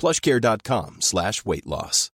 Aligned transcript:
plushcare.com 0.00 0.96
slash 1.00 1.44
weight 1.44 1.66
loss. 1.66 2.08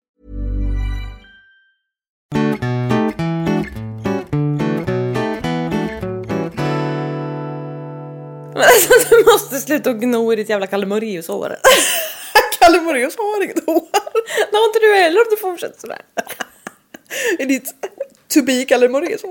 Du 9.11 9.25
måste 9.33 9.61
sluta 9.61 9.93
gno 9.93 10.33
i 10.33 10.37
ditt 10.37 10.49
jävla 10.49 10.67
Kalle 10.67 10.87
Moraeus-hår. 10.87 11.57
Kalle 12.59 12.81
Moraeus 12.81 13.17
har 13.17 13.45
inget 13.45 13.67
hår. 13.67 13.87
Det 14.51 14.57
har 14.57 14.67
inte 14.67 14.79
du 14.79 14.95
heller 14.95 15.21
om 15.21 15.27
du 15.31 15.37
fortsätter 15.37 15.81
sådär. 15.81 16.01
I 17.39 17.45
ditt 17.45 17.75
to 18.35 18.43
be 18.43 18.65
Kalle 18.65 18.89
Moraeus 18.89 19.23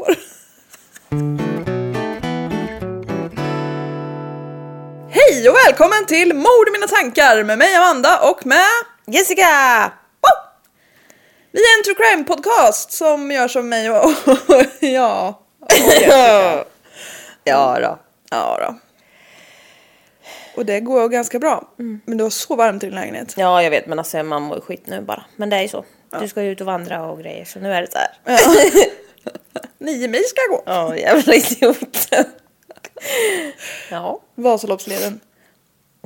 Hej 5.32 5.50
och 5.50 5.56
välkommen 5.56 6.06
till 6.06 6.34
Mord 6.34 6.68
i 6.68 6.72
mina 6.72 6.88
tankar 6.88 7.44
med 7.44 7.58
mig 7.58 7.76
Amanda 7.76 8.30
och 8.30 8.46
med 8.46 8.68
Jessica! 9.06 9.92
Vi 11.52 11.60
är 11.60 11.78
en 11.78 11.84
true 11.84 11.96
crime 11.96 12.24
podcast 12.24 12.92
som 12.92 13.32
görs 13.32 13.56
av 13.56 13.66
mig 13.66 13.90
och, 13.90 14.06
och 14.06 14.66
ja. 14.80 15.42
Och 15.60 15.72
Jessica. 15.72 16.66
Ja 17.44 17.80
då. 17.82 18.00
ja 18.30 18.58
då. 18.68 18.76
Och 20.56 20.66
det 20.66 20.80
går 20.80 21.10
ganska 21.10 21.40
bra. 21.40 21.74
Men 22.06 22.18
det 22.18 22.24
var 22.24 22.30
så 22.30 22.56
varmt 22.56 22.84
i 22.84 22.86
din 22.86 22.96
lägenhet. 22.96 23.34
Ja 23.38 23.64
jag 23.64 23.70
vet 23.70 23.88
men 23.88 24.00
alltså 24.00 24.24
man 24.24 24.42
mår 24.42 24.60
skit 24.60 24.84
nu 24.88 25.02
bara. 25.02 25.26
Men 25.36 25.50
det 25.50 25.56
är 25.56 25.62
ju 25.62 25.68
så. 25.68 25.86
Du 26.20 26.28
ska 26.28 26.44
ju 26.44 26.52
ut 26.52 26.62
och 26.62 26.68
vandra 26.68 27.06
och 27.06 27.20
grejer 27.20 27.46
så 27.46 27.60
nu 27.60 27.74
är 27.74 27.82
det 27.82 27.92
så 27.92 27.98
här. 27.98 28.40
Nio 29.78 30.08
mil 30.08 30.24
ska 30.28 30.42
jag 30.42 30.50
gå. 30.50 30.64
Ja 30.66 30.98
jävla 30.98 31.34
idiot. 31.34 32.10
ja. 33.90 34.20
Vasaloppsleden. 34.36 35.20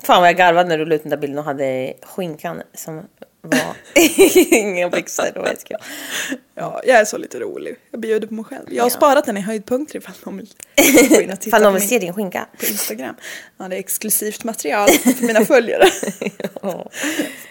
Fan 0.03 0.21
vad 0.21 0.29
jag 0.29 0.37
garvade 0.37 0.69
när 0.69 0.77
du 0.77 0.85
la 0.85 0.95
ut 0.95 1.03
den 1.03 1.09
där 1.09 1.17
bilden 1.17 1.39
och 1.39 1.45
hade 1.45 1.93
skinkan 2.01 2.61
som 2.73 3.03
var 3.41 3.59
inga 4.55 4.89
byxor. 4.89 5.25
Det 5.33 5.39
var 5.39 5.47
jättekul. 5.47 5.77
Ja, 6.55 6.81
jag 6.85 6.99
är 6.99 7.05
så 7.05 7.17
lite 7.17 7.39
rolig. 7.39 7.75
Jag 7.91 7.99
bjuder 7.99 8.27
på 8.27 8.33
mig 8.33 8.45
själv. 8.45 8.65
Jag 8.69 8.83
har 8.83 8.89
Ja. 8.89 8.95
sparat 8.95 9.25
den 9.25 9.37
i 9.37 9.41
höjdpunkter 9.41 9.95
ifall 9.97 10.13
någon 10.23 10.37
vill 10.37 10.49
gå 11.09 11.21
in 11.21 11.31
och 11.31 11.39
titta 11.41 11.57
Fan 11.57 11.59
på 11.59 11.63
de 11.65 11.73
vill 11.73 11.81
min- 11.81 11.89
se 11.89 11.99
din 11.99 12.13
skinka. 12.13 12.47
på 12.59 12.65
Instagram. 12.65 13.15
Ja, 13.57 13.67
det 13.67 13.75
är 13.75 13.79
exklusivt 13.79 14.43
material 14.43 14.89
för 14.89 15.25
mina 15.25 15.45
följare. 15.45 15.85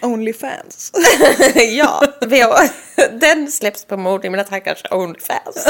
Onlyfans. 0.01 0.91
ja, 1.71 2.01
den 3.11 3.51
släpps 3.51 3.85
på 3.85 3.97
mord 3.97 4.25
i 4.25 4.29
mina 4.29 4.43
tankars 4.43 4.83
Onlyfans. 4.91 5.67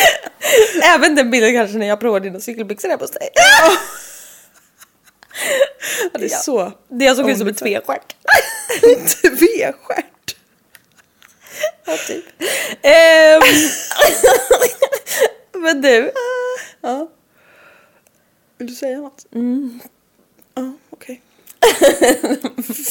Även 0.82 1.14
den 1.14 1.30
bilden 1.30 1.54
kanske 1.54 1.78
när 1.78 1.86
jag 1.86 2.00
provar 2.00 2.20
dina 2.20 2.40
cykelbyxor 2.40 2.88
här 2.88 2.98
hos 2.98 3.10
dig. 3.10 3.28
Ja, 3.34 3.72
det 6.18 6.24
är 6.24 6.28
så. 6.28 6.72
Det 6.88 7.04
jag 7.04 7.16
såg 7.16 7.30
ut 7.30 7.38
som 7.38 7.48
en 7.48 7.54
tvestjärt. 7.54 8.16
Tvestjärt. 9.22 10.36
Ja, 11.84 11.96
typ. 12.06 12.24
Ehm, 12.82 13.40
Men 15.62 15.80
du. 15.80 16.12
Ja. 16.80 17.10
Vill 18.58 18.68
du 18.68 18.74
säga 18.74 18.98
något? 18.98 19.26
Mm. 19.34 19.80
Ja, 20.54 20.72
okej. 20.90 21.22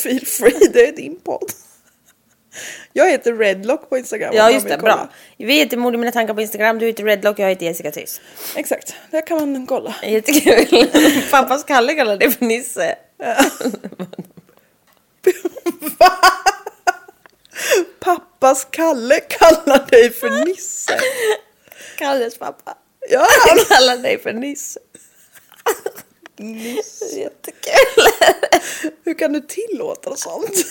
Feel 0.04 0.26
free, 0.26 0.70
det 0.74 0.88
är 0.88 0.92
din 0.96 1.20
podd. 1.20 1.52
Jag 2.94 3.12
heter 3.12 3.34
Redlock 3.34 3.90
på 3.90 3.98
Instagram. 3.98 4.34
Ja 4.36 4.52
just 4.52 4.68
det, 4.68 4.78
bra. 4.78 5.10
Vi 5.38 5.54
heter 5.54 5.78
mord 5.78 5.94
i 5.94 5.98
mina 5.98 6.12
tankar 6.12 6.34
på 6.34 6.42
Instagram. 6.42 6.80
Du 6.80 6.86
heter 6.86 7.04
Redlock, 7.04 7.40
jag 7.40 7.50
heter 7.50 7.66
Jessica 7.66 7.92
Tyss. 7.92 8.22
Exakt, 8.56 8.96
där 9.12 9.28
kan 9.28 9.52
man 9.52 9.68
kolla. 9.68 9.96
Jättekul. 10.04 10.90
Pappas 11.32 11.64
Kalle 11.64 11.94
kallar 11.94 12.18
dig 12.18 12.32
för 12.32 12.46
Nisse. 12.46 12.96
Pappas 18.00 18.68
Kalle 18.72 19.20
kallar 19.20 19.88
dig 19.90 20.10
för 20.14 20.46
Nisse. 20.46 21.00
Kalles 21.98 22.38
pappa. 22.38 22.78
Ja, 23.10 23.28
Han 23.48 23.66
kallar 23.66 23.98
dig 23.98 24.20
för 24.20 24.34
Nisse. 24.34 24.80
Nisse. 26.38 27.06
Jättekul. 27.06 28.04
Hur 29.04 29.14
kan 29.14 29.34
du 29.34 29.42
tillåta 29.42 30.16
sånt? 30.16 30.66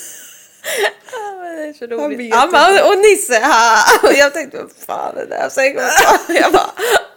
Är 1.71 1.75
så 1.75 1.87
roligt. 1.87 2.35
Han 2.35 2.51
bara, 2.51 2.85
och 2.89 2.99
Nisse, 2.99 3.39
ha! 3.41 3.83
Och 4.09 4.13
jag 4.15 4.33
tänkte, 4.35 4.57
vad 4.59 4.73
fan 4.87 5.17
är 5.17 5.21
det 5.21 5.27
där? 5.27 5.49
Kom 5.51 5.65
jag 5.65 6.27
på- 6.27 6.33
jag 6.33 6.53
bara, 6.53 6.71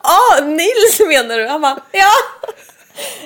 åh, 0.03 0.45
Nils 0.47 0.99
menar 1.07 1.37
du? 1.37 1.47
Han 1.47 1.61
bara, 1.61 1.81
ja! 1.91 2.11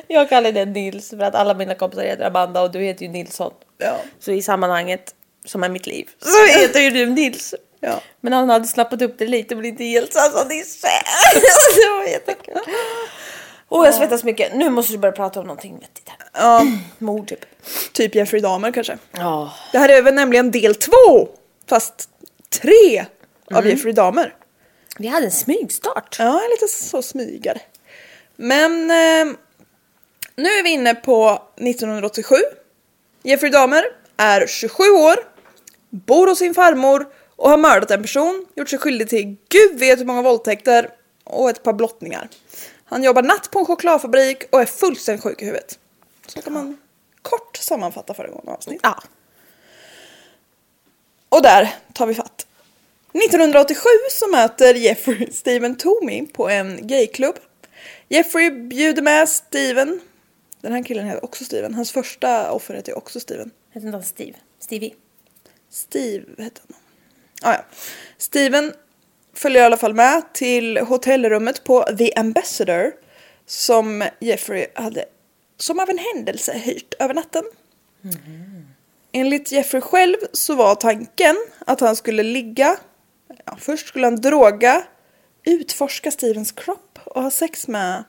Jag 0.07 0.29
kallar 0.29 0.51
det 0.51 0.66
Nils 0.66 1.09
för 1.09 1.19
att 1.21 1.35
alla 1.35 1.53
mina 1.53 1.75
kompisar 1.75 2.03
heter 2.03 2.25
Amanda 2.25 2.61
och 2.61 2.71
du 2.71 2.79
heter 2.79 3.05
ju 3.05 3.11
Nilsson. 3.11 3.51
Ja. 3.77 3.97
Så 4.19 4.31
i 4.31 4.41
sammanhanget, 4.41 5.11
som 5.45 5.63
är 5.63 5.69
mitt 5.69 5.87
liv, 5.87 6.09
så 6.21 6.59
heter 6.59 6.79
ju 6.79 6.89
du 6.89 7.05
Nils. 7.05 7.55
Ja. 7.79 8.01
Men 8.21 8.33
han 8.33 8.49
hade 8.49 8.67
snappat 8.67 9.01
upp 9.01 9.16
det 9.19 9.25
lite 9.27 9.55
men 9.55 9.66
inte 9.66 9.83
helt 9.83 10.13
så 10.13 10.19
han 10.19 10.31
sa 10.31 10.43
Nisse. 10.43 10.87
Det 11.75 11.89
var 11.89 12.03
jättekul. 12.03 12.57
Åh 13.69 13.85
jag 13.85 13.95
svettas 13.95 14.23
mycket. 14.23 14.55
Nu 14.55 14.69
måste 14.69 14.94
du 14.94 14.97
börja 14.97 15.11
prata 15.11 15.39
om 15.39 15.47
någonting 15.47 15.79
vettigt 15.79 16.09
här. 16.09 16.17
ja, 16.33 16.66
Mord 16.97 17.28
typ. 17.28 17.45
typ 17.94 18.16
Jeffrey 18.16 18.41
Dahmer 18.41 18.72
kanske. 18.72 18.97
Ja. 19.11 19.53
Det 19.72 19.78
här 19.78 19.89
är 19.89 20.01
väl 20.01 20.13
nämligen 20.13 20.51
del 20.51 20.75
två, 20.75 21.28
fast 21.69 22.09
tre 22.49 23.05
av 23.52 23.58
Mm. 23.58 23.69
Jeffrey 23.69 23.93
Dahmer. 23.93 24.35
Vi 24.97 25.08
hade 25.08 25.25
en 25.25 25.31
smygstart. 25.31 26.16
Ja, 26.19 26.41
lite 26.52 26.67
så 26.73 27.02
smygare. 27.02 27.59
Men 28.35 28.72
eh, 28.91 29.34
nu 30.35 30.49
är 30.49 30.64
vi 30.64 30.69
inne 30.69 30.96
på 30.96 31.41
1987. 31.58 32.35
Jeffrey 33.23 33.52
Dahmer 33.52 33.84
är 34.17 34.47
27 34.47 34.84
år, 34.84 35.16
bor 35.90 36.28
hos 36.28 36.40
sin 36.40 36.53
farmor 36.53 37.08
och 37.35 37.49
har 37.49 37.58
mördat 37.58 37.91
en 37.91 38.02
person, 38.02 38.46
gjort 38.55 38.69
sig 38.69 38.79
skyldig 38.79 39.09
till 39.09 39.35
gud 39.49 39.79
vet 39.79 39.99
hur 39.99 40.05
många 40.05 40.22
våldtäkter 40.22 40.90
och 41.23 41.49
ett 41.49 41.64
par 41.64 41.73
blottningar. 41.73 42.29
Han 42.89 43.03
jobbar 43.03 43.23
natt 43.23 43.51
på 43.51 43.59
en 43.59 43.66
chokladfabrik 43.66 44.43
och 44.51 44.61
är 44.61 44.66
fullständigt 44.66 45.23
sjuk 45.23 45.41
i 45.41 45.45
huvudet. 45.45 45.79
Så 46.28 46.41
kan 46.41 46.53
man 46.53 46.78
kort 47.22 47.57
sammanfatta 47.57 48.13
föregående 48.13 48.51
avsnitt. 48.51 48.79
Ja. 48.84 49.03
Och 51.29 51.41
där 51.41 51.75
tar 51.93 52.07
vi 52.07 52.13
fatt. 52.13 52.47
1987 53.13 53.89
så 54.11 54.28
möter 54.28 54.73
Jeffrey 54.73 55.31
Steven 55.31 55.75
Toomey 55.75 56.28
på 56.28 56.49
en 56.49 56.87
gayklubb. 56.87 57.35
Jeffrey 58.09 58.51
bjuder 58.51 59.01
med 59.01 59.29
Steven. 59.29 59.99
Den 60.61 60.72
här 60.72 60.83
killen 60.83 61.05
heter 61.05 61.25
också 61.25 61.45
Steven. 61.45 61.73
Hans 61.73 61.91
första 61.91 62.51
offer 62.51 62.73
heter 62.73 62.91
ju 62.91 62.95
också 62.95 63.19
Steven. 63.19 63.51
Heter 63.72 63.87
inte 63.87 63.97
han 63.97 64.03
Steve? 64.03 64.37
Stevie. 64.59 64.93
Steve 65.69 66.43
hette 66.43 66.61
han. 66.67 66.78
Ah, 67.41 67.53
ja. 67.53 67.66
Steven 68.17 68.73
följer 69.37 69.61
i 69.61 69.66
alla 69.66 69.78
fall 69.78 69.93
med 69.93 70.34
till 70.34 70.78
hotellrummet 70.78 71.63
på 71.63 71.84
The 71.97 72.13
Ambassador 72.13 72.91
som 73.45 74.03
Jeffrey 74.19 74.67
hade 74.75 75.05
som 75.57 75.79
av 75.79 75.89
en 75.89 75.97
händelse 75.97 76.53
hyrt 76.57 76.93
över 76.99 77.13
natten. 77.13 77.43
Enligt 79.11 79.51
Jeffrey 79.51 79.81
själv 79.81 80.16
så 80.34 80.55
var 80.55 80.75
tanken 80.75 81.35
att 81.59 81.79
han 81.79 81.95
skulle 81.95 82.23
ligga, 82.23 82.78
ja, 83.45 83.57
först 83.59 83.87
skulle 83.87 84.05
han 84.05 84.16
droga, 84.16 84.84
utforska 85.43 86.11
Stevens 86.11 86.51
kropp 86.51 86.99
och 87.03 87.23
ha 87.23 87.31
sex 87.31 87.67
med 87.67 88.03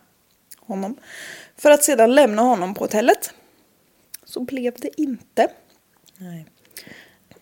honom 0.60 0.96
för 1.56 1.70
att 1.70 1.84
sedan 1.84 2.14
lämna 2.14 2.42
honom 2.42 2.74
på 2.74 2.84
hotellet. 2.84 3.34
Så 4.24 4.40
blev 4.40 4.74
det 4.78 5.00
inte. 5.00 5.50
Nej. 6.16 6.46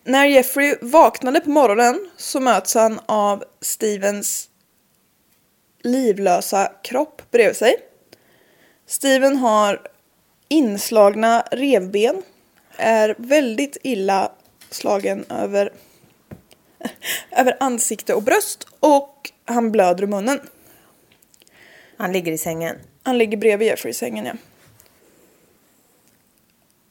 När 0.07 0.25
Jeffrey 0.25 0.75
vaknade 0.81 1.39
på 1.39 1.49
morgonen 1.49 2.09
så 2.17 2.39
möts 2.39 2.75
han 2.75 2.99
av 3.05 3.43
Stevens 3.61 4.49
livlösa 5.81 6.71
kropp 6.83 7.21
bredvid 7.31 7.55
sig. 7.55 7.75
Steven 8.85 9.37
har 9.37 9.81
inslagna 10.47 11.43
revben, 11.51 12.23
är 12.77 13.15
väldigt 13.17 13.77
illa 13.83 14.31
slagen 14.69 15.25
över, 15.29 15.73
över 17.31 17.57
ansikte 17.59 18.13
och 18.13 18.23
bröst 18.23 18.67
och 18.79 19.31
han 19.45 19.71
blöder 19.71 20.03
i 20.03 20.07
munnen. 20.07 20.39
Han 21.97 22.11
ligger 22.11 22.31
i 22.31 22.37
sängen. 22.37 22.75
Han 23.03 23.17
ligger 23.17 23.37
bredvid 23.37 23.67
Jeffrey 23.67 23.91
i 23.91 23.93
sängen, 23.93 24.25
ja. 24.25 24.33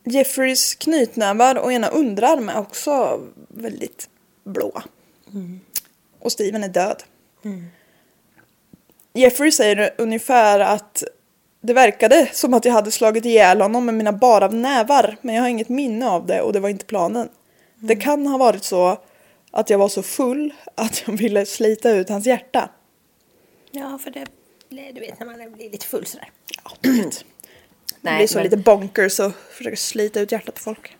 Jeffreys 0.09 0.75
knytnävar 0.75 1.59
och 1.59 1.73
ena 1.73 1.89
underarm 1.89 2.49
är 2.49 2.59
också 2.59 3.21
väldigt 3.49 4.09
blåa. 4.45 4.83
Och 6.19 6.33
Steven 6.33 6.65
är 6.65 6.69
död. 6.69 7.03
Jeffrey 9.13 9.53
säger 9.53 9.95
ungefär 9.99 10.61
att 10.61 11.05
det 11.61 11.73
verkade 11.73 12.29
som 12.33 12.55
att 12.55 12.65
jag 12.65 12.73
hade 12.73 12.91
slagit 12.91 13.25
ihjäl 13.25 13.61
honom 13.61 13.87
med 13.87 13.95
mina 13.95 14.13
bara 14.13 14.49
nävar 14.49 15.17
men 15.21 15.35
jag 15.35 15.43
har 15.43 15.49
inget 15.49 15.69
minne 15.69 16.09
av 16.09 16.27
det 16.27 16.41
och 16.41 16.53
det 16.53 16.61
var 16.61 16.69
inte 16.69 16.85
planen. 16.85 17.29
Det 17.75 17.97
kan 17.97 18.27
ha 18.27 18.39
varit 18.39 18.65
så 18.65 18.99
att 19.51 19.71
jag 19.71 19.79
var 19.79 19.89
så 19.89 20.03
full 20.03 20.55
att 20.75 21.03
jag 21.07 21.17
ville 21.17 21.47
slita 21.47 21.91
ut 21.91 22.09
hans 22.09 22.27
hjärta. 22.27 22.71
Ja, 23.71 23.99
för 23.99 24.11
det, 24.11 24.27
du 24.69 25.01
vet 25.01 25.21
när 25.21 25.27
man 25.27 25.53
blir 25.53 25.71
lite 25.71 25.87
full 25.87 26.07
sådär. 26.07 26.31
Ja, 26.65 26.91
Nej, 28.11 28.17
blir 28.19 28.27
så 28.27 28.35
men- 28.39 28.45
lite 28.45 28.57
bonkers 28.57 29.21
och 29.21 29.33
försöker 29.51 29.77
slita 29.77 30.21
ut 30.21 30.33
hjärtat 30.33 30.55
på 30.55 30.61
folk. 30.61 30.97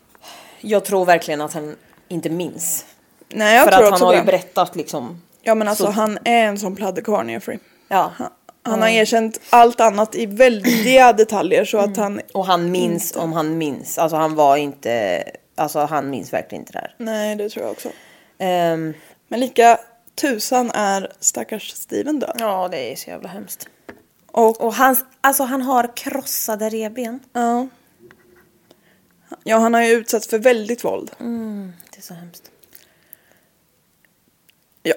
Jag 0.61 0.85
tror 0.85 1.05
verkligen 1.05 1.41
att 1.41 1.53
han 1.53 1.75
inte 2.07 2.29
minns. 2.29 2.85
Nej, 3.29 3.55
jag 3.55 3.63
för 3.65 3.71
tror 3.71 3.85
att 3.85 3.91
han 3.99 4.01
har 4.01 4.15
ju 4.15 4.23
berättat 4.23 4.75
liksom. 4.75 5.21
Ja 5.41 5.55
men 5.55 5.67
alltså 5.67 5.85
Så- 5.85 5.91
han 5.91 6.17
är 6.23 6.43
en 6.43 6.57
sån 6.59 6.75
pladderkvarn 6.75 7.29
Jeffrey. 7.29 7.57
Ja. 7.87 8.11
Han, 8.17 8.29
han 8.63 8.81
har 8.81 8.89
erkänt 8.89 9.39
allt 9.49 9.81
annat 9.81 10.15
i 10.15 10.25
väldiga 10.25 11.13
detaljer 11.17 11.65
så 11.65 11.77
Mm. 11.77 11.91
att 11.91 11.97
han... 11.97 12.21
Och 12.33 12.45
han 12.45 12.71
minns 12.71 13.15
om 13.15 13.33
han 13.33 13.57
minns. 13.57 13.97
Alltså 13.97 14.17
han 14.17 14.35
var 14.35 14.57
inte, 14.57 15.23
alltså 15.55 15.79
han 15.79 16.09
minns 16.09 16.33
verkligen 16.33 16.61
inte 16.61 16.73
det 16.73 16.79
här. 16.79 16.95
Nej 16.97 17.35
det 17.35 17.49
tror 17.49 17.65
jag 17.65 17.71
också. 17.71 17.89
Ehm, 18.37 18.93
Men 19.27 19.39
lika 19.39 19.79
tusan 20.21 20.71
är 20.71 21.11
stackars 21.19 21.71
Steven 21.71 22.19
död. 22.19 22.35
ja, 22.39 22.67
det 22.71 22.91
är 22.91 22.95
så 22.95 23.09
jävla 23.09 23.29
hemskt. 23.29 23.67
Och 24.37 24.61
Och 24.61 24.73
han, 24.73 24.95
alltså 25.21 25.43
han 25.43 25.61
har 25.61 25.95
krossade 25.95 26.69
revben. 26.69 27.19
ja. 27.33 27.67
Ja 29.43 29.57
han 29.57 29.73
har 29.73 29.81
ju 29.81 29.91
utsatts 29.91 30.27
för 30.27 30.39
väldigt 30.39 30.83
våld. 30.83 31.11
Det 31.91 31.97
är 31.97 32.01
så 32.01 32.13
hemskt. 32.13 32.51
Ja. 34.83 34.95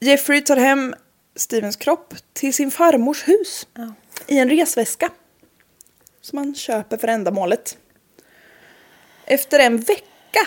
Jeffrey 0.00 0.40
tar 0.40 0.56
hem 0.56 0.94
Stevens 1.36 1.76
kropp 1.76 2.14
till 2.32 2.54
sin 2.54 2.70
farmors 2.70 3.28
hus. 3.28 3.66
Ja. 3.74 3.92
I 4.26 4.38
en 4.38 4.50
resväska. 4.50 5.10
Som 6.20 6.38
han 6.38 6.54
köper 6.54 6.96
för 6.96 7.08
ändamålet. 7.08 7.78
Efter 9.24 9.58
en 9.58 9.76
vecka 9.80 10.46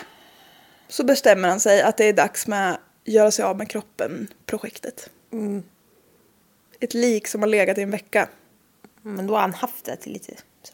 så 0.88 1.04
bestämmer 1.04 1.50
han 1.50 1.60
sig 1.60 1.82
att 1.82 1.98
det 1.98 2.06
är 2.06 2.14
dags 2.14 2.48
med 2.48 2.78
göra 3.04 3.32
sig 3.32 3.46
av 3.46 3.58
med 3.58 3.70
kroppen-projektet. 3.70 5.10
Ett 6.82 6.94
lik 6.94 7.28
som 7.28 7.42
har 7.42 7.48
legat 7.48 7.78
i 7.78 7.82
en 7.82 7.92
vecka. 7.92 8.30
Men 9.02 9.28
då 9.28 9.34
har 9.34 9.42
han 9.42 9.54
haft 9.54 9.86
det 9.86 9.96
till 9.96 10.14
lite 10.14 10.36
så. 10.64 10.74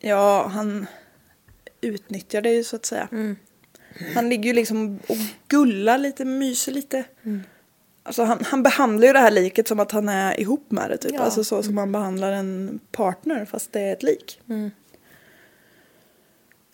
Ja, 0.00 0.46
han 0.46 0.86
utnyttjar 1.80 2.42
det 2.42 2.50
ju 2.50 2.64
så 2.64 2.76
att 2.76 2.86
säga. 2.86 3.08
Han 4.14 4.28
ligger 4.28 4.44
ju 4.44 4.52
liksom 4.52 4.98
och 5.08 5.16
gullar 5.48 5.98
lite, 5.98 6.24
myser 6.24 6.72
lite. 6.72 7.04
Alltså 8.02 8.24
han, 8.24 8.44
han 8.44 8.62
behandlar 8.62 9.06
ju 9.06 9.12
det 9.12 9.18
här 9.18 9.30
liket 9.30 9.68
som 9.68 9.80
att 9.80 9.92
han 9.92 10.08
är 10.08 10.40
ihop 10.40 10.70
med 10.70 10.90
det 10.90 10.96
typ. 10.96 11.14
Ja. 11.14 11.20
Alltså 11.20 11.44
så 11.44 11.62
som 11.62 11.74
man 11.74 11.92
behandlar 11.92 12.32
en 12.32 12.80
partner 12.92 13.44
fast 13.44 13.72
det 13.72 13.80
är 13.80 13.92
ett 13.92 14.02
lik. 14.02 14.40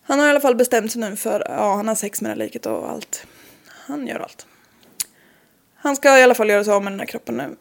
Han 0.03 0.19
har 0.19 0.27
i 0.27 0.31
alla 0.31 0.41
fall 0.41 0.57
bestämt 0.57 0.93
sig 0.93 1.01
nu 1.01 1.17
för, 1.17 1.47
ja 1.49 1.75
han 1.75 1.89
har 1.89 1.95
sex 1.95 2.21
med 2.23 2.31
det 2.31 2.33
här 2.33 2.39
liket 2.39 2.67
och 2.67 2.91
allt. 2.91 3.27
Han 3.67 4.07
gör 4.07 4.21
allt. 4.21 4.47
Han 5.75 5.97
ska 5.97 6.19
i 6.19 6.23
alla 6.23 6.35
fall 6.35 6.49
göra 6.49 6.65
sig 6.65 6.73
av 6.73 6.85
med 6.85 6.93
den 6.93 7.01
här 7.01 7.07
kroppen 7.07 7.35
nu. 7.35 7.57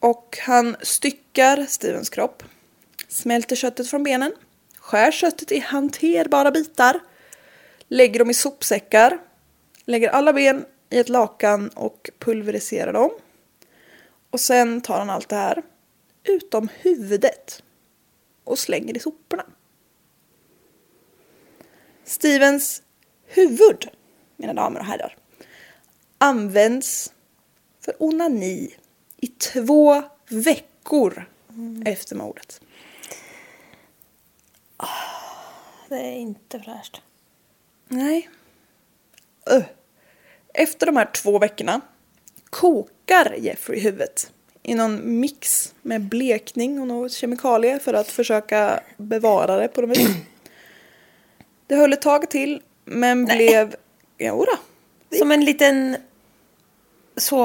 Och 0.00 0.38
han 0.40 0.76
styckar 0.82 1.66
Stevens 1.68 2.10
kropp. 2.10 2.42
Smälter 3.08 3.56
köttet 3.56 3.90
från 3.90 4.02
benen. 4.02 4.32
Skär 4.78 5.10
köttet 5.10 5.52
i 5.52 5.58
hanterbara 5.58 6.50
bitar. 6.50 7.00
Lägger 7.88 8.18
dem 8.18 8.30
i 8.30 8.34
sopsäckar. 8.34 9.18
Lägger 9.84 10.08
alla 10.08 10.32
ben 10.32 10.64
i 10.90 10.98
ett 10.98 11.08
lakan 11.08 11.68
och 11.68 12.10
pulveriserar 12.18 12.92
dem. 12.92 13.10
Och 14.30 14.40
sen 14.40 14.80
tar 14.80 14.98
han 14.98 15.10
allt 15.10 15.28
det 15.28 15.36
här, 15.36 15.62
utom 16.24 16.68
huvudet, 16.78 17.62
och 18.44 18.58
slänger 18.58 18.96
i 18.96 19.00
soporna. 19.00 19.46
Stevens 22.04 22.82
huvud, 23.26 23.90
mina 24.36 24.54
damer 24.54 24.80
och 24.80 24.86
herrar, 24.86 25.16
används 26.18 27.12
för 27.84 27.94
onani 27.98 28.74
i 29.20 29.26
två 29.26 30.02
veckor 30.28 31.28
efter 31.84 32.16
mordet. 32.16 32.60
Det 35.88 35.96
är 35.96 36.12
inte 36.12 36.60
fräscht. 36.60 37.02
Nej. 37.88 38.28
Efter 40.54 40.86
de 40.86 40.96
här 40.96 41.10
två 41.12 41.38
veckorna 41.38 41.80
kokar 42.50 43.34
Jeffrey 43.38 43.80
huvudet 43.80 44.32
i 44.62 44.74
någon 44.74 45.20
mix 45.20 45.74
med 45.82 46.00
blekning 46.00 46.80
och 46.80 46.86
något 46.86 47.12
kemikalie 47.12 47.78
för 47.78 47.94
att 47.94 48.08
försöka 48.08 48.80
bevara 48.96 49.56
det 49.56 49.68
på 49.68 49.80
något 49.80 49.98
vis. 49.98 50.08
Det 51.66 51.76
höll 51.76 51.92
ett 51.92 52.02
tag 52.02 52.30
till 52.30 52.62
men 52.84 53.24
Nej. 53.24 53.36
blev... 53.36 53.76
Jodå. 54.18 54.52
Som 55.18 55.32
en 55.32 55.44
liten 55.44 55.96
så 57.16 57.44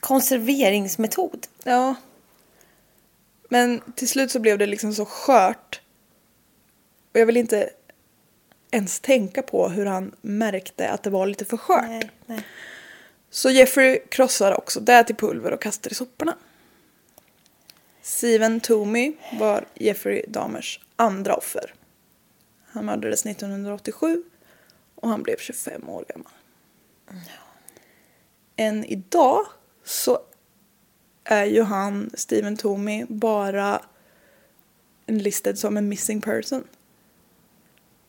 konserveringsmetod. 0.00 1.46
Ja. 1.64 1.94
Men 3.48 3.80
till 3.94 4.08
slut 4.08 4.30
så 4.30 4.38
blev 4.38 4.58
det 4.58 4.66
liksom 4.66 4.94
så 4.94 5.04
skört. 5.04 5.80
Och 7.12 7.20
jag 7.20 7.26
vill 7.26 7.36
inte 7.36 7.70
ens 8.70 9.00
tänka 9.00 9.42
på 9.42 9.68
hur 9.68 9.86
han 9.86 10.14
märkte 10.20 10.90
att 10.90 11.02
det 11.02 11.10
var 11.10 11.26
lite 11.26 11.44
för 11.44 11.56
skört. 11.56 11.88
Nej, 11.88 12.10
nej. 12.26 12.46
Så 13.30 13.50
Jeffrey 13.50 14.00
krossar 14.08 14.58
också 14.58 14.80
det 14.80 15.04
till 15.04 15.16
pulver 15.16 15.50
och 15.50 15.62
kastar 15.62 15.90
i 15.90 15.94
soporna. 15.94 16.36
Steven 18.02 18.60
Toomey 18.60 19.12
var 19.38 19.64
Jeffrey 19.74 20.24
Dahmers 20.28 20.80
andra 20.96 21.34
offer. 21.34 21.74
Han 22.66 22.84
mördades 22.84 23.26
1987 23.26 24.22
och 24.94 25.08
han 25.08 25.22
blev 25.22 25.36
25 25.36 25.88
år 25.88 26.04
gammal. 26.08 26.32
Än 28.56 28.84
idag 28.84 29.46
så 29.90 30.18
är 31.24 31.44
ju 31.44 31.62
han, 31.62 32.10
Steven 32.14 32.56
Toomey, 32.56 33.04
bara 33.08 33.82
listed 35.06 35.58
som 35.58 35.76
en 35.76 35.88
missing 35.88 36.20
person. 36.20 36.64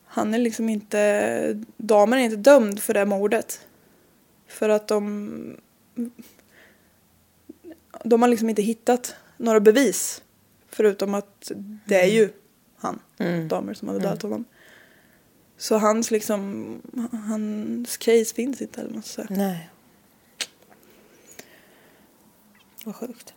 Han 0.04 0.34
är 0.34 0.38
liksom 0.38 0.68
inte, 0.68 1.64
damen 1.76 2.18
är 2.18 2.22
inte 2.22 2.36
dömd 2.36 2.80
för 2.80 2.94
det 2.94 3.04
mordet. 3.04 3.66
För 4.46 4.68
att 4.68 4.88
de... 4.88 5.56
De 8.04 8.22
har 8.22 8.28
liksom 8.28 8.48
inte 8.48 8.62
hittat 8.62 9.14
några 9.36 9.60
bevis. 9.60 10.22
Förutom 10.68 11.14
att 11.14 11.52
det 11.86 12.00
är 12.00 12.06
ju 12.06 12.30
han, 12.76 12.98
damer 13.48 13.74
som 13.74 13.88
hade 13.88 14.00
dödat 14.00 14.22
honom. 14.22 14.44
Så 15.56 15.78
hans 15.78 16.10
liksom, 16.10 16.82
hans 17.12 17.96
case 17.96 18.34
finns 18.34 18.62
inte 18.62 18.80
eller 18.80 18.94
något 18.94 19.06
så. 19.06 19.24
Nej. 19.30 19.70
Vad 22.84 22.96
sjukt. 22.96 23.34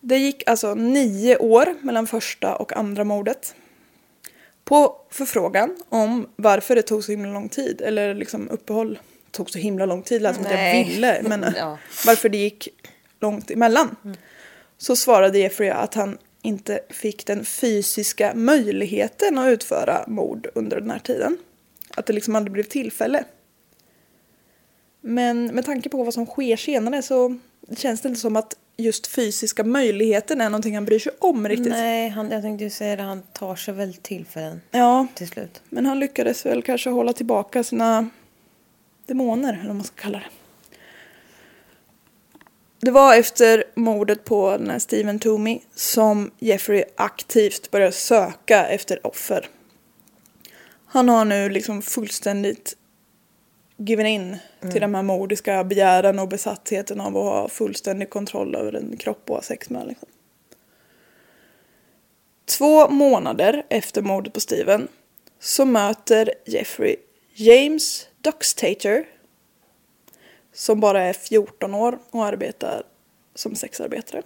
Det 0.00 0.16
gick 0.18 0.42
alltså 0.48 0.74
nio 0.74 1.36
år 1.36 1.74
mellan 1.82 2.06
första 2.06 2.56
och 2.56 2.76
andra 2.76 3.04
mordet. 3.04 3.54
På 4.64 5.00
förfrågan 5.10 5.76
om 5.88 6.28
varför 6.36 6.74
det 6.76 6.82
tog 6.82 7.04
så 7.04 7.12
himla 7.12 7.32
lång 7.32 7.48
tid, 7.48 7.80
eller 7.80 8.14
liksom 8.14 8.48
uppehåll 8.50 8.98
tog 9.30 9.50
så 9.50 9.58
himla 9.58 9.86
lång 9.86 10.02
tid, 10.02 10.22
lät 10.22 10.36
som 10.36 10.44
att 10.46 10.52
jag 10.52 10.84
ville, 10.84 11.22
men 11.22 11.44
Ja. 11.56 11.78
varför 12.06 12.28
det 12.28 12.38
gick 12.38 12.68
långt 13.20 13.50
emellan. 13.50 13.96
Så 14.78 14.96
svarade 14.96 15.38
Jeffrey 15.38 15.70
att 15.70 15.94
han 15.94 16.18
inte 16.42 16.80
fick 16.90 17.26
den 17.26 17.44
fysiska 17.44 18.32
möjligheten 18.34 19.38
att 19.38 19.48
utföra 19.48 20.04
mord 20.06 20.48
under 20.54 20.80
den 20.80 20.90
här 20.90 20.98
tiden. 20.98 21.38
Att 21.96 22.06
det 22.06 22.12
liksom 22.12 22.36
aldrig 22.36 22.52
blev 22.52 22.62
tillfälle. 22.64 23.24
Men 25.00 25.46
med 25.46 25.64
tanke 25.64 25.88
på 25.88 26.04
vad 26.04 26.14
som 26.14 26.26
sker 26.26 26.56
senare 26.56 27.02
så 27.02 27.38
känns 27.76 28.00
det 28.00 28.08
inte 28.08 28.20
som 28.20 28.36
att 28.36 28.54
just 28.76 29.06
fysiska 29.06 29.64
möjligheten 29.64 30.40
är 30.40 30.50
någonting 30.50 30.74
han 30.74 30.84
bryr 30.84 30.98
sig 30.98 31.12
om 31.18 31.48
riktigt. 31.48 31.68
Nej, 31.68 32.08
han, 32.08 32.30
jag 32.30 32.42
tänkte 32.42 32.64
ju 32.64 32.70
säga 32.70 32.96
det. 32.96 33.02
Han 33.02 33.22
tar 33.22 33.56
sig 33.56 33.74
väl 33.74 33.94
tillfällen 33.94 34.60
Ja, 34.70 35.06
till 35.14 35.28
slut. 35.28 35.62
men 35.68 35.86
han 35.86 35.98
lyckades 35.98 36.46
väl 36.46 36.62
kanske 36.62 36.90
hålla 36.90 37.12
tillbaka 37.12 37.64
sina 37.64 38.08
demoner, 39.06 39.52
eller 39.52 39.66
vad 39.66 39.76
man 39.76 39.84
ska 39.84 40.02
kalla 40.02 40.18
det. 40.18 40.24
Det 42.80 42.90
var 42.90 43.16
efter 43.16 43.64
mordet 43.74 44.24
på 44.24 44.56
den 44.58 44.70
här 44.70 44.78
Steven 44.78 45.18
Toomey 45.18 45.58
som 45.74 46.30
Jeffrey 46.38 46.84
aktivt 46.96 47.70
började 47.70 47.92
söka 47.92 48.66
efter 48.66 49.06
offer. 49.06 49.48
Han 50.86 51.08
har 51.08 51.24
nu 51.24 51.48
liksom 51.48 51.82
fullständigt 51.82 52.76
given 53.76 54.06
in 54.06 54.36
till 54.72 54.80
de 54.80 54.94
här 54.94 55.02
mordiska 55.02 55.64
begären 55.64 56.18
och 56.18 56.28
besattheten 56.28 57.00
av 57.00 57.16
att 57.16 57.24
ha 57.24 57.48
fullständig 57.48 58.10
kontroll 58.10 58.54
över 58.54 58.72
en 58.72 58.96
kropp 58.96 59.30
och 59.30 59.36
ha 59.36 59.42
sex 59.42 59.70
med. 59.70 59.86
Liksom. 59.86 60.08
Två 62.44 62.88
månader 62.88 63.66
efter 63.68 64.02
mordet 64.02 64.32
på 64.32 64.40
Steven 64.40 64.88
så 65.38 65.64
möter 65.64 66.34
Jeffrey 66.46 66.96
James 67.34 68.08
Doxtator 68.20 69.04
som 70.52 70.80
bara 70.80 71.02
är 71.02 71.12
14 71.12 71.74
år 71.74 71.98
och 72.10 72.24
arbetar 72.24 72.82
som 73.34 73.54
sexarbetare. 73.54 74.22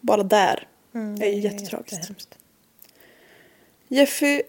Bara 0.00 0.22
där 0.22 0.68
är 0.92 1.26
ju 1.26 1.40
jättetragiskt. 1.40 1.92
jättehemskt. 1.92 2.38
Jeffy, 3.88 4.42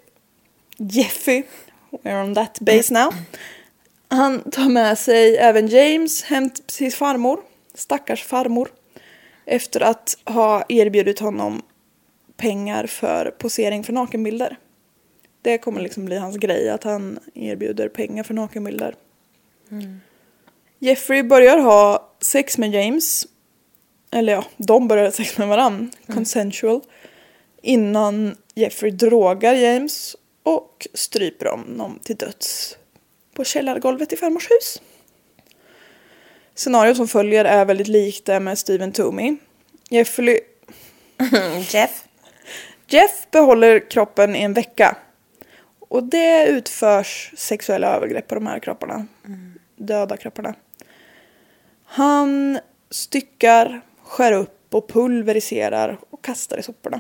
Jeffy, 0.78 1.44
we're 2.04 2.24
on 2.24 2.36
that 2.36 2.60
base 2.60 2.94
now. 2.94 3.14
Han 4.08 4.52
tar 4.52 4.70
med 4.70 4.98
sig 4.98 5.38
även 5.38 5.68
James 5.68 6.24
hem 6.24 6.50
till 6.50 6.64
sin 6.68 6.92
farmor, 6.92 7.40
stackars 7.74 8.24
farmor. 8.24 8.70
Efter 9.46 9.82
att 9.82 10.18
ha 10.26 10.64
erbjudit 10.70 11.20
honom 11.20 11.62
pengar 12.38 12.88
för 12.88 13.32
posering 13.32 13.84
för 13.84 13.94
nakenbilder. 13.94 14.58
Det 15.42 15.58
kommer 15.58 15.82
liksom 15.82 16.06
bli 16.06 16.18
hans 16.18 16.38
grej, 16.38 16.70
att 16.70 16.84
han 16.84 17.20
erbjuder 17.34 17.90
pengar 17.90 18.24
för 18.24 18.34
nakenbilder. 18.34 18.96
Jeffrey 20.80 21.24
börjar 21.24 21.58
ha 21.58 22.12
sex 22.22 22.58
med 22.58 22.74
James. 22.74 23.28
Eller 24.12 24.34
ja, 24.34 24.46
de 24.58 24.88
börjar 24.88 25.04
ha 25.04 25.12
sex 25.12 25.38
med 25.38 25.48
varann. 25.48 25.92
Consensual. 26.08 26.82
Innan 27.62 28.36
Jeffrey 28.56 28.92
drogar 28.92 29.54
James 29.54 30.16
och 30.44 30.88
stryper 30.94 31.46
honom 31.46 32.00
till 32.04 32.16
döds 32.16 32.78
på 33.34 33.44
källargolvet 33.44 34.14
i 34.14 34.16
farmors 34.16 34.52
hus. 34.52 34.82
Scenariot 36.56 36.98
som 36.98 37.08
följer 37.08 37.46
är 37.46 37.66
väldigt 37.66 37.88
likt 37.88 38.26
det 38.26 38.40
med 38.40 38.58
Steven 38.58 38.92
Toomey. 38.92 39.36
Jeffrey, 39.90 40.40
Jeff. 41.70 42.04
Jeff 42.88 43.28
behåller 43.32 43.90
kroppen 43.90 44.36
i 44.36 44.42
en 44.42 44.54
vecka. 44.54 44.98
Och 45.80 46.04
det 46.04 46.48
utförs 46.48 47.32
sexuella 47.38 47.88
övergrepp 47.96 48.28
på 48.28 48.36
de 48.36 48.48
här 48.48 48.60
kropparna. 48.60 49.08
Döda 49.76 50.18
kropparna. 50.18 50.56
Han 51.86 52.60
styckar, 52.90 53.82
skär 54.04 54.32
upp 54.32 54.76
och 54.76 54.90
pulveriserar 54.90 56.00
och 56.10 56.24
kastar 56.24 56.58
i 56.58 56.64
soporna. 56.64 57.00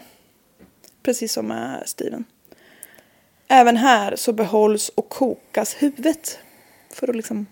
Precis 1.04 1.34
som 1.34 1.48
med 1.48 1.84
Steven. 1.86 2.26
Även 3.54 3.78
här 3.78 4.16
så 4.16 4.34
behålls 4.34 4.90
och 4.90 5.10
kokas 5.10 5.76
huvudet. 5.80 6.40
För 6.90 7.10
att 7.10 7.16
liksom 7.16 7.46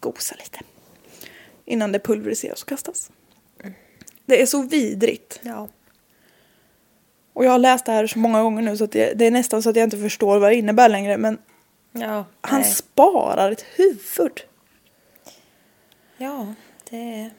gosa 0.00 0.34
lite. 0.38 0.58
Innan 1.64 1.92
det 1.92 1.98
pulveriseras 1.98 2.62
och 2.62 2.68
kastas. 2.68 3.10
Det 4.26 4.42
är 4.42 4.46
så 4.46 4.62
vidrigt. 4.62 5.40
Ja. 5.42 5.68
Och 7.32 7.44
jag 7.44 7.50
har 7.50 7.58
läst 7.58 7.84
det 7.86 7.92
här 7.92 8.06
så 8.06 8.18
många 8.18 8.42
gånger 8.42 8.62
nu 8.62 8.76
så 8.76 8.84
att 8.84 8.92
det, 8.92 9.12
det 9.14 9.26
är 9.26 9.30
nästan 9.30 9.62
så 9.62 9.70
att 9.70 9.76
jag 9.76 9.84
inte 9.84 9.98
förstår 9.98 10.38
vad 10.38 10.50
det 10.50 10.54
innebär 10.54 10.88
längre. 10.88 11.16
Men 11.16 11.38
Ja, 11.92 12.24
han 12.40 12.60
nej. 12.60 12.70
sparar 12.70 13.50
ett 13.52 13.64
huvud. 13.76 14.40
ja, 16.16 16.54
det 16.90 16.96
är... 16.96 17.30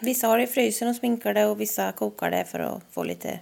Vissa 0.00 0.26
har 0.26 0.38
det 0.38 0.44
i 0.44 0.46
frysen 0.46 0.88
och 0.88 0.96
sminkar 0.96 1.34
det 1.34 1.46
och 1.46 1.60
vissa 1.60 1.92
kokar 1.92 2.30
det 2.30 2.44
för 2.44 2.58
att 2.58 2.82
få 2.90 3.04
lite 3.04 3.40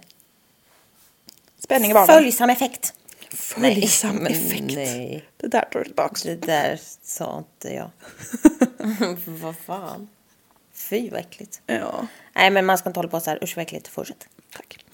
Spänning 1.59 1.91
i 1.91 1.93
vardagen. 1.93 2.15
följsam 2.21 2.49
effekt. 2.49 2.93
Följsam 3.41 4.15
Nej, 4.15 4.31
effekt. 4.31 4.75
Nej, 4.75 5.25
Det 5.37 5.47
där 5.47 5.61
tar 5.71 5.79
du 5.79 5.85
tillbaks. 5.85 6.23
det 6.23 6.35
där 6.35 6.79
sa 7.01 7.37
inte 7.37 7.73
jag. 7.73 7.89
vad 9.25 9.55
fan. 9.57 10.09
Fy 10.73 11.09
vad 11.09 11.19
äckligt. 11.19 11.61
Ja, 11.65 12.07
Nej 12.33 12.51
men 12.51 12.65
man 12.65 12.77
ska 12.77 12.89
inte 12.89 12.99
hålla 12.99 13.09
på 13.09 13.19
så 13.19 13.29
här. 13.29 13.43
Usch 13.43 13.55
vad 13.55 13.63
äckligt. 13.63 13.87
Fortsätt. 13.87 14.27
tack. 14.51 14.85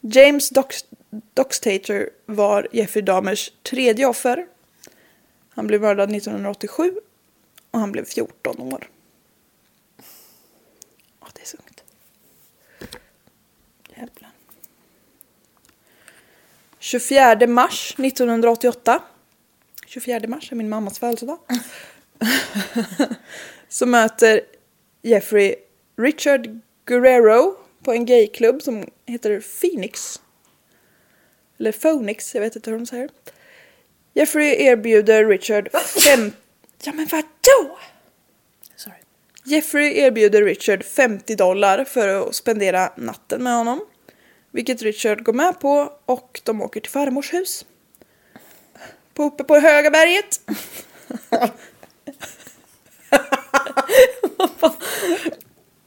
James 0.00 0.50
Dox, 0.50 0.84
Doxtator 1.34 2.10
var 2.26 2.68
Jeffrey 2.72 3.02
Dahmers 3.04 3.52
tredje 3.62 4.06
offer. 4.06 4.46
Han 5.50 5.66
blev 5.66 5.80
mördad 5.80 6.14
1987 6.16 6.92
och 7.70 7.80
han 7.80 7.92
blev 7.92 8.04
14 8.04 8.60
år. 8.60 8.88
Ja, 11.20 11.26
det 11.34 11.40
är 11.40 11.46
så 11.46 11.56
ungt. 11.56 11.82
Jävlar. 13.96 14.30
24 16.86 17.46
mars 17.46 17.94
1988. 17.98 19.02
24 19.86 20.28
mars 20.28 20.52
är 20.52 20.56
min 20.56 20.68
mammas 20.68 20.98
födelsedag. 20.98 21.38
så 23.68 23.86
möter 23.86 24.40
Jeffrey 25.02 25.54
Richard 25.96 26.60
Guerrero 26.84 27.56
på 27.82 27.92
en 27.92 28.06
gayklubb 28.06 28.62
som 28.62 28.84
heter 29.06 29.40
Phoenix. 29.60 30.20
Eller 31.58 31.72
Phoenix, 31.72 32.34
jag 32.34 32.42
vet 32.42 32.56
inte 32.56 32.70
hur 32.70 32.78
de 32.78 32.86
säger. 32.86 33.10
Jeffrey 34.14 34.64
erbjuder 34.64 35.26
Richard 35.26 35.68
fem... 36.04 36.32
Ja 36.82 36.92
men 36.92 37.06
vadå? 37.06 37.78
Sorry. 38.76 38.96
Jeffrey 39.44 39.98
erbjuder 39.98 40.42
Richard 40.42 40.84
50 40.84 41.34
dollar 41.34 41.84
för 41.84 42.08
att 42.08 42.34
spendera 42.34 42.92
natten 42.96 43.42
med 43.42 43.56
honom. 43.56 43.80
Vilket 44.56 44.82
Richard 44.82 45.22
går 45.22 45.32
med 45.32 45.60
på 45.60 45.92
och 46.06 46.40
de 46.44 46.62
åker 46.62 46.80
till 46.80 46.90
farmors 46.90 47.32
hus. 47.32 47.64
På 49.14 49.22
uppe 49.22 49.44
på 49.44 49.58
höga 49.58 49.90
berget. 49.90 50.40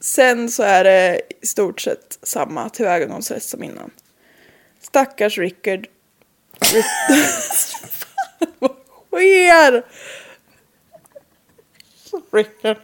Sen 0.00 0.50
så 0.50 0.62
är 0.62 0.84
det 0.84 1.20
i 1.40 1.46
stort 1.46 1.80
sett 1.80 2.18
samma 2.22 2.68
tillvägagångssätt 2.68 3.42
som 3.42 3.62
innan. 3.62 3.90
Stackars 4.80 5.38
Rickard. 5.38 5.86
Vad 8.58 8.76
sker? 9.06 9.84
Rickard. 12.32 12.76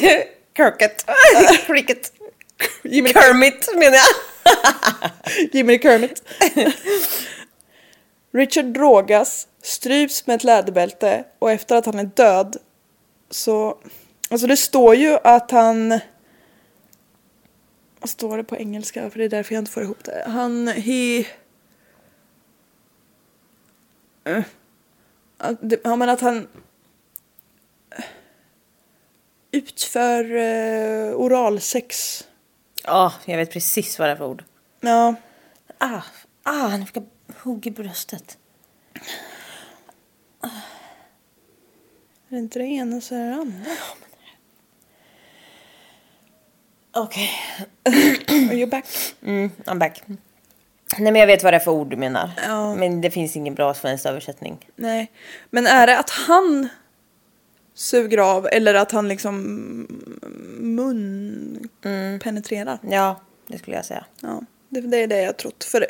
Kirket. 0.56 1.04
Cricket. 1.66 2.12
Jimmy 2.82 3.12
Kermit 3.12 3.68
menar 3.74 3.96
jag. 3.96 5.10
Jimmy 5.52 5.78
Kermit. 5.78 6.22
Richard 8.32 8.64
drogas, 8.64 9.48
stryps 9.62 10.26
med 10.26 10.36
ett 10.36 10.44
läderbälte 10.44 11.24
och 11.38 11.50
efter 11.50 11.76
att 11.76 11.86
han 11.86 11.98
är 11.98 12.04
död 12.04 12.56
så... 13.30 13.78
Alltså 14.30 14.46
det 14.46 14.56
står 14.56 14.94
ju 14.94 15.18
att 15.24 15.50
han... 15.50 16.00
Vad 18.00 18.10
står 18.10 18.36
det 18.36 18.44
på 18.44 18.56
engelska? 18.56 19.10
För 19.10 19.18
det 19.18 19.24
är 19.24 19.28
därför 19.28 19.54
jag 19.54 19.62
inte 19.62 19.70
får 19.70 19.82
ihop 19.82 20.04
det. 20.04 20.24
Han... 20.26 20.68
He... 20.68 21.24
Eh. 24.24 24.42
Att 25.38 25.58
Ja 25.84 25.96
men 25.96 26.08
att 26.08 26.20
han... 26.20 26.48
eh, 29.52 29.58
Utför 29.58 30.32
uh, 30.32 31.14
oralsex. 31.14 32.24
Ja, 32.84 33.12
jag 33.24 33.36
vet 33.36 33.52
precis 33.52 33.98
vad 33.98 34.08
det 34.08 34.12
är 34.12 34.16
för 34.16 34.26
ord. 34.26 34.44
Ja. 34.80 35.14
Ah, 35.78 36.02
ah, 36.42 36.68
han 36.68 36.86
fick 36.86 37.02
hugg 37.42 37.66
i 37.66 37.70
bröstet. 37.70 38.38
Är 40.42 42.34
det 42.34 42.38
inte 42.38 42.58
det 42.58 42.64
ena 42.64 43.00
så 43.00 43.14
är 43.14 43.26
det 43.26 43.34
andra. 43.34 43.70
Okej. 46.92 47.30
Are 48.28 48.54
you 48.54 48.66
back? 48.66 48.86
Mm, 49.22 49.50
I'm 49.64 49.78
back. 49.78 50.02
Nej 50.98 51.12
men 51.12 51.20
jag 51.20 51.26
vet 51.26 51.42
vad 51.42 51.52
det 51.52 51.56
är 51.56 51.60
för 51.60 51.70
ord 51.70 51.90
du 51.90 51.96
menar. 51.96 52.30
Ja. 52.46 52.74
Men 52.74 53.00
det 53.00 53.10
finns 53.10 53.36
ingen 53.36 53.54
bra 53.54 53.74
svensk 53.74 54.06
översättning. 54.06 54.70
Nej. 54.76 55.10
Men 55.50 55.66
är 55.66 55.86
det 55.86 55.98
att 55.98 56.10
han 56.10 56.68
suger 57.74 58.18
av 58.18 58.48
eller 58.52 58.74
att 58.74 58.92
han 58.92 59.08
liksom 59.08 59.36
mun 60.58 61.68
penetrerar? 62.22 62.78
Ja, 62.90 63.20
det 63.46 63.58
skulle 63.58 63.76
jag 63.76 63.84
säga. 63.84 64.04
Ja, 64.20 64.40
det, 64.68 64.80
det 64.80 64.96
är 64.96 65.06
det 65.06 65.22
jag 65.22 65.36
trott. 65.36 65.64
För 65.64 65.86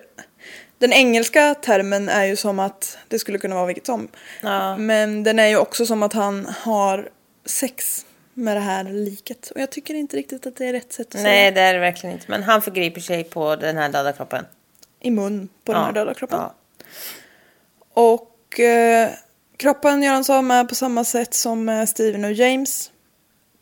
den 0.79 0.93
engelska 0.93 1.55
termen 1.55 2.09
är 2.09 2.25
ju 2.25 2.37
som 2.37 2.59
att 2.59 2.99
det 3.09 3.19
skulle 3.19 3.39
kunna 3.39 3.55
vara 3.55 3.67
vilket 3.67 3.87
som. 3.87 4.09
Ja. 4.41 4.77
Men 4.77 5.23
den 5.23 5.39
är 5.39 5.47
ju 5.47 5.57
också 5.57 5.87
som 5.87 6.03
att 6.03 6.13
han 6.13 6.47
har 6.61 7.09
sex 7.45 8.07
med 8.35 8.57
det 8.57 8.61
här 8.61 8.85
liket. 8.85 9.51
Och 9.51 9.61
jag 9.61 9.71
tycker 9.71 9.95
inte 9.95 10.17
riktigt 10.17 10.47
att 10.47 10.57
det 10.57 10.67
är 10.67 10.73
rätt 10.73 10.93
sätt 10.93 11.07
att 11.07 11.15
Nej 11.15 11.23
säga. 11.25 11.51
det 11.51 11.61
är 11.61 11.73
det 11.75 11.81
verkligen 11.81 12.13
inte. 12.15 12.27
Men 12.29 12.43
han 12.43 12.63
förgriper 12.63 13.01
sig 13.01 13.25
på 13.25 13.57
den 13.57 13.77
här 13.77 13.89
döda 13.89 14.13
kroppen. 14.13 14.45
I 15.01 15.11
mun 15.11 15.49
på 15.65 15.73
den 15.73 15.81
Ja, 15.81 15.87
här 15.87 15.93
döda 15.93 16.15
kroppen. 16.15 16.39
ja. 16.39 16.55
Och 17.95 18.61
eh, 18.61 19.11
kroppen 19.61 20.03
gör 20.03 20.13
han 20.13 20.25
sig 20.25 20.37
av 20.37 20.45
med 20.45 20.69
på 20.69 20.75
samma 20.75 21.05
sätt 21.05 21.35
som 21.35 21.69
eh, 21.69 21.87
Steven 21.87 22.25
och 22.25 22.33
James. 22.33 22.93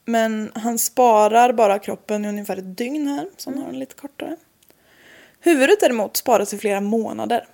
Men 0.04 0.52
han 0.54 0.78
sparar 0.78 1.52
bara 1.52 1.78
kroppen 1.78 2.24
i 2.24 2.28
ungefär 2.28 2.56
ett 2.56 2.76
dygn 2.76 3.06
här, 3.06 3.28
så 3.36 3.50
han 3.50 3.58
har 3.58 3.66
den 3.66 3.78
lite 3.78 3.94
kortare. 3.94 4.36
Huvudet 5.40 5.80
däremot 5.80 6.16
sparas 6.16 6.54
i 6.54 6.58
flera 6.58 6.80
månader. 6.80 7.46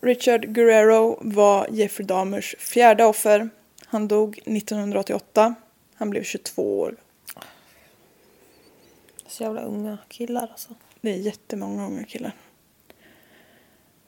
Richard 0.00 0.46
Guerrero 0.46 1.18
var 1.20 1.66
Jeffrey 1.70 2.06
Dahmers 2.06 2.54
fjärde 2.58 3.04
offer. 3.04 3.50
Han 3.86 4.08
dog 4.08 4.38
1988. 4.38 5.54
Han 5.94 6.10
blev 6.10 6.22
22 6.22 6.80
år. 6.80 6.96
Så 9.26 9.42
jävla 9.42 9.60
unga 9.60 9.98
killar 10.08 10.48
alltså. 10.52 10.74
Det 11.00 11.10
är 11.10 11.16
jättemånga 11.16 11.86
unga 11.86 12.04
killar. 12.04 12.32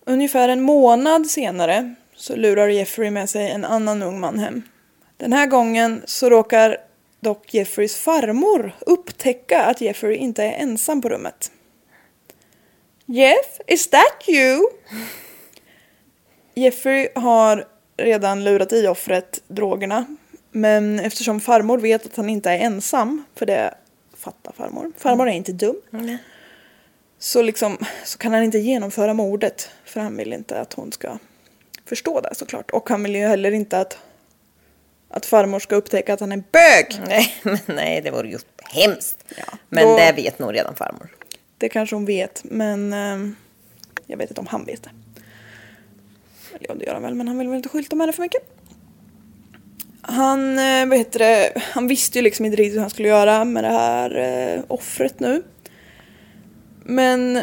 Ungefär 0.04 0.48
en 0.48 0.62
månad 0.62 1.26
senare 1.26 1.94
så 2.14 2.36
lurar 2.36 2.68
Jeffrey 2.68 3.10
med 3.10 3.30
sig 3.30 3.50
en 3.50 3.64
annan 3.64 4.02
ung 4.02 4.20
man 4.20 4.38
hem. 4.38 4.62
Den 5.16 5.32
här 5.32 5.46
gången 5.46 6.02
så 6.04 6.30
råkar 6.30 6.76
dock 7.20 7.54
Jeffreys 7.54 7.96
farmor 7.96 8.72
upptäcka 8.80 9.62
att 9.62 9.80
Jeffrey 9.80 10.16
inte 10.16 10.44
är 10.44 10.52
ensam 10.52 11.02
på 11.02 11.08
rummet. 11.08 11.50
Jeff, 13.06 13.60
is 13.66 13.90
that 13.90 14.28
you? 14.28 14.60
Jeffrey 16.54 17.08
har 17.14 17.64
redan 17.96 18.44
lurat 18.44 18.72
i 18.72 18.86
offret 18.86 19.42
drogerna. 19.48 20.06
Men 20.50 21.00
eftersom 21.00 21.40
farmor 21.40 21.78
vet 21.78 22.06
att 22.06 22.16
han 22.16 22.30
inte 22.30 22.50
är 22.50 22.58
ensam, 22.58 23.24
för 23.34 23.46
det 23.46 23.74
fattar 24.16 24.52
farmor. 24.52 24.92
Farmor 24.98 25.28
är 25.28 25.32
inte 25.32 25.52
dum. 25.52 25.76
Så, 27.18 27.42
liksom, 27.42 27.78
så 28.04 28.18
kan 28.18 28.32
han 28.32 28.42
inte 28.42 28.58
genomföra 28.58 29.14
mordet. 29.14 29.70
För 29.92 30.00
han 30.00 30.16
vill 30.16 30.32
inte 30.32 30.60
att 30.60 30.72
hon 30.72 30.92
ska 30.92 31.18
förstå 31.84 32.20
det 32.20 32.34
såklart. 32.34 32.70
Och 32.70 32.88
han 32.88 33.02
vill 33.02 33.14
ju 33.16 33.26
heller 33.26 33.52
inte 33.52 33.78
att, 33.78 33.98
att 35.08 35.26
farmor 35.26 35.58
ska 35.58 35.76
upptäcka 35.76 36.14
att 36.14 36.20
han 36.20 36.32
är 36.32 36.36
bög. 36.52 37.00
Nej, 37.08 37.34
men 37.42 37.58
nej 37.66 38.00
det 38.00 38.10
vore 38.10 38.28
ju 38.28 38.38
hemskt. 38.64 39.24
Ja, 39.36 39.44
men 39.68 39.84
då- 39.84 39.96
det 39.96 40.12
vet 40.12 40.38
nog 40.38 40.54
redan 40.54 40.74
farmor. 40.76 41.08
Det 41.58 41.68
kanske 41.68 41.96
hon 41.96 42.04
vet, 42.04 42.42
men 42.44 42.92
ehm, 42.92 43.36
jag 44.06 44.16
vet 44.16 44.30
inte 44.30 44.40
om 44.40 44.46
han 44.46 44.64
vet 44.64 44.82
det. 44.82 44.90
Eller 46.54 46.66
ja, 46.68 46.74
det 46.74 46.84
gör 46.84 46.92
han 46.94 47.02
väl, 47.02 47.14
men 47.14 47.28
han 47.28 47.38
vill 47.38 47.48
väl 47.48 47.56
inte 47.56 47.68
skylta 47.68 47.96
med 47.96 48.08
det 48.08 48.12
för 48.12 48.22
mycket. 48.22 48.42
Han, 50.02 50.58
eh, 50.58 50.86
vad 50.86 50.98
heter 50.98 51.18
det, 51.18 51.52
han 51.72 51.86
visste 51.88 52.18
ju 52.18 52.22
liksom 52.22 52.44
inte 52.44 52.56
riktigt 52.56 52.74
hur 52.74 52.80
han 52.80 52.90
skulle 52.90 53.08
göra 53.08 53.44
med 53.44 53.64
det 53.64 53.70
här 53.70 54.16
eh, 54.56 54.62
offret 54.68 55.20
nu. 55.20 55.42
Men 56.84 57.42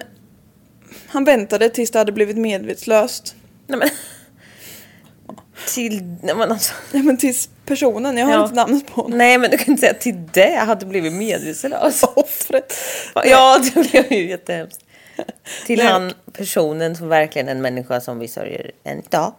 han 1.07 1.23
väntade 1.23 1.69
tills 1.69 1.91
det 1.91 1.99
hade 1.99 2.11
blivit 2.11 2.37
medvetslöst. 2.37 3.35
Nej 3.67 3.79
men. 3.79 3.89
Till, 5.73 6.03
nej 6.23 6.35
men 6.35 6.51
alltså. 6.51 6.73
Ja 6.91 6.99
men 7.03 7.17
tills 7.17 7.49
personen, 7.65 8.17
jag 8.17 8.25
har 8.25 8.33
Ja. 8.33 8.43
inte 8.43 8.55
namnet 8.55 8.87
på 8.87 9.01
honom. 9.01 9.17
Nej 9.17 9.37
men 9.37 9.51
du 9.51 9.57
kan 9.57 9.67
inte 9.67 9.81
säga 9.81 9.93
till 9.93 10.27
det 10.33 10.55
hade 10.55 10.85
blivit 10.85 11.13
medvetslös. 11.13 12.03
Offret. 12.03 12.73
Ja 13.15 13.59
det 13.73 13.89
blev 13.91 14.13
ju 14.13 14.29
jättehemskt. 14.29 14.79
Till 15.65 15.79
Nej. 15.79 15.87
han 15.87 16.13
personen 16.33 16.95
som 16.95 17.07
verkligen 17.09 17.47
är 17.47 17.51
en 17.51 17.61
människa 17.61 18.01
som 18.01 18.19
vi 18.19 18.27
sörjer 18.27 18.71
än 18.83 18.99
idag. 18.99 19.33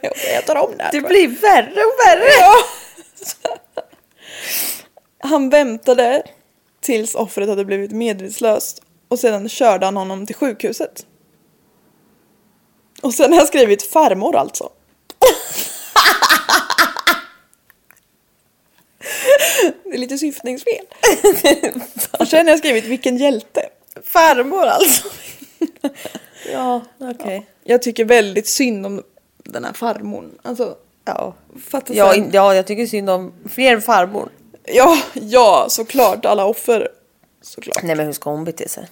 jag 0.34 0.46
tar 0.46 0.56
om 0.56 0.72
det 0.78 0.84
här. 0.84 0.92
Det 0.92 1.00
blir 1.00 1.28
värre 1.28 1.80
och 1.84 2.06
värre. 2.06 2.52
Han 5.18 5.50
väntade 5.50 6.22
tills 6.80 7.14
offret 7.14 7.48
hade 7.48 7.64
blivit 7.64 7.90
medvetslöst 7.92 8.82
och 9.08 9.18
sedan 9.18 9.48
körde 9.48 9.86
han 9.86 9.96
honom 9.96 10.26
till 10.26 10.36
sjukhuset. 10.36 11.06
Och 13.02 13.14
sen 13.14 13.32
har 13.32 13.38
jag 13.38 13.48
skrivit 13.48 13.82
farmor 13.82 14.36
alltså. 14.36 14.70
Det 19.84 19.94
är 19.94 19.98
lite 19.98 20.18
syftningsfel. 20.18 20.84
Och 22.18 22.28
sen 22.28 22.46
har 22.46 22.52
jag 22.52 22.58
skrivit 22.58 22.84
vilken 22.84 23.16
hjälte. 23.16 23.68
Farmor 24.04 24.66
alltså. 24.66 25.08
ja 26.52 26.82
okej. 26.98 27.46
Jag 27.64 27.82
tycker 27.82 28.04
väldigt 28.04 28.48
synd 28.48 28.86
om 28.86 29.02
den 29.44 29.64
här 29.64 29.72
farmorn. 29.72 30.38
Alltså, 30.42 30.76
Ja. 31.04 31.34
Ja, 31.88 32.12
sen. 32.14 32.30
ja 32.32 32.54
jag 32.54 32.66
tycker 32.66 32.86
synd 32.86 33.10
om 33.10 33.32
fler 33.48 33.80
farmor. 33.80 34.28
Ja, 34.64 34.98
ja, 35.14 35.66
såklart. 35.68 36.24
Alla 36.24 36.44
offer. 36.44 36.88
Såklart. 37.42 37.82
Nej 37.82 37.96
men 37.96 38.06
hur 38.06 38.12
ska 38.12 38.30
hon 38.30 38.44
bete 38.44 38.68
sig? 38.68 38.88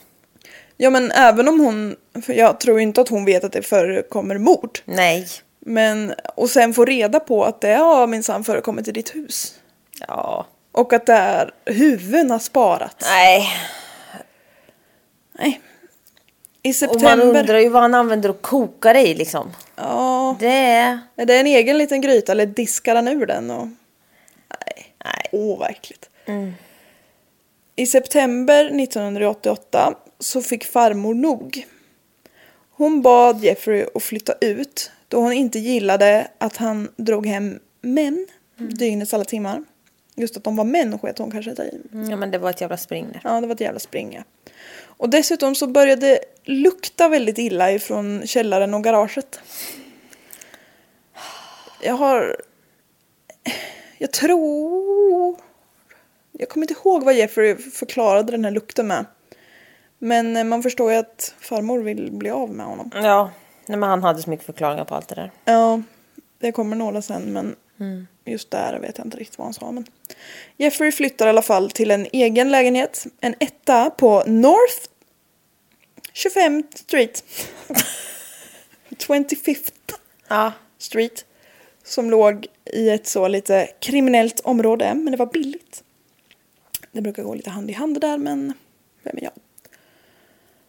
Ja, 0.77 0.91
men 0.91 1.13
även 1.13 1.49
om 1.49 1.61
hon... 1.61 1.97
För 2.23 2.33
jag 2.33 2.61
tror 2.61 2.81
inte 2.81 3.01
att 3.01 3.09
hon 3.09 3.25
vet 3.25 3.45
att 3.45 3.53
det 3.53 3.63
förekommer 3.63 4.39
mord. 4.39 4.79
Nej. 4.85 5.29
Men, 5.61 6.15
och 6.35 6.51
sen 6.51 6.75
få 6.75 6.85
reda 6.85 7.21
på 7.21 7.45
att 7.45 7.61
det 7.61 7.75
har 7.75 8.07
minsann 8.07 8.45
förekommit 8.45 8.89
i 8.89 8.93
ditt 8.93 9.15
hus. 9.15 9.55
Ja. 10.09 10.47
Och 10.73 10.93
att 10.93 11.07
det 11.07 11.13
är 11.13 11.51
huvuden 11.65 12.31
har 12.31 12.39
sparats. 12.39 13.07
Nej. 13.11 13.49
Nej. 15.39 15.61
I 16.63 16.71
Och 16.71 16.75
man 16.75 16.75
september. 16.75 17.27
undrar 17.41 17.59
ju 17.59 17.69
vad 17.69 17.83
han 17.83 17.95
använder 17.95 18.31
att 18.31 18.43
koka 18.43 18.93
det 18.93 19.01
i 19.09 19.15
liksom. 19.15 19.53
Ja. 19.77 20.37
Det 20.41 20.47
är... 20.49 21.01
Är 21.17 21.27
det 21.27 21.37
en 21.37 21.47
egen 21.47 21.79
liten 21.79 22.01
gryta 22.01 22.33
eller 22.33 22.47
diskar 22.47 22.95
han 22.95 23.09
ur 23.09 23.27
den? 23.27 23.51
Och... 23.51 23.67
Nej. 23.67 24.95
Nej. 25.05 25.29
Åh, 25.33 25.59
vad 25.59 25.71
äckligt. 25.71 26.11
I 27.77 27.87
september 27.87 28.65
1988 28.65 29.95
så 30.19 30.43
fick 30.43 30.65
farmor 30.65 31.15
nog. 31.15 31.67
Hon 32.71 33.03
bad 33.03 33.45
Jeffrey 33.45 33.87
att 33.95 34.03
flytta 34.03 34.35
ut 34.41 34.91
då 35.09 35.21
hon 35.21 35.33
inte 35.33 35.59
gillade 35.59 36.29
att 36.39 36.57
han 36.57 36.89
drog 36.97 37.27
hem 37.27 37.59
män 37.81 38.27
dygnets 38.57 39.15
alla 39.15 39.25
timmar. 39.25 39.65
Just 40.15 40.37
att 40.37 40.45
de 40.45 40.57
var 40.57 40.65
män 40.65 40.99
sket 40.99 41.19
hon 41.19 41.31
kanske 41.31 41.51
i. 41.51 41.81
Ja 42.11 42.17
men 42.17 42.31
det 42.31 42.39
var 42.39 42.51
ett 42.51 42.61
jävla 42.61 42.77
spring 42.77 43.07
där. 43.13 43.21
Ja, 43.25 43.41
det 43.41 43.47
var 43.47 43.55
ett 43.55 43.61
jävla 43.61 43.81
springa. 43.81 44.25
Och 44.99 45.11
dessutom 45.11 45.55
så 45.55 45.67
började 45.67 46.07
det 46.07 46.19
lukta 46.45 47.09
väldigt 47.09 47.39
illa 47.39 47.73
ifrån 47.73 48.27
källaren 48.27 48.75
och 48.75 48.85
garaget. 48.85 49.41
Jag 51.83 51.95
har... 51.95 52.37
Jag 53.99 54.13
tror... 54.13 54.86
Jag 56.39 56.49
kommer 56.49 56.65
inte 56.65 56.81
ihåg 56.85 57.05
vad 57.05 57.15
Jeffrey 57.15 57.57
förklarade 57.57 58.31
den 58.33 58.45
här 58.45 58.51
lukten 58.53 58.87
med. 58.87 59.05
Men 59.99 60.37
eh, 60.37 60.45
man 60.45 60.63
förstår 60.63 60.93
ju 60.93 60.99
att 60.99 61.35
farmor 61.41 61.79
vill 61.79 62.13
bli 62.13 62.31
av 62.31 62.51
med 62.51 62.67
honom. 62.67 62.91
Ja. 62.95 63.31
Nej 63.67 63.79
men 63.79 63.89
han 63.89 64.03
hade 64.03 64.23
så 64.23 64.31
mycket 64.31 64.47
förklaringar 64.47 64.85
på 64.85 64.95
allt 64.95 65.09
det 65.09 65.15
där. 65.15 65.31
Ja, 65.45 65.83
det 66.39 66.53
kommer 66.53 66.77
några 66.77 67.03
sen 67.03 67.23
men 67.33 67.57
just 68.25 68.51
där 68.51 68.79
vet 68.81 68.99
jag 68.99 69.07
inte 69.07 69.17
riktigt 69.17 69.39
vad 69.39 69.47
han 69.47 69.55
sa. 69.55 69.73
Men 69.73 69.85
Jeffrey 70.57 70.93
flyttar 70.93 71.27
i 71.27 71.29
alla 71.29 71.43
fall 71.43 71.71
till 71.71 71.91
en 71.91 72.07
egen 72.13 72.51
lägenhet. 72.51 73.07
En 73.21 73.35
etta 73.41 73.91
på 73.91 74.23
North 74.27 74.89
25 76.13 76.63
Street. 76.75 77.25
25th 78.91 79.71
Ja. 80.29 80.53
Street. 80.79 81.25
Som 81.85 82.11
låg 82.11 82.47
i 82.73 82.91
ett 82.91 83.07
så 83.07 83.29
lite 83.29 83.69
kriminellt 83.81 84.41
område 84.41 84.95
men 84.95 85.11
det 85.11 85.17
var 85.17 85.27
billigt. 85.27 85.83
Det 86.97 87.03
brukar 87.03 87.23
gå 87.23 87.35
lite 87.35 87.51
hand 87.51 87.71
i 87.71 87.73
hand 87.73 88.01
där 88.01 88.19
men 88.19 88.53
vem 89.03 89.17
är 89.17 89.23
jag? 89.23 89.33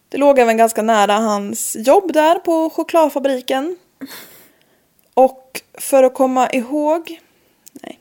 Det 0.08 0.18
låg 0.18 0.38
även 0.38 0.56
ganska 0.56 0.82
nära 0.82 1.12
hans 1.12 1.76
jobb 1.76 2.12
där 2.12 2.38
på 2.38 2.70
chokladfabriken. 2.70 3.76
Och 5.14 5.62
för 5.74 6.02
att 6.02 6.14
komma 6.14 6.50
ihåg... 6.50 7.20
Nej. 7.72 7.98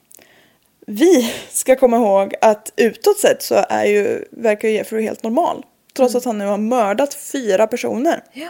Vi 0.80 1.34
ska 1.50 1.76
komma 1.76 1.98
ihåg 1.98 2.36
att 2.42 2.74
utåt 2.76 3.20
sett 3.20 3.44
så 3.44 3.66
är 3.70 3.86
ju, 3.86 4.26
verkar 4.32 4.68
ju 4.68 4.74
Jeffrey 4.74 5.04
helt 5.04 5.24
normal. 5.24 5.66
Trots 5.94 6.16
att 6.16 6.26
han 6.26 6.38
nu 6.38 6.46
har 6.46 6.58
mördat 6.58 7.14
fyra 7.14 7.68
personer. 7.68 8.24
Ja. 8.34 8.50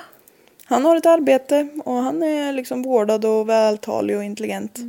Han 0.66 0.86
har 0.86 0.96
ett 0.96 1.06
arbete 1.06 1.68
och 1.86 1.96
han 1.96 2.24
är 2.24 2.54
liksom 2.54 2.82
vårdad 2.82 3.26
och 3.26 3.50
vältalig 3.50 4.18
och 4.18 4.24
intelligent. 4.24 4.80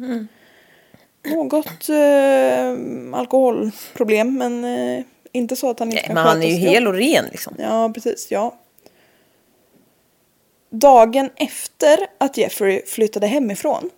Något 1.29 1.89
eh, 1.89 3.19
alkoholproblem 3.19 4.39
men 4.39 4.65
eh, 4.65 5.05
inte 5.33 5.57
så 5.57 5.71
att 5.71 5.79
han 5.79 5.89
inte 5.89 5.97
Nej, 5.97 6.07
kan 6.07 6.15
men 6.15 6.25
han 6.25 6.43
är 6.43 6.47
ju 6.47 6.53
jobb. 6.53 6.73
hel 6.73 6.87
och 6.87 6.95
ren 6.95 7.25
liksom. 7.31 7.55
Ja, 7.59 7.91
precis. 7.95 8.31
Ja. 8.31 8.59
Dagen 10.71 11.31
efter 11.37 11.99
att 12.19 12.37
Jeffrey 12.37 12.83
flyttade 12.87 13.27
hemifrån 13.27 13.91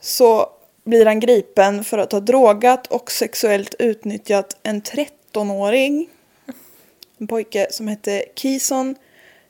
så 0.00 0.46
blir 0.84 1.06
han 1.06 1.20
gripen 1.20 1.84
för 1.84 1.98
att 1.98 2.12
ha 2.12 2.20
drogat 2.20 2.86
och 2.86 3.10
sexuellt 3.10 3.74
utnyttjat 3.78 4.56
en 4.62 4.82
13-åring. 4.82 6.08
En 7.18 7.26
pojke 7.26 7.66
som 7.70 7.88
hette 7.88 8.24
Kison 8.34 8.96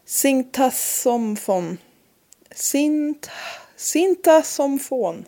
Sintasomfon. 0.04 1.78
Sint... 2.50 3.30
Sintasomfon. 3.76 5.24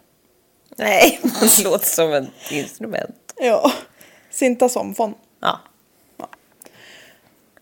Nej, 0.80 1.20
det 1.40 1.64
låter 1.64 1.86
som 1.86 2.12
ett 2.12 2.50
instrument. 2.50 3.34
Ja, 3.36 3.72
Sintasomfon. 4.30 5.14
Ja. 5.40 5.60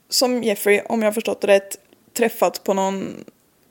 som 0.08 0.42
Jeffrey, 0.42 0.80
om 0.88 1.02
jag 1.02 1.14
förstått 1.14 1.40
det 1.40 1.46
rätt, 1.46 1.78
träffat 2.12 2.64
på 2.64 2.74
någon 2.74 3.24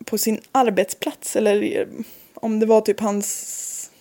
på 0.06 0.18
sin 0.18 0.42
arbetsplats 0.52 1.36
eller 1.36 1.88
om 2.34 2.60
det 2.60 2.66
var 2.66 2.82
typ 2.82 3.00
hans, 3.00 3.92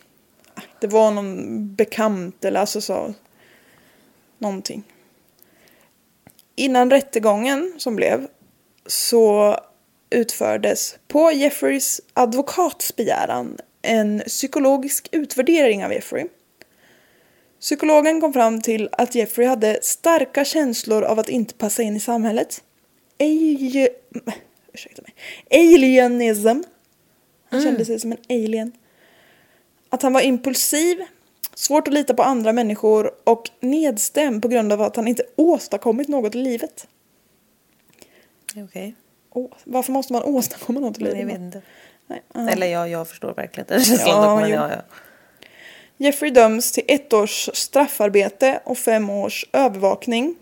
det 0.80 0.86
var 0.86 1.10
någon 1.10 1.74
bekant 1.74 2.44
eller 2.44 2.60
alltså 2.60 2.80
så, 2.80 3.14
någonting. 4.38 4.82
Innan 6.56 6.90
rättegången 6.90 7.74
som 7.78 7.96
blev 7.96 8.28
så 8.86 9.56
utfördes 10.10 10.96
på 11.08 11.32
Jeffreys 11.32 12.00
advokats 12.14 12.96
begäran 12.96 13.58
en 13.86 14.22
psykologisk 14.26 15.08
utvärdering 15.12 15.84
av 15.84 15.92
Jeffrey. 15.92 16.26
Psykologen 17.60 18.20
kom 18.20 18.32
fram 18.32 18.60
till 18.60 18.88
att 18.92 19.14
Jeffrey 19.14 19.46
hade 19.46 19.78
starka 19.82 20.44
känslor 20.44 21.02
av 21.02 21.18
att 21.18 21.28
inte 21.28 21.54
passa 21.54 21.82
in 21.82 21.96
i 21.96 22.00
samhället. 22.00 22.62
Alien... 23.20 23.88
Ursäkta 24.72 25.02
mig. 25.02 25.14
Alienism. 25.50 26.62
Han 27.48 27.62
kände 27.62 27.84
sig 27.84 28.00
som 28.00 28.12
en 28.12 28.18
alien. 28.28 28.72
Att 29.88 30.02
han 30.02 30.12
var 30.12 30.20
impulsiv, 30.20 31.04
svårt 31.54 31.88
att 31.88 31.94
lita 31.94 32.14
på 32.14 32.22
andra 32.22 32.52
människor 32.52 33.10
och 33.24 33.50
nedstämd 33.60 34.42
på 34.42 34.48
grund 34.48 34.72
av 34.72 34.82
att 34.82 34.96
han 34.96 35.08
inte 35.08 35.22
åstadkommit 35.36 36.08
något 36.08 36.34
i 36.34 36.38
livet. 36.38 36.88
Okej. 38.56 38.94
Åh, 39.30 39.50
varför 39.64 39.92
måste 39.92 40.12
man 40.12 40.22
åstadkomma 40.22 40.80
något 40.80 40.98
i 40.98 41.00
livet? 41.00 41.18
Jag 41.18 41.26
vet 41.26 41.36
inte. 41.36 41.62
Ja. 42.08 42.50
Eller 42.50 42.66
ja, 42.66 42.88
jag 42.88 43.08
förstår 43.08 43.34
verkligen 43.34 43.66
den 43.68 43.84
känslan 43.84 44.08
Ja, 44.08 44.36
men 44.40 44.50
ja, 44.50 44.70
ja. 44.70 44.82
Jeffrey 45.96 46.30
döms 46.30 46.72
till 46.72 46.84
ett 46.88 47.12
års 47.12 47.50
straffarbete 47.52 48.60
och 48.64 48.78
fem 48.78 49.10
års 49.10 49.44
övervakning. 49.52 50.36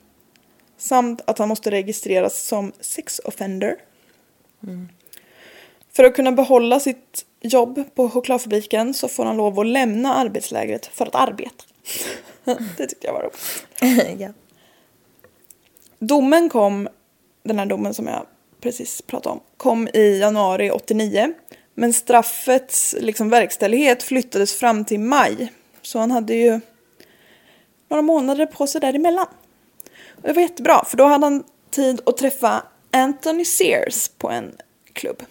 Samt 0.77 1.23
att 1.25 1.39
han 1.39 1.49
måste 1.49 1.71
registreras 1.71 2.43
som 2.43 2.73
sex 2.81 3.19
offender. 3.19 3.77
För 5.93 6.05
att 6.05 6.15
kunna 6.15 6.33
behålla 6.33 6.81
sitt 6.81 7.27
jobb 7.41 7.85
på 7.95 8.11
chokladfabriken 8.11 8.95
så 8.95 9.09
får 9.09 9.25
han 9.25 9.37
lov 9.37 9.61
att 9.61 9.67
lämna 9.67 10.15
arbetslägret 10.15 10.87
för 10.87 11.07
att 11.07 11.15
arbeta. 11.15 11.65
det 12.77 12.87
tyckte 12.87 13.07
jag 13.07 13.13
var 13.13 13.23
roligt. 13.23 14.21
ja. 14.21 14.29
Domen 15.99 16.49
kom, 16.49 16.89
den 17.43 17.59
här 17.59 17.67
domen 17.67 17.95
som 17.95 18.07
jag 18.07 18.27
precis 18.65 19.03
pratade 19.03 19.33
om, 19.33 19.41
kom 19.57 19.89
i 19.89 20.19
januari 20.19 20.71
89. 20.71 21.35
Men 21.75 21.93
straffets 21.93 22.95
liksom, 23.01 23.29
verkställighet 23.29 24.03
flyttades 24.03 24.55
fram 24.55 24.85
till 24.85 25.01
maj. 25.01 25.53
Så 25.83 25.99
han 25.99 26.11
hade 26.11 26.35
ju 26.35 26.61
några 27.89 28.03
månader 28.03 28.47
på 28.47 28.67
sig 28.67 28.81
däremellan. 28.81 29.27
Och 30.09 30.23
det 30.23 30.33
var 30.33 30.43
jättebra, 30.43 30.85
för 30.85 30.97
då 30.97 31.05
hade 31.05 31.27
han 31.27 31.45
tid 31.71 32.01
att 32.07 32.17
träffa 32.17 32.63
Anthony 32.91 33.45
Sears 33.45 34.09
på 34.09 34.31
en 34.31 34.57
klubb. 34.93 35.23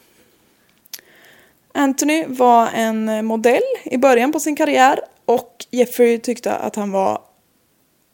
Anthony 1.71 2.25
var 2.27 2.69
en 2.73 3.25
modell 3.25 3.63
i 3.83 3.97
början 3.97 4.31
på 4.31 4.39
sin 4.39 4.55
karriär 4.55 4.99
och 5.25 5.65
Jeffrey 5.71 6.19
tyckte 6.19 6.53
att 6.53 6.75
han 6.75 6.91
var 6.91 7.21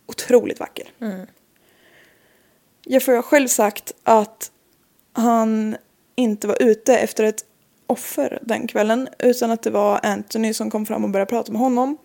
otroligt 0.06 0.60
vacker. 0.60 0.92
Jeffrey 2.86 3.16
har 3.16 3.24
själv 3.24 3.48
sagt 3.48 3.94
att 4.04 4.52
han 5.20 5.78
inte 6.16 6.48
var 6.48 6.62
ute 6.62 6.98
efter 6.98 7.24
ett 7.24 7.46
offer 7.88 8.40
den 8.42 8.68
kvällen 8.68 9.08
utan 9.20 9.52
att 9.52 9.62
det 9.62 9.70
var 9.70 10.00
Anthony 10.04 10.54
som 10.54 10.72
kom 10.72 10.86
fram 10.86 11.04
och 11.04 11.10
började 11.10 11.30
prata 11.30 11.52
med 11.52 11.62
honom 11.62 11.98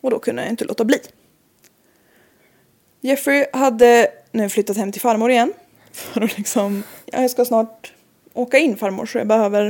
och 0.00 0.10
då 0.10 0.18
kunde 0.18 0.42
jag 0.42 0.50
inte 0.50 0.64
låta 0.64 0.84
bli. 0.84 0.98
Jeffrey 3.00 3.46
hade 3.52 4.08
nu 4.32 4.48
flyttat 4.48 4.76
hem 4.76 4.92
till 4.92 5.00
farmor 5.00 5.30
igen 5.30 5.52
för 5.92 6.20
att 6.20 6.36
liksom, 6.38 6.82
ja, 7.06 7.20
jag 7.20 7.30
ska 7.30 7.44
snart 7.44 7.92
åka 8.32 8.58
in 8.58 8.76
farmor 8.76 9.06
så 9.06 9.18
jag 9.18 9.26
behöver, 9.26 9.64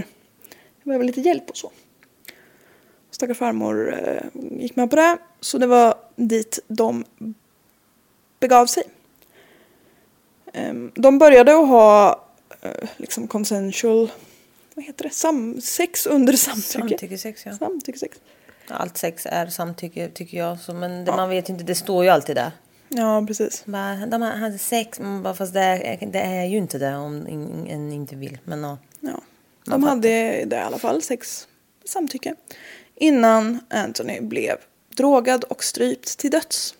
jag 0.78 0.84
behöver 0.84 1.04
lite 1.04 1.20
hjälp 1.20 1.50
och 1.50 1.56
så. 1.56 1.72
Stackars 3.10 3.38
farmor 3.38 3.94
eh, 3.94 4.22
gick 4.60 4.76
med 4.76 4.90
på 4.90 4.96
det 4.96 5.18
så 5.40 5.58
det 5.58 5.66
var 5.66 5.94
dit 6.16 6.58
de 6.68 7.04
begav 8.40 8.66
sig. 8.66 8.82
Ehm, 10.52 10.92
de 10.94 11.18
började 11.18 11.54
att 11.54 11.68
ha 11.68 12.24
liksom 12.96 13.28
consensual, 13.28 14.10
vad 14.74 14.84
heter 14.84 15.04
det, 15.04 15.10
Sam, 15.10 15.60
sex 15.60 16.06
under 16.06 16.32
samtycke. 16.32 16.88
Samtyckesex, 16.88 17.46
ja. 17.46 17.58
Samtyckesex. 17.58 18.18
Allt 18.68 18.96
sex 18.96 19.26
är 19.26 19.46
samtycke 19.46 20.08
tycker 20.08 20.38
jag. 20.38 20.60
Så, 20.60 20.74
men 20.74 21.04
det, 21.04 21.12
man 21.12 21.28
vet 21.28 21.48
ju 21.48 21.52
inte, 21.52 21.64
det 21.64 21.74
står 21.74 22.04
ju 22.04 22.10
alltid 22.10 22.36
där. 22.36 22.52
Ja, 22.88 23.24
precis. 23.26 23.62
Bara, 23.64 24.06
de 24.06 24.22
hade 24.22 24.58
sex, 24.58 25.00
man 25.00 25.22
bara, 25.22 25.34
fast 25.34 25.52
det 25.52 25.60
är, 25.60 26.06
det 26.06 26.20
är 26.20 26.44
ju 26.44 26.56
inte 26.56 26.78
det 26.78 26.96
om 26.96 27.26
en 27.68 27.92
inte 27.92 28.16
vill. 28.16 28.38
Men 28.44 28.62
ja. 28.62 28.78
Ja. 29.00 29.20
De 29.64 29.84
hade 29.84 30.08
det 30.44 30.56
i 30.56 30.60
alla 30.60 30.78
fall, 30.78 31.02
sex 31.02 31.48
samtycke. 31.84 32.34
Innan 32.94 33.60
Anthony 33.70 34.20
blev 34.20 34.56
drogad 34.96 35.44
och 35.44 35.64
strypt 35.64 36.18
till 36.18 36.30
döds. 36.30 36.74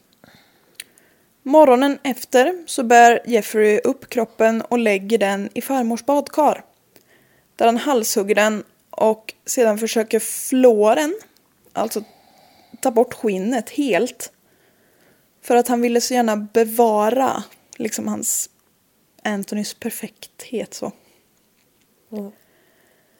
Morgonen 1.42 1.98
efter 2.02 2.64
så 2.66 2.82
bär 2.82 3.20
Jeffrey 3.24 3.78
upp 3.78 4.08
kroppen 4.08 4.62
och 4.62 4.78
lägger 4.78 5.18
den 5.18 5.48
i 5.54 5.60
farmors 5.60 6.04
badkar. 6.04 6.64
Där 7.56 7.66
han 7.66 7.76
halshugger 7.76 8.34
den 8.34 8.64
och 8.90 9.34
sedan 9.46 9.78
försöker 9.78 10.20
flå 10.20 10.94
den. 10.94 11.14
Alltså 11.72 12.04
ta 12.80 12.90
bort 12.90 13.14
skinnet 13.14 13.70
helt. 13.70 14.32
För 15.42 15.56
att 15.56 15.68
han 15.68 15.80
ville 15.80 16.00
så 16.00 16.14
gärna 16.14 16.36
bevara 16.36 17.44
liksom 17.76 18.08
hans 18.08 18.50
Anthonys 19.22 19.74
perfekthet 19.74 20.74
så. 20.74 20.92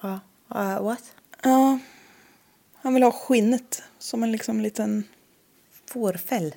Ja. 0.03 0.21
Uh, 0.55 0.83
what? 0.83 1.15
Ja. 1.43 1.79
Han 2.75 2.95
vill 2.95 3.03
ha 3.03 3.13
skinnet 3.13 3.83
som 3.99 4.23
en 4.23 4.33
liksom 4.33 4.61
liten, 4.61 5.05
Fårfäll? 5.87 6.55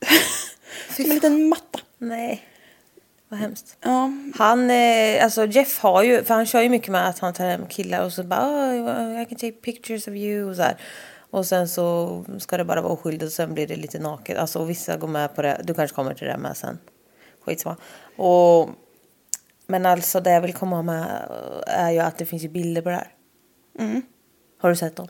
som 0.90 1.04
en 1.04 1.10
liten 1.10 1.48
matta. 1.48 1.78
Nej. 1.98 2.42
Vad 3.28 3.40
hemskt. 3.40 3.76
Ja, 3.80 4.12
Han, 4.34 4.70
eh, 4.70 5.24
alltså 5.24 5.46
Jeff 5.46 5.78
har 5.78 6.02
ju, 6.02 6.24
för 6.24 6.34
han 6.34 6.46
kör 6.46 6.62
ju 6.62 6.68
mycket 6.68 6.88
med 6.88 7.08
att 7.08 7.18
han 7.18 7.32
tar 7.32 7.44
hem 7.44 7.66
killar 7.66 8.04
och 8.04 8.12
så 8.12 8.22
bara 8.22 8.46
oh, 8.46 9.22
I 9.22 9.24
can 9.24 9.38
take 9.38 9.52
pictures 9.52 10.08
of 10.08 10.14
you 10.14 10.50
och 10.50 10.56
så 10.56 10.62
här. 10.62 10.76
Och 11.30 11.46
sen 11.46 11.68
så 11.68 12.24
ska 12.38 12.56
det 12.56 12.64
bara 12.64 12.82
vara 12.82 12.92
oskyldigt 12.92 13.24
och 13.24 13.32
sen 13.32 13.54
blir 13.54 13.66
det 13.66 13.76
lite 13.76 13.98
naket. 13.98 14.38
Alltså 14.38 14.58
och 14.58 14.70
vissa 14.70 14.96
går 14.96 15.08
med 15.08 15.34
på 15.34 15.42
det. 15.42 15.60
Du 15.64 15.74
kanske 15.74 15.94
kommer 15.94 16.14
till 16.14 16.26
det 16.26 16.36
med 16.36 16.56
sen. 16.56 16.78
Skitsamma. 17.44 17.76
Och, 18.16 18.70
men 19.66 19.86
alltså 19.86 20.20
det 20.20 20.30
jag 20.30 20.40
vill 20.40 20.54
komma 20.54 20.82
med 20.82 21.06
är 21.66 21.90
ju 21.90 21.98
att 21.98 22.18
det 22.18 22.26
finns 22.26 22.42
ju 22.42 22.48
bilder 22.48 22.82
på 22.82 22.88
det 22.88 22.96
här. 22.96 23.14
Har 24.58 24.70
du 24.70 24.76
sett 24.76 24.96
dem? 24.96 25.08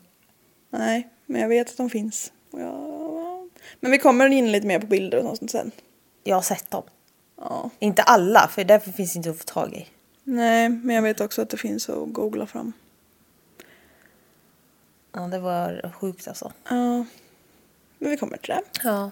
nej, 0.71 1.09
men 1.27 1.41
jag 1.41 1.49
vet 1.49 1.71
att 1.71 1.77
de 1.77 1.91
finns. 1.91 2.33
Och 2.51 2.61
jag... 2.61 2.94
Men 3.81 3.91
vi 3.91 3.99
kommer 3.99 4.27
in 4.27 4.53
lite 4.53 4.67
mer 4.67 4.79
på 4.81 4.87
bilder 4.87 5.27
och 5.27 5.37
sånt 5.39 5.51
sen. 5.51 5.71
Jag 6.25 6.37
har 6.37 6.43
sett 6.43 6.71
dem. 6.71 6.83
Ja. 7.37 7.71
Inte 7.79 8.03
alla, 8.03 8.49
för 8.53 8.65
därför 8.65 8.91
finns 8.91 9.13
det 9.13 9.17
inte 9.17 9.31
att 9.31 9.39
få 9.39 9.45
tag 9.45 9.73
i. 9.75 9.89
Nej, 10.25 10.69
men 10.69 10.97
jag 10.97 11.03
vet 11.03 11.21
också 11.21 11.43
att 11.43 11.51
det 11.51 11.57
finns 11.57 11.89
att 11.89 12.13
googla 12.13 12.47
fram. 12.47 12.73
Ja, 15.13 15.21
det 15.21 15.39
var 15.39 15.93
sjukt 16.01 16.29
alltså. 16.29 16.53
Ja. 16.69 17.05
Men 17.99 18.11
vi 18.11 18.17
kommer 18.17 18.37
till 18.37 18.55
det. 18.55 18.63
Ja. 18.85 19.11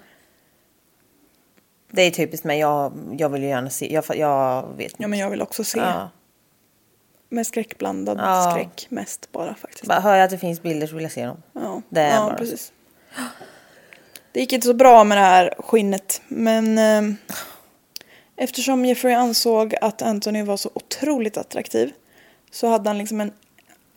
Det 1.90 2.02
är 2.02 2.10
typiskt 2.10 2.44
mig. 2.44 2.58
Jag, 2.58 2.92
jag 3.18 3.28
vill 3.28 3.42
ju 3.42 3.48
gärna 3.48 3.70
se. 3.70 3.92
Jag, 3.94 4.04
jag 4.16 4.68
vet 4.76 4.94
Ja, 4.98 5.08
men 5.08 5.18
jag 5.18 5.30
vill 5.30 5.42
också 5.42 5.64
se. 5.64 5.78
Ja. 5.78 6.10
Med 7.28 7.46
skräckblandad 7.46 8.18
Ja. 8.20 8.50
skräck 8.52 8.86
mest 8.90 9.32
bara 9.32 9.54
faktiskt. 9.54 9.86
Bara 9.86 10.00
hör 10.00 10.14
jag 10.16 10.24
att 10.24 10.30
det 10.30 10.38
finns 10.38 10.62
bilder 10.62 10.86
så 10.86 10.94
vill 10.94 11.02
jag 11.02 11.12
se 11.12 11.26
dem. 11.26 11.42
Ja, 11.52 11.82
Det 11.88 12.00
är 12.00 12.14
ja 12.16 12.24
bara 12.26 12.34
precis. 12.36 12.72
Det 14.32 14.40
gick 14.40 14.52
inte 14.52 14.66
så 14.66 14.74
bra 14.74 15.04
med 15.04 15.18
det 15.18 15.22
här 15.22 15.54
skinnet, 15.58 16.22
men 16.28 16.78
eh, 16.78 17.14
eftersom 18.36 18.84
Jeffrey 18.84 19.14
ansåg 19.14 19.74
att 19.80 20.02
Anthony 20.02 20.42
var 20.42 20.56
så 20.56 20.70
otroligt 20.74 21.36
attraktiv 21.36 21.92
så 22.50 22.66
hade 22.66 22.90
han 22.90 22.98
liksom 22.98 23.20
en 23.20 23.32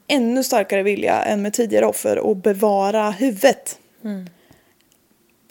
ännu 0.08 0.44
starkare 0.44 0.84
vilja 0.84 1.24
än 1.24 1.42
med 1.42 1.54
tidigare 1.54 1.86
offer 1.86 2.32
att 2.32 2.38
bevara 2.38 3.12
huvudet. 3.12 3.80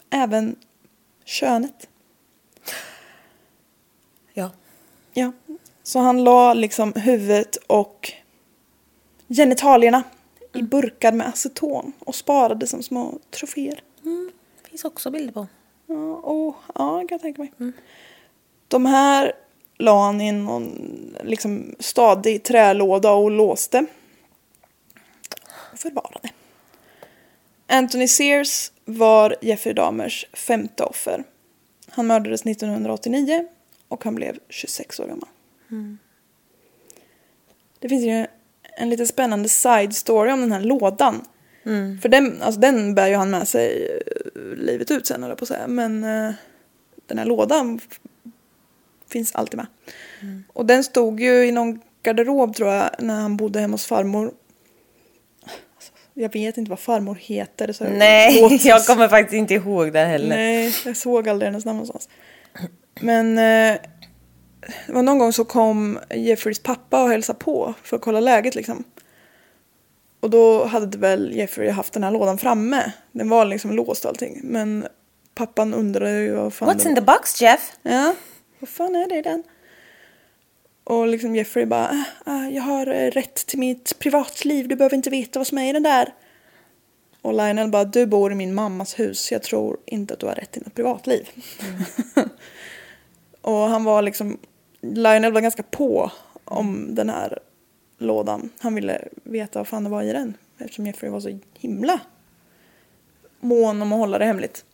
även 0.09 0.55
könet. 1.25 1.87
Ja. 4.33 4.51
Ja. 5.13 5.31
Så 5.83 5.99
han 5.99 6.23
la 6.23 6.53
liksom 6.53 6.93
huvudet 6.95 7.55
och 7.55 8.11
genitalierna 9.27 10.03
i 10.53 10.61
burkar 10.61 11.11
med 11.11 11.27
aceton 11.27 11.93
och 11.99 12.15
sparade 12.15 12.67
som 12.67 12.83
små 12.83 13.19
troféer. 13.31 13.81
Finns 14.75 14.85
också 14.85 15.11
bilder 15.11 15.33
på. 15.33 15.47
Ja, 15.87 16.15
och, 16.15 16.55
ja, 16.75 16.99
kan 16.99 17.07
jag 17.09 17.21
tänka 17.21 17.41
mig. 17.41 17.73
De 18.67 18.85
här 18.85 19.33
la 19.77 20.05
han 20.05 20.21
i 20.21 20.31
någon 20.31 21.15
liksom, 21.23 21.75
stadig 21.79 22.43
trälåda 22.43 23.11
och 23.11 23.31
låste. 23.31 23.85
Och 25.73 25.79
förvarade. 25.79 26.29
Anthony 27.67 28.07
Sears 28.07 28.71
var 28.85 29.35
Jeffrey 29.41 29.73
Dahmers 29.73 30.25
femte 30.33 30.83
offer. 30.83 31.23
Han 31.89 32.07
mördades 32.07 32.45
1989 32.45 33.47
och 33.87 34.03
han 34.03 34.15
blev 34.15 34.39
26 34.49 34.99
år 34.99 35.07
gammal. 35.07 35.29
Det 37.79 37.89
finns 37.89 38.05
ju 38.05 38.27
en 38.77 38.89
lite 38.89 39.07
spännande 39.07 39.49
side 39.49 39.95
story 39.95 40.31
om 40.31 40.41
den 40.41 40.51
här 40.51 40.61
lådan. 40.61 41.25
För 42.01 42.09
den, 42.09 42.41
alltså 42.41 42.61
den 42.61 42.95
bär 42.95 43.07
ju 43.07 43.15
han 43.15 43.29
med 43.29 43.47
sig 43.47 43.97
eh, 44.35 44.41
livet 44.41 44.91
ut 44.91 45.07
sen, 45.07 45.23
eller 45.23 45.35
på 45.35 45.43
att 45.43 45.47
säga. 45.49 45.67
Men 45.67 46.03
eh, 46.03 46.33
den 47.07 47.17
här 47.17 47.25
lådan 47.25 47.79
finns 49.09 49.35
alltid 49.35 49.57
med. 49.57 49.67
Och 50.53 50.65
den 50.65 50.83
stod 50.83 51.19
ju 51.19 51.45
i 51.45 51.51
någon 51.51 51.81
garderob 52.03 52.55
tror 52.55 52.69
jag 52.69 52.89
när 52.99 53.15
han 53.21 53.37
bodde 53.37 53.59
hemma 53.59 53.73
hos 53.73 53.85
farmor. 53.85 54.31
Alltså, 55.75 55.91
jag 56.13 56.33
vet 56.33 56.57
inte 56.57 56.69
vad 56.69 56.79
farmor 56.79 57.15
heter. 57.21 57.71
Så 57.73 57.83
Nej, 57.83 58.41
låt- 58.41 58.65
jag 58.65 58.85
kommer 58.85 59.07
faktiskt 59.07 59.33
inte 59.33 59.53
ihåg 59.53 59.93
det 59.93 60.05
heller. 60.05 60.35
Nej, 60.35 60.73
jag 60.85 60.97
såg 60.97 61.29
aldrig 61.29 61.47
hennes 61.51 61.65
namn 61.65 61.77
någonstans. 61.77 62.09
Men 62.99 63.37
eh, 63.37 63.77
det 64.87 64.93
var 64.93 65.03
någon 65.03 65.19
gång 65.19 65.33
så 65.33 65.45
kom 65.45 65.99
Jeffreys 66.15 66.59
pappa 66.59 67.03
och 67.03 67.09
hälsade 67.09 67.39
på 67.39 67.73
för 67.83 67.95
att 67.95 68.01
kolla 68.01 68.19
läget 68.19 68.55
liksom. 68.55 68.83
Och 70.25 70.31
då 70.31 70.65
hade 70.65 70.97
väl 70.97 71.35
Jeffrey 71.35 71.69
haft 71.69 71.93
den 71.93 72.03
här 72.03 72.11
lådan 72.11 72.37
framme. 72.37 72.91
Den 73.11 73.29
var 73.29 73.45
liksom 73.45 73.71
låst 73.71 74.05
och 74.05 74.09
allting. 74.09 74.39
Men 74.43 74.87
pappan 75.35 75.73
undrade 75.73 76.21
ju 76.21 76.31
vad 76.31 76.53
fan 76.53 76.69
What's 76.69 76.83
det 76.83 76.89
in 76.89 76.95
the 76.95 77.01
box 77.01 77.41
Jeff? 77.41 77.71
Ja, 77.81 78.15
vad 78.59 78.69
fan 78.69 78.95
är 78.95 79.09
det 79.09 79.17
i 79.17 79.21
den? 79.21 79.43
Och 80.83 81.07
liksom 81.07 81.35
Jeffrey 81.35 81.65
bara, 81.65 82.05
"Ah, 82.25 82.31
ah, 82.31 82.45
jag 82.45 82.63
har 82.63 82.87
eh, 82.87 83.11
rätt 83.11 83.35
till 83.35 83.59
mitt 83.59 83.99
privatliv, 83.99 84.67
du 84.67 84.75
behöver 84.75 84.95
inte 84.95 85.09
veta 85.09 85.39
vad 85.39 85.47
som 85.47 85.57
är 85.57 85.69
i 85.69 85.73
den 85.73 85.83
där. 85.83 86.13
Och 87.21 87.33
Lionel 87.33 87.69
bara, 87.69 87.83
du 87.83 88.05
bor 88.05 88.31
i 88.31 88.35
min 88.35 88.53
mammas 88.53 88.99
hus, 88.99 89.31
jag 89.31 89.43
tror 89.43 89.77
inte 89.85 90.13
att 90.13 90.19
du 90.19 90.25
har 90.25 90.35
rätt 90.35 90.51
till 90.51 90.61
något 90.65 90.75
privatliv. 90.75 91.29
och 93.41 93.57
han 93.57 93.83
var 93.83 94.01
liksom, 94.01 94.37
Lionel 94.81 95.33
var 95.33 95.41
ganska 95.41 95.63
på 95.63 96.11
om 96.45 96.95
den 96.95 97.09
här 97.09 97.39
lådan. 97.97 98.49
Han 98.59 98.75
ville 98.75 99.07
veta 99.23 99.59
vad 99.59 99.67
fan 99.67 99.83
det 99.83 99.89
var 99.89 100.03
i 100.03 100.13
den. 100.13 100.37
Eftersom 100.57 100.85
Jeffrey 100.85 101.11
var 101.11 101.19
så 101.19 101.39
himla 101.53 101.99
mån 103.39 103.81
om 103.81 103.93
att 103.93 103.99
hålla 103.99 104.17
det 104.17 104.25
hemligt. 104.25 104.65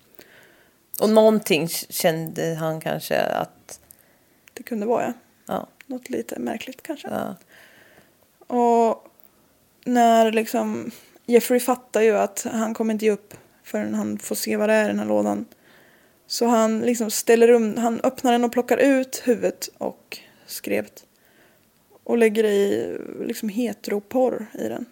Och 1.02 1.10
någonting 1.10 1.68
kände 1.68 2.56
han 2.56 2.82
kanske 2.82 3.22
att... 3.22 3.80
Det 4.54 4.64
kunde 4.64 4.86
vara 4.86 5.04
ja. 5.04 5.14
Ja, 5.46 5.68
Något 5.86 6.10
lite 6.10 6.40
märkligt 6.40 6.84
kanske. 6.84 7.08
ja. 7.08 7.36
Och 8.56 9.08
när 9.86 10.32
liksom 10.32 10.92
Jeffrey 11.26 11.60
fattar 11.60 12.02
ju 12.02 12.18
att 12.18 12.48
han 12.52 12.74
kommer 12.74 12.94
inte 12.94 13.06
ge 13.06 13.12
upp 13.12 13.34
förrän 13.64 13.94
han 13.94 14.18
får 14.18 14.36
se 14.36 14.58
vad 14.58 14.70
det 14.70 14.74
är 14.74 14.86
i 14.86 14.88
den 14.88 15.00
här 15.00 15.06
lådan. 15.06 15.46
Så 16.28 16.46
han 16.46 16.80
liksom 16.80 17.12
ställer 17.12 17.50
um, 17.50 17.78
han 17.78 18.02
öppnar 18.04 18.32
den 18.32 18.44
och 18.44 18.52
plockar 18.52 18.78
ut 18.78 19.22
huvudet 19.26 19.70
och 19.78 20.20
skrevet. 20.46 21.06
Och 22.12 22.18
lägger 22.18 22.44
i 22.44 22.98
liksom 23.20 23.50
heteroporr 23.50 24.46
i 24.54 24.68
den. 24.68 24.86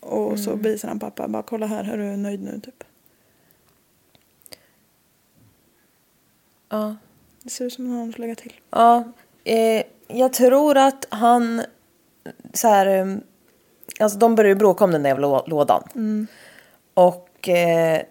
Och 0.00 0.38
så 0.38 0.54
visar 0.54 0.88
han 0.88 0.98
pappa, 0.98 1.28
bara 1.28 1.42
kolla 1.42 1.66
här, 1.66 1.84
är 1.92 1.96
du 1.96 2.16
nöjd 2.16 2.42
nu 2.42 2.60
typ. 2.60 2.84
ja. 6.68 6.96
Det 7.42 7.50
ser 7.50 7.64
ut 7.64 7.72
som 7.72 7.90
han 7.90 8.12
får 8.12 8.20
lägga 8.20 8.34
till. 8.34 8.52
Ja, 8.70 9.04
eh, 9.44 9.82
jag 10.08 10.32
tror 10.32 10.76
att 10.76 11.06
han 11.10 11.62
så 12.54 12.68
här, 12.68 12.86
eh, 12.86 13.16
alltså 14.00 14.18
de 14.18 14.34
började 14.34 14.54
bråka 14.58 14.84
om 14.84 14.90
den 14.92 15.02
där 15.02 15.10
jävla 15.10 15.26
lå- 15.26 15.48
lådan. 15.48 15.88
Och 16.94 17.48
eh, 17.48 18.02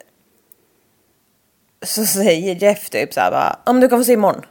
så 1.81 2.05
säger 2.05 2.55
Jeff 2.55 2.89
typ 2.89 3.13
så 3.13 3.19
här 3.19 3.31
bara, 3.31 3.59
om 3.65 3.79
du 3.79 3.89
kan 3.89 3.99
få 3.99 4.03
se 4.03 4.13
imorgon. 4.13 4.45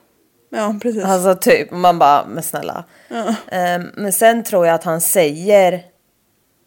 Ja, 0.51 0.75
precis. 0.83 1.05
Alltså 1.05 1.35
typ, 1.35 1.71
man 1.71 1.99
bara, 1.99 2.27
men 2.27 2.43
snälla. 2.43 2.85
Eh, 3.49 3.81
men 3.95 4.13
sen 4.13 4.45
tror 4.45 4.67
jag 4.67 4.75
att 4.75 4.85
han 4.85 5.01
säger, 5.01 5.83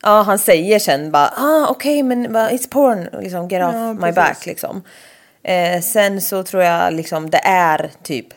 ja 0.02 0.22
han 0.22 0.40
säger 0.40 0.80
sen 0.80 1.12
bara, 1.12 1.34
ah 1.38 1.68
okej 1.70 2.04
men 2.04 2.34
bara, 2.34 2.50
it's 2.50 2.70
porn, 2.70 3.10
liksom 3.22 3.48
get 3.48 3.64
off 3.64 3.74
Ja, 3.74 3.94
my 3.94 4.12
back 4.12 4.46
liksom. 4.46 4.82
Eh, 5.44 5.82
sen 5.82 6.22
så 6.22 6.44
tror 6.44 6.64
jag 6.64 6.94
liksom 6.94 7.30
det 7.30 7.42
är 7.46 7.92
typ 8.04 8.28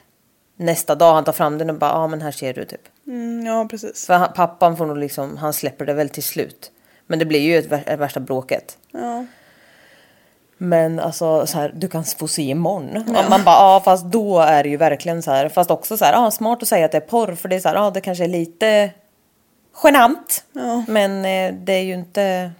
nästa 0.56 0.94
dag 0.94 1.14
han 1.14 1.24
tar 1.24 1.32
fram 1.32 1.58
den 1.58 1.70
och 1.70 1.76
bara, 1.76 1.90
ja 1.90 1.96
ah, 1.96 2.08
men 2.08 2.22
här 2.22 2.30
ser 2.30 2.54
du 2.54 2.64
typ. 2.64 2.80
Mm, 3.06 3.46
ja, 3.46 3.66
precis. 3.70 4.06
För 4.06 4.14
han, 4.14 4.32
pappan 4.32 4.76
får 4.76 4.86
nog 4.86 4.98
liksom, 4.98 5.36
han 5.36 5.52
släpper 5.52 5.86
det 5.86 5.94
väl 5.94 6.08
till 6.08 6.22
slut. 6.22 6.70
Men 7.06 7.18
det 7.18 7.24
blir 7.24 7.40
ju 7.40 7.58
ett 7.58 7.98
värsta 8.00 8.20
bråket. 8.20 8.78
Ja. 8.92 9.24
Men 10.64 11.00
alltså 11.00 11.46
så 11.46 11.58
här, 11.58 11.72
du 11.74 11.88
kan 11.88 12.04
få 12.04 12.28
se 12.28 12.42
imorgon. 12.42 12.96
Och 12.96 13.30
man 13.30 13.44
bara, 13.44 13.56
ja 13.56 13.82
fast 13.84 14.04
då 14.04 14.40
är 14.40 14.62
det 14.62 14.68
ju 14.68 14.76
verkligen 14.76 15.22
så 15.22 15.30
här. 15.30 15.48
Fast 15.48 15.70
också 15.70 15.96
så 15.96 16.04
här, 16.04 16.12
ja 16.12 16.30
smart 16.30 16.62
att 16.62 16.68
säga 16.68 16.84
att 16.84 16.92
det 16.92 16.98
är 16.98 17.00
porr. 17.00 17.34
För 17.34 17.48
det 17.48 17.56
är 17.56 17.60
så 17.60 17.68
här, 17.68 17.76
ja 17.76 17.90
det 17.90 18.00
kanske 18.00 18.24
är 18.24 18.28
lite 18.28 18.90
genant. 19.84 20.44
Ja. 20.52 20.84
Men 20.88 21.24
eh, 21.24 21.54
det 21.54 21.72
är 21.72 21.82
ju 21.82 21.94
inte... 21.94 22.52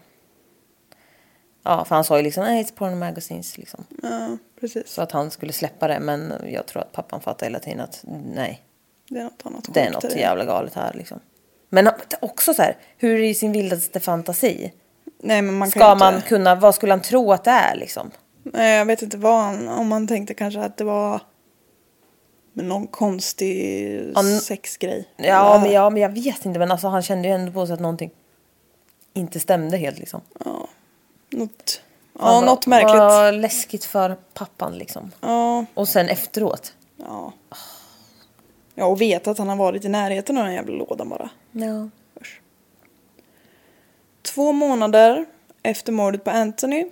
Ja, 1.63 1.85
för 1.85 1.95
han 1.95 2.05
sa 2.05 2.17
ju 2.17 2.23
liksom, 2.23 2.45
nej 2.45 2.65
it's 2.65 2.75
porn 2.75 2.99
magazines 2.99 3.59
liksom. 3.59 3.85
ja, 4.03 4.29
precis. 4.61 4.89
Så 4.89 5.03
att 5.03 5.13
han 5.13 5.31
skulle 5.31 5.53
släppa 5.53 5.89
det. 5.89 6.01
Men 6.01 6.33
jag 6.47 6.67
tror 6.67 6.83
att 6.83 6.93
pappan 6.93 7.21
fattar 7.21 7.47
hela 7.47 7.59
tiden 7.59 7.81
att 7.81 8.01
nej, 8.35 8.63
Det 9.09 9.19
är 9.19 9.25
något 9.25 9.43
annat 9.45 9.69
det 9.75 9.81
är 9.81 9.91
något 9.91 10.17
jävla 10.17 10.45
galet 10.45 10.75
här 10.75 10.93
liksom. 10.95 11.21
Men 11.69 11.91
också 12.21 12.55
så 12.55 12.63
här, 12.63 12.77
hur 12.97 13.19
i 13.19 13.35
sin 13.35 13.53
vildaste 13.53 14.01
fantasi 14.01 14.73
Nej, 15.23 15.43
men 15.43 15.55
man 15.55 15.71
kan 15.71 15.81
ska 15.81 15.93
inte... 15.93 16.05
man 16.05 16.23
kunna, 16.23 16.55
vad 16.55 16.75
skulle 16.75 16.93
han 16.93 17.03
tro 17.03 17.33
att 17.33 17.45
det 17.45 17.51
är 17.51 17.77
liksom? 17.77 18.11
Nej, 18.43 18.79
jag 18.79 18.85
vet 18.87 19.03
inte 19.03 19.17
vad 19.17 19.41
han... 19.43 19.69
Om 19.69 19.89
man 19.89 20.07
tänkte 20.09 20.35
kanske 20.35 20.61
att 20.61 20.77
det 20.77 20.85
var 20.85 21.21
någon 22.53 22.87
konstig 22.87 24.13
Han- 24.15 24.41
sexgrej. 24.41 25.09
Ja, 25.17 25.59
men, 25.63 25.73
ja, 25.73 25.91
men 25.91 26.03
jag 26.03 26.09
vet 26.09 26.45
inte. 26.47 26.59
Men 26.59 26.71
alltså, 26.71 26.89
han 26.89 27.03
kände 27.03 27.29
ju 27.29 27.35
ändå 27.35 27.53
på 27.53 27.67
sig 27.67 27.75
att 27.75 27.81
någonting 27.81 28.11
inte 29.15 29.41
stämde 29.41 29.77
helt 29.77 29.99
liksom. 29.99 30.21
Ja, 30.45 30.69
något, 31.31 31.81
ja, 32.19 32.25
Han 32.25 32.45
bara, 32.45 32.51
något 32.55 32.67
märkligt. 32.67 32.99
Vad 32.99 33.35
läskigt 33.35 33.85
för 33.85 34.17
pappan 34.35 34.79
liksom. 34.79 35.11
Ja, 35.21 35.65
Och 35.75 35.89
sen 35.89 36.09
efteråt. 36.09 36.75
ja. 36.97 37.33
Ja, 38.75 38.85
och 38.87 39.01
veta 39.01 39.31
att 39.31 39.39
han 39.39 39.49
har 39.49 39.57
varit 39.57 39.85
i 39.85 39.89
närheten 39.89 40.39
av 40.39 40.45
den 40.45 40.55
jävla 40.55 40.75
lådan 40.75 41.09
bara. 41.09 41.31
Ja. 41.53 41.89
Två 44.35 44.53
månader 44.53 45.27
efter 45.63 45.93
mordet 45.93 46.25
på 46.25 46.31
Anthony 46.31 46.87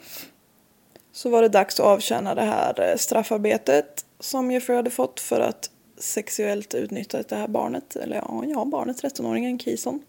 så 1.13 1.31
var 1.31 1.43
det 1.43 1.49
dags 1.49 1.81
att 1.81 1.87
avtjäna 1.87 2.35
det 2.35 2.43
här 2.43 2.91
eh, 2.91 2.97
straffarbetet 2.97 4.05
som 4.19 4.51
Jeffrey 4.51 4.77
hade 4.77 4.91
fått 4.91 5.21
för 5.21 5.41
att 5.41 5.71
sexuellt 5.99 6.75
utnyttja 6.75 7.23
det 7.29 7.37
här 7.37 7.49
barnet. 7.49 7.97
Eller 7.97 8.17
ja, 8.17 8.45
ja 8.47 8.65
barnet, 8.65 9.03
13-åringen 9.03 9.59
Kison. 9.59 10.03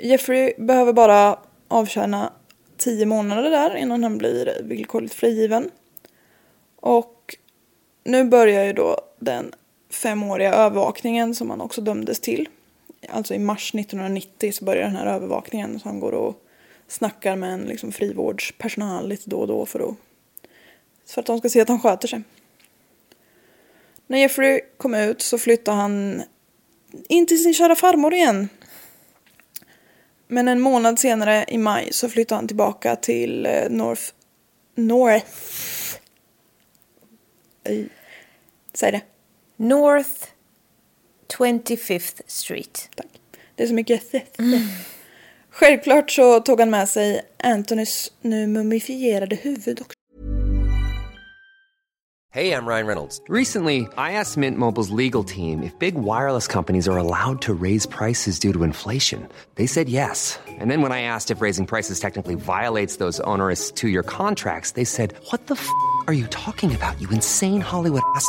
Jeffrey 0.00 0.54
behöver 0.58 0.92
bara 0.92 1.38
avtjäna 1.68 2.32
10 2.76 3.06
månader 3.06 3.50
där 3.50 3.76
innan 3.76 4.02
han 4.02 4.18
blir 4.18 4.62
villkorligt 4.62 5.14
frigiven. 5.14 5.70
Och 6.76 7.36
nu 8.04 8.24
börjar 8.24 8.64
ju 8.64 8.72
då 8.72 9.00
den 9.18 9.54
femåriga 9.90 10.54
övervakningen 10.54 11.34
som 11.34 11.50
han 11.50 11.60
också 11.60 11.80
dömdes 11.80 12.20
till. 12.20 12.48
Alltså 13.10 13.34
i 13.34 13.38
mars 13.38 13.74
1990 13.74 14.52
så 14.52 14.64
börjar 14.64 14.82
den 14.82 14.96
här 14.96 15.06
övervakningen 15.06 15.80
så 15.80 15.88
han 15.88 16.00
går 16.00 16.12
och 16.12 16.44
snackar 16.88 17.36
med 17.36 17.52
en 17.52 17.60
liksom 17.60 17.92
frivårdspersonal 17.92 19.08
lite 19.08 19.30
då 19.30 19.40
och 19.40 19.46
då 19.46 19.66
för 19.66 19.80
att, 19.80 19.94
för 21.06 21.20
att 21.20 21.26
de 21.26 21.38
ska 21.38 21.48
se 21.48 21.60
att 21.60 21.68
han 21.68 21.80
sköter 21.80 22.08
sig. 22.08 22.22
När 24.06 24.18
Jeffrey 24.18 24.60
kom 24.76 24.94
ut 24.94 25.22
så 25.22 25.38
flyttade 25.38 25.76
han 25.76 26.22
in 27.08 27.26
till 27.26 27.42
sin 27.42 27.54
kära 27.54 27.76
farmor 27.76 28.14
igen. 28.14 28.48
Men 30.28 30.48
en 30.48 30.60
månad 30.60 30.98
senare 30.98 31.44
i 31.48 31.58
maj 31.58 31.92
så 31.92 32.08
flyttade 32.08 32.38
han 32.38 32.46
tillbaka 32.48 32.96
till 32.96 33.46
eh, 33.46 33.70
North... 33.70 34.02
North... 34.74 35.26
Säg 38.74 38.92
det. 38.92 39.00
North 39.56 40.26
25th 41.34 42.20
Street. 42.26 42.88
Tack. 42.96 43.06
Det 43.56 43.62
är 43.62 43.66
så 43.66 43.74
mycket 43.74 44.02
Självklart 45.50 46.10
så 46.10 46.40
tog 46.40 46.60
han 46.60 46.70
med 46.70 46.88
sig 46.88 47.22
Antonys 47.42 48.12
nu 48.20 48.46
mumifierade 48.46 49.36
huvud 49.36 49.80
också. 49.80 49.98
Hey, 52.30 52.52
I'm 52.52 52.66
Ryan 52.66 52.86
Reynolds. 52.86 53.22
Recently, 53.26 53.88
I 53.96 54.12
asked 54.12 54.36
Mint 54.36 54.58
Mobile's 54.58 54.90
legal 54.90 55.24
team 55.24 55.62
if 55.62 55.76
big 55.78 55.94
wireless 55.94 56.46
companies 56.46 56.86
are 56.86 56.98
allowed 56.98 57.40
to 57.40 57.54
raise 57.54 57.86
prices 57.86 58.38
due 58.38 58.52
to 58.52 58.64
inflation. 58.64 59.26
They 59.54 59.66
said 59.66 59.88
yes. 59.88 60.38
And 60.46 60.70
then 60.70 60.82
when 60.82 60.92
I 60.92 61.00
asked 61.00 61.30
if 61.30 61.40
raising 61.40 61.64
prices 61.64 62.00
technically 62.00 62.34
violates 62.34 62.96
those 62.96 63.18
onerous 63.20 63.70
two 63.72 63.88
year 63.88 64.02
contracts, 64.02 64.72
they 64.72 64.84
said, 64.84 65.14
What 65.30 65.46
the 65.46 65.54
f 65.54 65.68
are 66.06 66.12
you 66.12 66.26
talking 66.26 66.74
about, 66.74 67.00
you 67.00 67.08
insane 67.08 67.62
Hollywood 67.62 68.02
ass? 68.14 68.28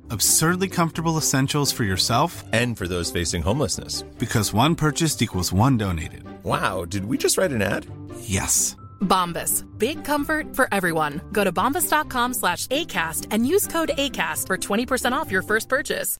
Absurdly 0.11 0.67
comfortable 0.67 1.17
essentials 1.17 1.71
for 1.71 1.83
yourself 1.85 2.43
And 2.53 2.77
for 2.77 2.87
those 2.87 3.11
facing 3.11 3.43
homelessness. 3.43 4.03
because 4.19 4.53
one 4.53 4.75
purchased 4.75 5.21
equals 5.21 5.53
one 5.53 5.77
donated. 5.77 6.23
Wow, 6.43 6.85
did 6.85 7.05
we 7.05 7.17
just 7.17 7.37
write 7.37 7.51
an 7.51 7.61
ad? 7.61 7.85
Yes. 8.19 8.75
Bombas. 9.01 9.63
Big 9.77 10.03
comfort 10.03 10.55
for 10.55 10.67
everyone. 10.71 11.21
Go 11.31 11.43
to 11.43 11.51
bombas.com 11.51 12.33
slash 12.33 12.67
ACAST 12.67 13.27
and 13.31 13.47
use 13.47 13.67
code 13.67 13.91
ACAST 13.97 14.47
for 14.47 14.57
20% 14.57 15.13
off 15.13 15.31
your 15.31 15.43
first 15.43 15.69
purchase. 15.69 16.17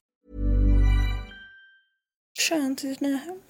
Kön 2.38 2.76
till 2.76 2.90
sitt 2.94 3.00
nya 3.00 3.16
hem. 3.16 3.40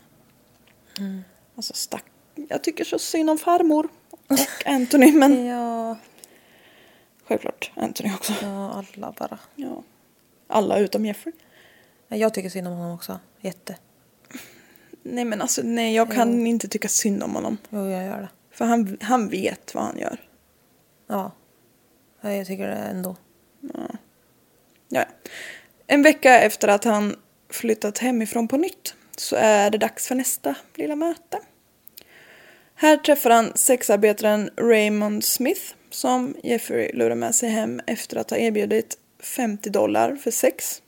Mm. 0.98 1.24
Alltså 1.56 1.74
stack... 1.74 2.04
Jag 2.48 2.64
tycker 2.64 2.84
så 2.84 2.98
synd 2.98 3.30
om 3.30 3.38
farmor. 3.38 3.88
Och 4.28 4.38
Anthony 4.66 5.12
men 5.12 5.46
Ja, 5.46 5.98
självklart 7.28 7.70
Anthony 7.76 8.14
också. 8.14 8.32
ja, 8.42 8.84
alla 8.96 9.12
bara. 9.18 9.38
Ja. 9.56 9.82
Alla 10.52 10.78
utom 10.78 11.06
Jeffrey. 11.06 11.34
Ja, 12.08 12.16
Jag 12.16 12.34
tycker 12.34 12.48
synd 12.48 12.68
om 12.68 12.72
honom 12.72 12.94
också. 12.94 13.20
Jätte. 13.40 13.76
Nej 15.02 15.24
men 15.24 15.42
alltså 15.42 15.62
nej 15.64 15.94
jag 15.94 16.12
kan 16.12 16.46
inte 16.46 16.68
tycka 16.68 16.88
synd 16.88 17.22
om 17.22 17.34
honom. 17.34 17.58
Jo, 17.70 17.90
jag 17.90 18.04
gör 18.06 18.20
det. 18.20 18.28
För 18.50 18.64
han, 18.64 18.98
han 19.00 19.28
vet 19.28 19.74
vad 19.74 19.84
han 19.84 19.98
gör. 19.98 20.20
Ja. 21.06 21.32
Ja, 22.20 22.32
Jag 22.32 22.46
tycker 22.46 22.68
det 22.68 22.74
ändå. 22.74 23.16
Ja. 24.88 25.04
En 25.86 26.02
vecka 26.02 26.40
efter 26.40 26.68
att 26.68 26.84
han 26.84 27.16
flyttat 27.50 27.98
hemifrån 27.98 28.48
på 28.48 28.56
nytt 28.56 28.94
så 29.16 29.36
är 29.36 29.70
det 29.70 29.78
dags 29.78 30.08
för 30.08 30.14
nästa 30.14 30.54
lilla 30.74 30.96
möte. 30.96 31.38
Här 32.74 32.96
träffar 32.96 33.30
han 33.30 33.52
sexarbetaren 33.54 34.50
Raymond 34.56 35.24
Smith 35.24 35.60
som 35.90 36.36
Jeffrey 36.42 36.92
lurar 36.92 37.14
med 37.14 37.34
sig 37.34 37.48
hem 37.48 37.80
efter 37.86 38.16
att 38.16 38.30
ha 38.30 38.36
erbjudit 38.36 38.98
50 39.22 39.70
dollar 39.70 40.16
för 40.16 40.30
sex. 40.30 40.82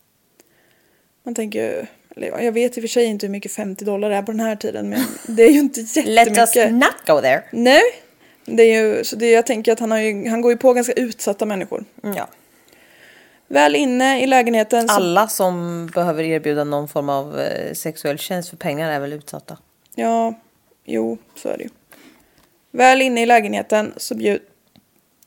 Man 1.23 1.35
tänker 1.35 1.59
ju, 1.59 1.87
eller 2.17 2.43
jag 2.43 2.53
vet 2.53 2.77
i 2.77 2.81
och 2.81 2.83
för 2.83 2.89
sig 2.89 3.05
inte 3.05 3.27
hur 3.27 3.31
mycket 3.31 3.53
50 3.53 3.85
dollar 3.85 4.11
är 4.11 4.23
på 4.23 4.33
den 4.33 4.41
här 4.41 4.57
tiden 4.57 4.89
men 4.89 5.05
det 5.27 5.43
är 5.43 5.51
ju 5.51 5.59
inte 5.59 5.81
jättemycket. 5.81 6.27
Let 6.37 6.57
us 6.57 6.73
not 6.73 7.07
go 7.07 7.21
there. 7.21 7.45
Nej, 7.53 7.83
det 8.45 8.63
är 8.63 8.83
ju, 8.83 9.05
så 9.05 9.17
det, 9.17 9.31
jag 9.31 9.47
tänker 9.47 9.73
att 9.73 9.81
han, 9.81 9.91
har 9.91 9.99
ju, 9.99 10.29
han 10.29 10.41
går 10.41 10.53
ju 10.53 10.59
på 10.59 10.73
ganska 10.73 10.93
utsatta 10.93 11.47
människor. 11.47 11.85
Ja. 12.03 12.29
Väl 13.49 13.77
inne 13.77 14.23
i 14.23 14.27
lägenheten 14.27 14.89
så 14.89 14.95
Alla 14.95 15.29
som 15.29 15.87
behöver 15.95 16.25
erbjuda 16.25 16.65
någon 16.65 16.89
form 16.89 17.09
av 17.09 17.41
eh, 17.41 17.73
sexuell 17.73 18.19
tjänst 18.19 18.49
för 18.49 18.57
pengar 18.57 18.91
är 18.91 19.01
väl 19.01 19.13
utsatta. 19.13 19.59
Ja, 19.95 20.35
jo, 20.85 21.19
så 21.35 21.49
är 21.49 21.57
det 21.57 21.63
ju. 21.63 21.71
Väl 22.71 23.03
inne 23.03 23.23
i 23.23 23.27
lägenheten 23.27 23.93
så 23.97 24.15
bjud, 24.15 24.41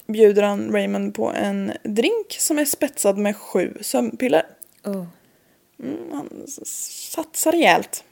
bjuder 0.07 0.43
han 0.43 0.71
Raymond 0.71 1.15
på 1.15 1.31
en 1.31 1.71
drink 1.83 2.35
som 2.39 2.59
är 2.59 2.65
spetsad 2.65 3.17
med 3.17 3.35
sju 3.35 3.77
sömnpiller. 3.81 4.45
Oh. 4.83 5.05
Mm, 5.83 6.11
han 6.11 6.43
satsar 7.11 7.51
rejält. 7.51 8.03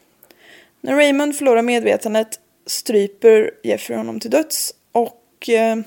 När 0.82 0.96
Raymond 0.96 1.36
förlorar 1.36 1.62
medvetandet 1.62 2.40
stryper 2.66 3.52
Jeffrey 3.64 3.98
honom 3.98 4.20
till 4.20 4.32
döds 4.32 4.76
och 4.92 5.50
eh, 5.50 5.78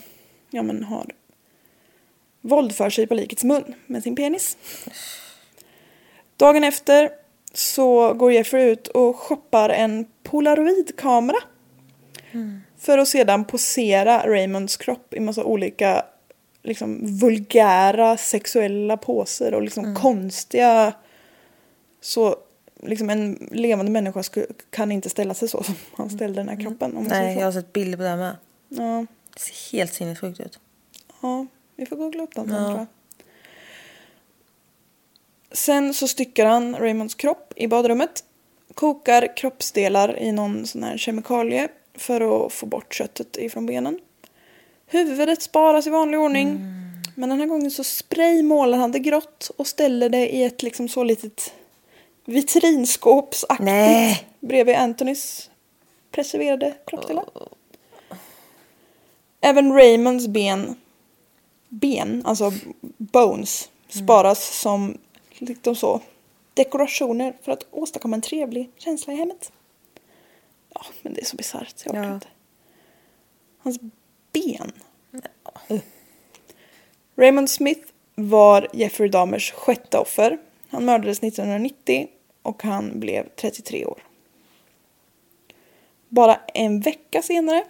ja, 0.50 0.62
men 0.62 0.84
har 0.84 1.06
våldför 2.40 2.90
sig 2.90 3.06
på 3.06 3.14
likets 3.14 3.44
mun 3.44 3.74
med 3.86 4.02
sin 4.02 4.16
penis. 4.16 4.56
Dagen 6.36 6.64
efter 6.64 7.10
så 7.52 8.14
går 8.14 8.32
Jeffrey 8.32 8.70
ut 8.70 8.88
och 8.88 9.16
shoppar 9.16 9.68
en 9.68 10.06
polaroidkamera. 10.22 11.38
För 12.78 12.98
att 12.98 13.08
sedan 13.08 13.44
posera 13.44 14.30
Raymonds 14.30 14.76
kropp 14.76 15.14
i 15.14 15.20
massa 15.20 15.44
olika 15.44 16.04
liksom, 16.62 17.18
vulgära 17.18 18.16
sexuella 18.16 18.96
poser 18.96 19.54
och 19.54 19.62
liksom 19.62 19.94
konstiga 19.94 20.92
så 22.00 22.36
liksom 22.82 23.10
en 23.10 23.48
levande 23.50 23.90
människa 23.92 24.22
sku, 24.22 24.46
kan 24.70 24.92
inte 24.92 25.10
ställa 25.10 25.34
sig 25.34 25.48
så 25.48 25.62
som 25.62 25.74
han 25.96 26.10
ställde 26.10 26.40
den 26.40 26.48
här 26.48 26.60
kroppen. 26.60 26.96
Om 26.96 27.04
Nej, 27.04 27.36
jag 27.38 27.44
har 27.44 27.52
sett 27.52 27.72
bilder 27.72 27.96
på 27.96 28.02
det 28.02 28.08
här 28.08 28.16
med. 28.16 28.36
ja, 28.68 29.06
Det 29.34 29.40
ser 29.40 29.72
helt 29.72 29.94
sinnessjukt 29.94 30.40
ut. 30.40 30.58
ja, 31.22 31.46
vi 31.76 31.86
får 31.86 31.96
googla 31.96 32.22
upp 32.22 32.34
den 32.34 32.46
sen 32.48 32.54
Ja. 32.56 32.64
tror 32.66 32.78
jag. 32.78 32.86
Sen 35.52 35.94
så 35.94 36.08
styckar 36.08 36.46
han 36.46 36.76
Raymonds 36.76 37.14
kropp 37.14 37.52
i 37.56 37.68
badrummet. 37.68 38.24
Kokar 38.74 39.36
kroppsdelar 39.36 40.18
i 40.18 40.32
någon 40.32 40.66
sån 40.66 40.82
här 40.82 40.96
kemikalie 40.96 41.68
för 41.98 42.46
att 42.46 42.52
få 42.52 42.66
bort 42.66 42.94
köttet 42.94 43.36
ifrån 43.36 43.66
benen. 43.66 43.98
Huvudet 44.86 45.42
sparas 45.42 45.86
i 45.86 45.90
vanlig 45.90 46.20
ordning. 46.20 46.60
Men 47.14 47.28
den 47.28 47.40
här 47.40 47.46
gången 47.46 47.70
så 47.70 47.84
spraymålar 47.84 48.78
han 48.78 48.92
det 48.92 48.98
grått 48.98 49.50
och 49.56 49.66
ställer 49.66 50.08
det 50.08 50.34
i 50.34 50.44
ett 50.44 50.62
liksom 50.62 50.88
så 50.88 51.04
litet 51.04 51.52
vitrinskåpsaktigt 52.24 53.64
Nej. 53.64 54.28
bredvid 54.40 54.74
Antonys 54.74 55.50
preserverade 56.10 56.74
kroppsdelar. 56.86 57.24
Även 59.40 59.72
Raymonds 59.72 60.26
ben, 60.26 60.76
ben, 61.68 62.22
alltså 62.26 62.52
bones, 62.96 63.68
sparas 63.88 64.60
som 64.60 64.98
liksom 65.38 65.74
så 65.74 66.00
dekorationer 66.54 67.36
för 67.42 67.52
att 67.52 67.66
åstadkomma 67.70 68.16
en 68.16 68.22
trevlig 68.22 68.70
känsla 68.76 69.12
i 69.12 69.16
hemmet. 69.16 69.52
Ja, 70.78 70.86
men 71.02 71.12
det 71.14 71.20
är 71.20 71.24
så 71.24 71.36
bisarrt. 71.36 71.74
Jag 71.84 71.94
orkar 71.94 72.04
Ja. 72.08 72.14
inte. 72.14 72.28
Hans 73.58 73.78
ben. 74.32 74.72
Uh. 75.70 75.80
Raymond 77.16 77.50
Smith 77.50 77.80
var 78.14 78.68
Jeffrey 78.72 79.08
Dahmers 79.08 79.52
sjätte 79.52 79.98
offer. 79.98 80.38
Han 80.68 80.84
mördades 80.84 81.18
1990 81.22 82.08
och 82.42 82.62
han 82.62 83.00
blev 83.00 83.28
33 83.36 83.86
år. 83.86 84.02
Bara 86.08 86.40
en 86.54 86.80
vecka 86.80 87.22
senare 87.22 87.64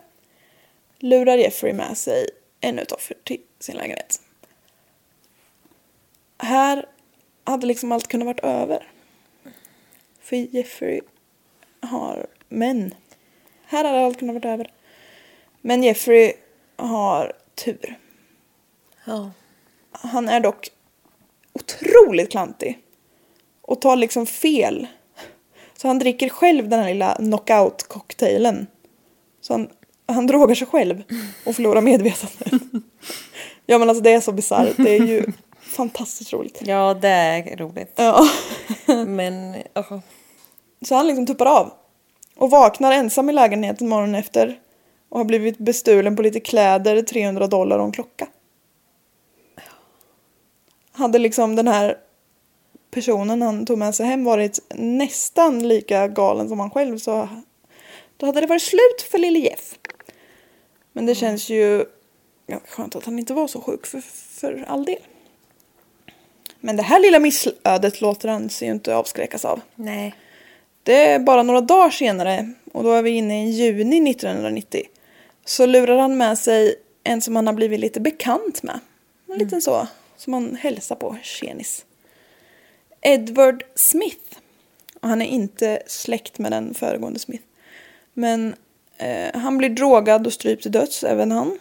lurar 0.98 1.36
Jeffrey 1.36 1.72
med 1.72 1.98
sig 1.98 2.26
ännu 2.60 2.82
ett 2.82 2.92
offer 2.92 3.16
till 3.24 3.40
sin 3.58 3.76
lägenhet. 3.76 4.20
Här 6.38 6.86
hade 7.44 7.66
liksom 7.66 7.92
allt 7.92 8.08
kunnat 8.08 8.26
varit 8.26 8.40
över. 8.40 8.90
För 10.20 10.36
Jeffrey 10.36 11.00
har 11.80 12.26
män. 12.48 12.94
Här 13.66 13.84
hade 13.84 14.06
allt 14.06 14.18
kunnat 14.18 14.34
varit 14.34 14.44
över. 14.44 14.70
Men 15.60 15.82
Jeffrey 15.82 16.32
har 16.76 17.32
tur. 17.54 17.98
Ja. 19.04 19.30
Han 19.90 20.28
är 20.28 20.40
dock 20.40 20.70
otroligt 21.52 22.30
klantig. 22.30 22.78
Och 23.62 23.80
tar 23.80 23.96
liksom 23.96 24.26
fel. 24.26 24.86
Så 25.76 25.88
han 25.88 25.98
dricker 25.98 26.28
själv 26.28 26.68
den 26.68 26.80
här 26.80 26.88
lilla 26.88 27.16
knockout-cocktailen. 27.18 28.66
Så 29.40 29.52
han, 29.52 29.68
han 30.06 30.26
drogar 30.26 30.54
sig 30.54 30.66
själv 30.66 31.02
och 31.46 31.56
förlorar 31.56 31.80
medvetandet. 31.80 32.62
ja 33.66 33.78
men 33.78 33.88
alltså 33.88 34.02
det 34.02 34.12
är 34.12 34.20
så 34.20 34.32
bisarrt. 34.32 34.76
Det 34.76 34.96
är 34.96 35.06
ju 35.06 35.26
fantastiskt 35.60 36.32
roligt. 36.32 36.62
ja, 36.64 36.94
det 36.94 37.08
är 37.08 37.56
roligt. 37.56 37.92
Ja. 37.96 38.28
Men, 39.06 39.56
oh. 39.74 39.98
Så 40.82 40.94
han 40.94 41.06
liksom 41.06 41.26
tuppar 41.26 41.46
av. 41.46 41.72
Och 42.38 42.50
vaknar 42.50 42.92
ensam 42.92 43.30
i 43.30 43.32
lägenheten 43.32 43.88
morgonen 43.88 44.14
efter. 44.14 44.60
Och 45.08 45.18
har 45.18 45.24
blivit 45.24 45.58
bestulen 45.58 46.16
på 46.16 46.22
lite 46.22 46.40
kläder, 46.40 47.02
300 47.02 47.46
dollar 47.46 47.78
och 47.78 47.84
en 47.84 47.92
klocka. 47.92 48.28
Hade 50.92 51.18
liksom 51.18 51.56
den 51.56 51.68
här 51.68 51.98
personen 52.90 53.42
han 53.42 53.66
tog 53.66 53.78
med 53.78 53.94
sig 53.94 54.06
hem 54.06 54.24
varit 54.24 54.58
nästan 54.74 55.68
lika 55.68 56.08
galen 56.08 56.48
som 56.48 56.60
han 56.60 56.70
själv 56.70 56.98
så 56.98 57.28
då 58.16 58.26
hade 58.26 58.40
det 58.40 58.46
varit 58.46 58.62
slut 58.62 59.08
för 59.10 59.18
lille 59.18 59.38
Jeff. 59.38 59.78
Men 60.92 61.06
det 61.06 61.14
känns 61.14 61.48
ju 61.48 61.84
ja, 62.46 62.60
skönt 62.68 62.96
att 62.96 63.04
han 63.04 63.18
inte 63.18 63.34
var 63.34 63.46
så 63.46 63.60
sjuk 63.60 63.86
för, 63.86 64.00
för 64.40 64.64
all 64.68 64.84
del. 64.84 65.02
Men 66.60 66.76
det 66.76 66.82
här 66.82 67.00
lilla 67.00 67.18
missödet 67.18 68.00
låter 68.00 68.28
han 68.28 68.50
sig 68.50 68.68
ju 68.68 68.74
inte 68.74 68.96
avskräckas 68.96 69.44
av. 69.44 69.60
Nej. 69.74 70.14
Det 70.88 71.04
är 71.04 71.18
bara 71.18 71.42
några 71.42 71.60
dagar 71.60 71.90
senare, 71.90 72.52
och 72.72 72.84
då 72.84 72.92
är 72.92 73.02
vi 73.02 73.10
inne 73.10 73.46
i 73.46 73.50
juni 73.50 74.10
1990, 74.10 74.82
så 75.44 75.66
lurar 75.66 75.98
han 75.98 76.16
med 76.16 76.38
sig 76.38 76.74
en 77.04 77.20
som 77.20 77.36
han 77.36 77.46
har 77.46 77.54
blivit 77.54 77.80
lite 77.80 78.00
bekant 78.00 78.62
med. 78.62 78.80
En 79.32 79.38
liten 79.38 79.62
så, 79.62 79.88
som 80.16 80.32
han 80.32 80.56
hälsar 80.56 80.96
på, 80.96 81.16
tjenis. 81.22 81.84
Edward 83.00 83.64
Smith. 83.74 84.38
Och 85.00 85.08
han 85.08 85.22
är 85.22 85.26
inte 85.26 85.82
släkt 85.86 86.38
med 86.38 86.52
den 86.52 86.74
föregående 86.74 87.18
Smith. 87.18 87.44
Men 88.14 88.54
eh, 88.96 89.40
han 89.40 89.58
blir 89.58 89.70
drogad 89.70 90.26
och 90.26 90.32
strypt 90.32 90.62
till 90.62 90.72
döds, 90.72 91.04
även 91.04 91.32
han. 91.32 91.58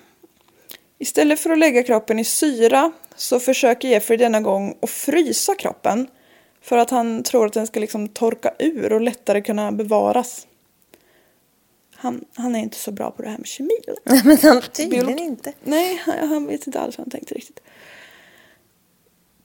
Istället 1.00 1.40
för 1.40 1.50
att 1.50 1.60
lägga 1.60 1.84
kroppen 1.84 2.20
i 2.20 2.24
syra 2.24 2.92
så 3.16 3.40
försöker 3.40 3.88
Jeffrey 3.88 4.18
denna 4.18 4.42
gång 4.42 4.78
att 4.82 4.90
frysa 4.90 5.56
kroppen. 5.56 6.08
För 6.68 6.78
att 6.78 6.90
han 6.90 7.24
tror 7.24 7.46
att 7.46 7.54
den 7.54 7.68
ska 7.68 7.80
liksom 7.80 8.08
torka 8.08 8.54
ur 8.60 8.94
och 8.94 9.02
lättare 9.02 9.42
kunna 9.42 9.72
bevaras. 9.72 10.48
Han, 11.96 12.26
han 12.36 12.56
är 12.56 12.60
inte 12.60 12.78
så 12.78 12.92
bra 12.92 13.12
på 13.12 13.22
det 13.22 13.30
här 13.30 13.38
med 13.38 13.48
kemi. 13.48 13.80
Men 14.24 14.38
han 14.38 14.62
tydligen 14.62 15.20
inte. 15.20 15.54
Nej, 15.64 16.02
han, 16.06 16.30
han 16.30 16.48
vet 16.48 16.68
inte 16.68 16.80
alls 16.80 16.98
vad 16.98 17.06
han 17.06 17.12
tänkte 17.12 17.36
riktigt. 17.36 17.60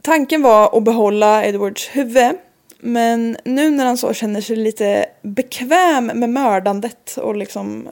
Tanken 0.03 0.43
var 0.43 0.77
att 0.77 0.83
behålla 0.83 1.45
Edwards 1.45 1.89
huvud. 1.89 2.33
Men 2.79 3.37
nu 3.45 3.71
när 3.71 3.87
han 3.87 3.99
så 3.99 4.13
känner 4.13 4.41
sig 4.41 4.57
lite 4.57 5.07
bekväm 5.23 6.07
med 6.07 6.31
mördandet 6.31 7.17
och 7.17 7.37
liksom... 7.37 7.89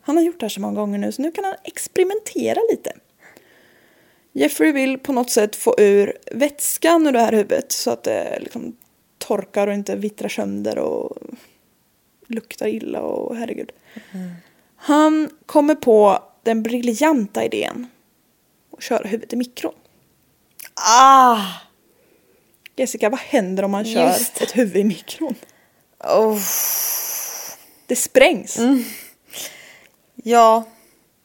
Han 0.00 0.16
har 0.16 0.24
gjort 0.24 0.40
det 0.40 0.44
här 0.44 0.50
så 0.50 0.60
många 0.60 0.80
gånger 0.80 0.98
nu 0.98 1.12
så 1.12 1.22
nu 1.22 1.32
kan 1.32 1.44
han 1.44 1.54
experimentera 1.64 2.60
lite. 2.70 2.92
Jeffrey 4.32 4.72
vill 4.72 4.98
på 4.98 5.12
något 5.12 5.30
sätt 5.30 5.56
få 5.56 5.74
ur 5.78 6.18
vätskan 6.32 7.06
ur 7.06 7.12
det 7.12 7.20
här 7.20 7.32
huvudet 7.32 7.72
så 7.72 7.90
att 7.90 8.02
det 8.02 8.38
liksom 8.40 8.76
torkar 9.18 9.66
och 9.66 9.74
inte 9.74 9.96
vittrar 9.96 10.28
sönder 10.28 10.78
och 10.78 11.18
luktar 12.26 12.66
illa 12.66 13.00
och 13.00 13.36
herregud. 13.36 13.72
Han 14.76 15.30
kommer 15.46 15.74
på 15.74 16.22
den 16.42 16.62
briljanta 16.62 17.44
idén 17.44 17.86
att 18.76 18.82
köra 18.82 19.08
huvudet 19.08 19.32
i 19.32 19.36
mikron. 19.36 19.74
Ah! 20.74 21.42
Jessica, 22.76 23.10
vad 23.10 23.20
händer 23.20 23.62
om 23.62 23.70
man 23.70 23.84
kör 23.84 24.06
Just 24.06 24.34
det. 24.34 24.44
ett 24.44 24.56
huvud 24.56 24.76
i 24.76 24.84
mikron? 24.84 25.34
Oh. 25.98 26.38
Det 27.86 27.96
sprängs. 27.96 28.58
Ja. 30.14 30.64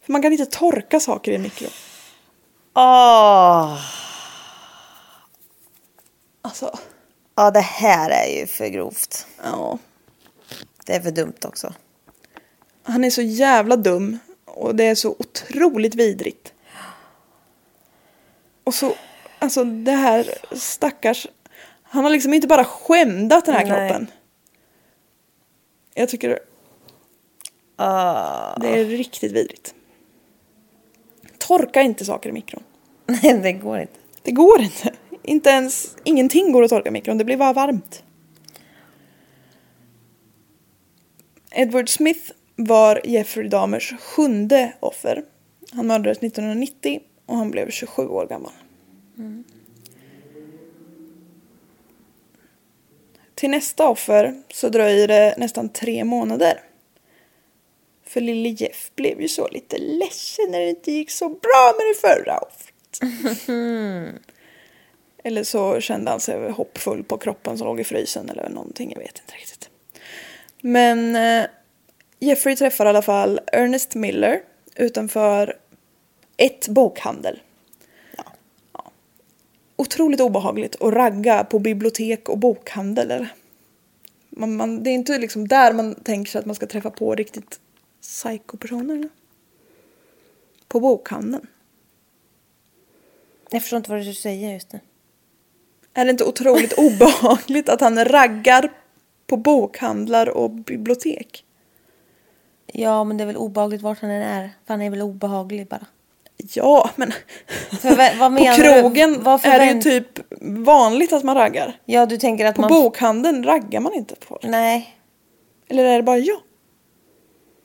För 0.05 0.11
man 0.11 0.21
kan 0.21 0.31
inte 0.31 0.45
torka 0.45 0.99
saker 0.99 1.31
i 1.31 1.35
en 1.35 1.41
Ah. 2.77 3.77
Alltså, 6.41 6.79
Ja, 7.35 7.51
det 7.51 7.59
här 7.59 8.09
är 8.09 8.39
ju 8.39 8.47
för 8.47 8.67
grovt. 8.67 9.27
ja. 9.43 9.77
Det 10.85 10.95
är 10.95 10.99
för 11.01 11.11
dumt 11.11 11.33
också. 11.45 11.73
Han 12.83 13.03
är 13.03 13.09
så 13.09 13.21
jävla 13.21 13.75
dum 13.75 14.19
och 14.45 14.75
det 14.75 14.83
är 14.83 14.95
så 14.95 15.15
otroligt 15.19 15.95
vidrigt. 15.95 16.53
Och 18.63 18.73
så, 18.73 18.95
alltså 19.39 19.63
det 19.63 19.91
här 19.91 20.33
stackars... 20.51 21.27
Han 21.83 22.03
har 22.03 22.11
liksom 22.11 22.33
inte 22.33 22.47
bara 22.47 22.63
skämdat 22.63 23.45
den 23.45 23.55
här 23.55 23.65
Nej. 23.65 23.89
kroppen. 23.89 24.07
Jag 25.93 26.09
tycker 26.09 26.39
Ah. 27.75 28.57
det 28.59 28.79
är 28.79 28.85
riktigt 28.85 29.31
vidrigt. 29.31 29.73
Torka 31.47 31.81
inte 31.81 32.05
saker 32.05 32.29
i 32.29 32.33
mikron. 32.33 32.63
Nej, 33.05 33.39
det 33.43 33.53
går 33.53 33.79
inte. 33.79 33.99
Det 34.23 34.31
går 34.31 34.61
inte. 34.61 34.93
Inte 35.23 35.49
ens, 35.49 35.95
ingenting 36.03 36.51
går 36.51 36.63
att 36.63 36.69
torka 36.69 36.89
i 36.89 36.91
mikron, 36.91 37.17
det 37.17 37.25
blir 37.25 37.37
bara 37.37 37.53
varmt. 37.53 38.03
Edward 41.51 41.89
Smith 41.89 42.31
var 42.55 43.01
Jeffrey 43.03 43.47
Dahmers 43.47 43.93
sjunde 43.99 44.73
offer. 44.79 45.23
Han 45.71 45.87
mördades 45.87 46.17
1990 46.17 46.99
och 47.25 47.37
han 47.37 47.51
blev 47.51 47.69
27 47.69 48.07
år 48.07 48.27
gammal. 48.27 48.51
Till 53.35 53.49
nästa 53.49 53.89
offer 53.89 54.41
så 54.53 54.69
dröjer 54.69 55.07
det 55.07 55.35
nästan 55.37 55.69
tre 55.69 56.03
månader. 56.03 56.59
För 58.15 58.21
lille 58.21 58.49
Jeff 58.49 58.91
blev 58.95 59.21
ju 59.21 59.27
så 59.27 59.47
lite 59.47 59.77
ledsen 59.77 60.45
när 60.51 60.59
det 60.59 60.69
inte 60.69 60.91
gick 60.91 61.11
så 61.11 61.29
bra 61.29 61.73
med 61.77 61.85
det 61.87 61.99
förra 62.01 62.37
offret. 62.37 62.99
Eller 65.23 65.43
så 65.43 65.81
kände 65.81 66.11
han 66.11 66.19
sig 66.19 66.51
hoppfull 66.51 67.03
på 67.03 67.17
kroppen 67.17 67.57
som 67.57 67.67
låg 67.67 67.79
i 67.79 67.83
frysen 67.83 68.29
eller 68.29 68.49
någonting, 68.49 68.91
jag 68.91 68.99
vet 68.99 69.19
inte 69.19 69.35
riktigt. 69.35 69.69
Men 70.61 71.15
eh, 71.15 71.45
Jeffrey 72.19 72.55
träffar 72.55 72.85
i 72.85 72.89
alla 72.89 73.01
fall 73.01 73.39
Ernest 73.51 73.95
Miller 73.95 74.41
utanför 74.75 75.57
ett 76.37 76.67
bokhandel. 76.67 77.41
Ja. 78.17 78.23
Otroligt 79.75 80.21
obehagligt 80.21 80.81
att 80.81 80.93
ragga 80.93 81.43
på 81.43 81.59
bibliotek 81.59 82.29
och 82.29 82.37
bokhandel. 82.37 83.27
Man, 84.29 84.55
man, 84.55 84.83
det 84.83 84.89
är 84.89 84.93
inte 84.93 85.17
liksom 85.17 85.47
där 85.47 85.73
man 85.73 85.95
tänker 85.95 86.31
sig 86.31 86.39
att 86.39 86.45
man 86.45 86.55
ska 86.55 86.65
träffa 86.65 86.89
på 86.89 87.15
riktigt 87.15 87.59
psykopersoner. 88.05 88.95
eller? 88.95 89.09
På 90.67 90.79
bokhandeln. 90.79 91.47
Jag 93.49 93.61
förstår 93.61 93.77
inte 93.77 93.91
vad 93.91 94.05
du 94.05 94.13
säger 94.13 94.53
just 94.53 94.73
nu. 94.73 94.79
Är 95.93 96.05
det 96.05 96.11
inte 96.11 96.23
otroligt 96.23 96.73
obehagligt 96.77 97.69
att 97.69 97.81
han 97.81 98.05
raggar 98.05 98.71
på 99.27 99.37
bokhandlar 99.37 100.29
och 100.29 100.51
bibliotek? 100.51 101.45
Ja, 102.65 103.03
men 103.03 103.17
det 103.17 103.23
är 103.23 103.25
väl 103.25 103.37
obehagligt 103.37 103.81
vart 103.81 104.01
han 104.01 104.09
än 104.09 104.21
är. 104.21 104.49
För 104.65 104.73
han 104.73 104.81
är 104.81 104.89
väl 104.89 105.01
obehaglig 105.01 105.67
bara. 105.67 105.85
Ja, 106.37 106.89
men 106.95 107.11
För 107.81 107.95
vad, 107.95 108.17
vad 108.17 108.19
på 108.37 108.43
menar 108.43 108.55
krogen 108.55 109.13
du? 109.13 109.19
Vad 109.19 109.45
är 109.45 109.59
det 109.59 109.71
ju 109.71 109.81
typ 109.81 110.19
vanligt 110.41 111.13
att 111.13 111.23
man 111.23 111.35
raggar. 111.35 111.79
Ja, 111.85 112.05
du 112.05 112.17
tänker 112.17 112.45
att 112.45 112.55
På 112.55 112.61
man... 112.61 112.69
bokhandeln 112.69 113.43
raggar 113.43 113.79
man 113.79 113.93
inte 113.93 114.15
på 114.15 114.25
folk. 114.25 114.43
Nej. 114.43 114.95
Eller 115.67 115.85
är 115.85 115.97
det 115.97 116.03
bara 116.03 116.17
jag? 116.17 116.37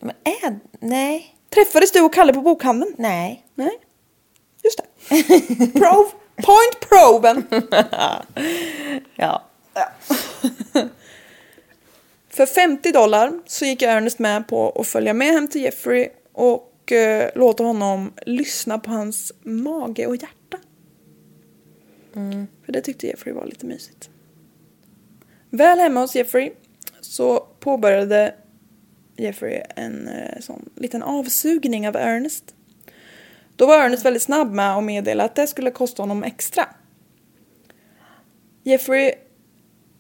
Men 0.01 0.17
är... 0.25 0.61
Nej. 0.81 1.37
Träffades 1.51 1.93
du 1.93 2.01
och 2.01 2.15
Kalle 2.15 2.33
på 2.35 2.41
bokhandeln? 2.41 2.95
Nej. 2.99 3.47
Nej. 3.55 3.79
Just 4.63 4.79
det. 4.79 5.73
Prov. 5.73 6.07
Point 6.37 6.81
proven. 6.89 7.45
Ja. 9.17 9.43
För 12.31 12.47
50 12.47 12.93
dollar 12.93 13.33
så 13.47 13.65
gick 13.65 13.83
Ernest 13.83 14.19
med 14.19 14.49
på 14.49 14.71
att 14.71 14.87
följa 14.87 15.15
med 15.15 15.27
hem 15.27 15.49
till 15.49 15.63
Jeffrey 15.63 16.09
och 16.33 16.93
eh, 16.93 17.31
låta 17.35 17.65
honom 17.65 18.13
lyssna 18.27 18.79
på 18.79 18.91
hans 18.91 19.33
mage 19.43 20.07
och 20.07 20.17
hjärta. 20.17 20.59
För 22.65 22.73
det 22.73 22.81
tyckte 22.81 23.07
Jeffrey 23.07 23.35
var 23.35 23.47
lite 23.47 23.67
mysigt. 23.67 24.11
Väl 25.51 25.79
hemma 25.79 26.01
hos 26.01 26.17
Jeffrey 26.17 26.53
så 27.01 27.47
påbörjade 27.61 28.35
Jeffrey 29.21 29.63
en 29.77 30.09
eh, 30.09 30.41
sån 30.41 30.69
liten 30.77 31.03
avsugning 31.03 31.89
av 31.89 31.97
Ernest. 31.97 32.55
Då 33.57 33.67
var 33.67 33.79
Ernest 33.79 34.05
väldigt 34.05 34.23
snabb 34.23 34.53
med 34.53 34.77
att 34.77 34.85
meddela 34.85 35.25
att 35.25 35.35
det 35.35 35.47
skulle 35.47 35.71
kosta 35.71 36.03
honom 36.03 36.25
extra. 36.25 36.69
Jeffrey 38.65 39.13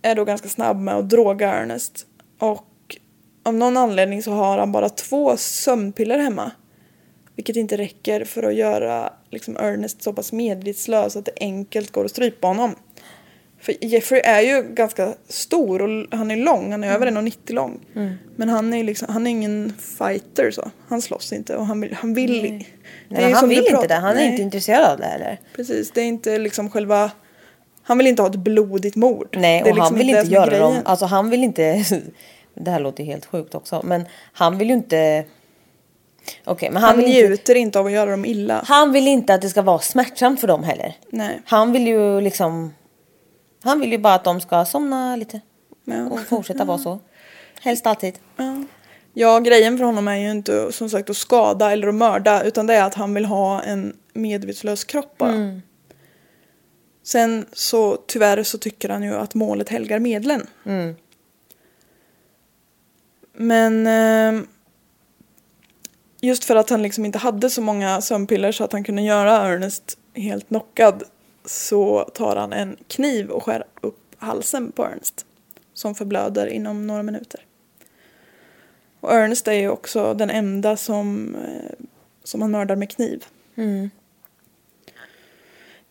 är 0.03 0.15
då 0.15 0.25
ganska 0.25 0.49
snabb 0.49 0.81
med 0.81 0.95
att 0.95 1.11
droga 1.11 1.53
Ernest. 1.53 2.07
Och 2.39 2.97
av 3.43 3.55
någon 3.55 3.77
anledning 3.77 4.23
så 4.23 4.33
har 4.33 4.59
han 4.59 4.73
bara 4.73 4.89
två 4.89 5.37
sömnpiller 5.37 6.19
hemma. 6.19 6.53
Vilket 7.37 7.57
inte 7.57 7.77
räcker 7.77 8.25
för 8.25 8.43
att 8.43 8.55
göra 8.55 9.13
liksom, 9.31 9.57
Ernest 9.57 10.03
så 10.03 10.13
pass 10.13 10.33
medvetslös 10.33 11.17
att 11.17 11.25
det 11.25 11.33
enkelt 11.41 11.91
går 11.91 12.05
att 12.05 12.11
strypa 12.11 12.47
honom. 12.47 12.75
För 13.61 13.85
Jeffrey 13.85 14.21
är 14.25 14.41
ju 14.41 14.63
ganska 14.63 15.15
stor 15.29 15.83
och 15.83 16.19
han 16.19 16.31
är 16.31 16.37
lång, 16.37 16.71
han 16.71 16.85
är 16.85 16.93
över 16.93 17.07
1,90 17.07 17.53
lång. 17.53 17.81
Men 18.37 18.49
han 18.49 18.75
är, 18.75 18.85
liksom, 18.85 19.09
han 19.11 19.27
är 19.27 19.31
ingen 19.31 19.73
fighter 19.99 20.51
så. 20.51 20.71
Han 20.89 21.03
slåss 21.03 21.33
inte 21.33 21.57
och 21.57 21.67
han 21.67 21.81
vill... 21.81 21.95
Han 21.95 22.15
vill 22.15 22.65
Nej, 23.09 23.29
ju 23.29 23.35
han 23.35 23.49
vill 23.49 23.59
inte 23.59 23.87
det. 23.87 23.95
Han 23.95 24.11
är 24.11 24.15
Nej. 24.15 24.27
inte 24.27 24.43
intresserad 24.43 24.85
av 24.93 24.99
det 24.99 25.07
heller. 25.07 25.41
Precis, 25.57 25.91
det 25.91 26.01
är 26.01 26.05
inte 26.05 26.39
liksom 26.39 26.71
själva... 26.71 27.11
Han 27.83 27.99
vill 27.99 28.07
inte 28.07 28.23
ha 28.23 28.29
ett 28.29 28.37
blodigt 28.37 28.97
mord. 28.97 29.37
Nej, 29.41 29.63
och 29.63 29.69
han 29.69 29.77
liksom 29.77 29.99
vill 29.99 30.07
det 30.07 30.21
inte 30.21 30.33
är 30.33 30.35
göra 30.35 30.59
dem... 30.59 30.79
Alltså 30.85 31.07
han 31.07 31.31
vill 31.31 31.45
inte... 31.45 31.85
Det 32.55 32.71
här 32.71 32.81
låter 32.81 33.05
helt 33.05 33.27
sjukt 33.27 33.55
också. 33.55 33.81
Men 33.85 34.05
han 34.33 34.59
vill 34.59 34.69
ju 34.69 34.75
inte... 34.75 35.25
Men 36.45 36.77
han, 36.77 36.83
Han 36.83 36.97
vill 36.97 37.07
inte... 37.07 37.29
njuter 37.29 37.55
inte 37.55 37.79
av 37.79 37.87
att 37.87 37.93
göra 37.93 38.11
dem 38.11 38.25
illa. 38.25 38.65
Han 38.67 38.93
vill 38.93 39.09
inte 39.09 39.35
att 39.35 39.43
det 39.43 39.49
ska 39.49 39.63
vara 39.63 39.79
smärtsamt 39.79 40.41
för 40.41 40.49
dem 40.49 40.65
heller. 40.65 40.95
Nej. 41.11 41.41
Han 41.45 41.73
vill 41.73 41.87
ju 41.87 42.21
liksom... 42.21 42.73
Han 43.63 43.81
vill 43.81 43.93
ju 43.93 43.99
bara 43.99 44.15
att 44.15 44.25
de 44.25 44.41
ska 44.41 44.65
somna 44.65 45.17
lite. 45.17 45.41
Ja. 45.85 46.07
Och 46.07 46.21
fortsätta 46.21 46.65
vara 46.65 46.79
så. 46.79 47.01
Helst 47.61 47.87
alltid. 47.87 48.19
Ja. 48.37 48.65
ja, 49.13 49.39
grejen 49.39 49.79
för 49.79 49.85
honom 49.85 50.09
är 50.09 50.17
ju 50.17 50.31
inte 50.31 50.73
som 50.73 50.91
sagt 50.91 51.11
att 51.11 51.17
skada 51.17 51.73
eller 51.73 51.89
att 51.89 51.95
mörda 51.95 52.43
utan 52.43 52.67
det 52.67 52.75
är 52.75 52.85
att 52.85 52.95
han 52.95 53.15
vill 53.15 53.25
ha 53.25 53.63
en 53.63 53.97
medvetslös 54.13 54.85
kropp 54.85 55.19
bara. 55.19 55.33
Mm. 55.33 55.63
Sen 57.03 57.47
så 57.53 57.97
tyvärr 57.97 58.43
så 58.43 58.59
tycker 58.59 58.89
han 58.89 59.03
ju 59.03 59.15
att 59.15 59.35
målet 59.35 59.69
helgar 59.69 59.99
medlen. 59.99 60.47
Mm. 60.65 60.95
Men 63.33 63.87
eh, 63.87 64.43
just 66.21 66.45
för 66.45 66.57
att 66.57 66.71
han 66.71 66.83
liksom 66.83 67.05
inte 67.05 67.19
hade 67.19 67.51
så 67.51 67.63
många 67.63 68.01
sömnpiller 68.01 68.53
så 68.53 68.65
att 68.65 68.73
han 68.73 68.85
kunde 68.85 69.03
göra 69.03 69.37
Ernest 69.37 69.99
helt 70.15 70.49
knockad 70.49 71.03
så 71.51 72.05
tar 72.05 72.37
han 72.37 72.53
en 72.53 72.77
kniv 72.89 73.31
och 73.31 73.43
skär 73.43 73.65
upp 73.81 74.15
halsen 74.19 74.73
på 74.73 74.85
Ernest 74.85 75.27
som 75.73 75.95
förblöder 75.95 76.47
inom 76.47 76.87
några 76.87 77.03
minuter. 77.03 77.41
Och 79.01 79.13
Ernest 79.13 79.49
är 79.49 79.53
ju 79.53 79.69
också 79.69 80.15
den 80.15 80.31
enda 80.31 80.77
som, 80.77 81.35
eh, 81.35 81.87
som 82.25 82.43
han 82.43 82.51
mördar 82.51 82.77
med 82.77 82.91
kniv. 82.91 83.25
Mm. 83.55 83.91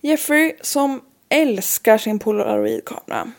Jeffrey 0.01 0.53
som 0.62 1.01
älskar 1.30 1.97
sin 1.97 2.20
polaroidkamera. 2.20 3.32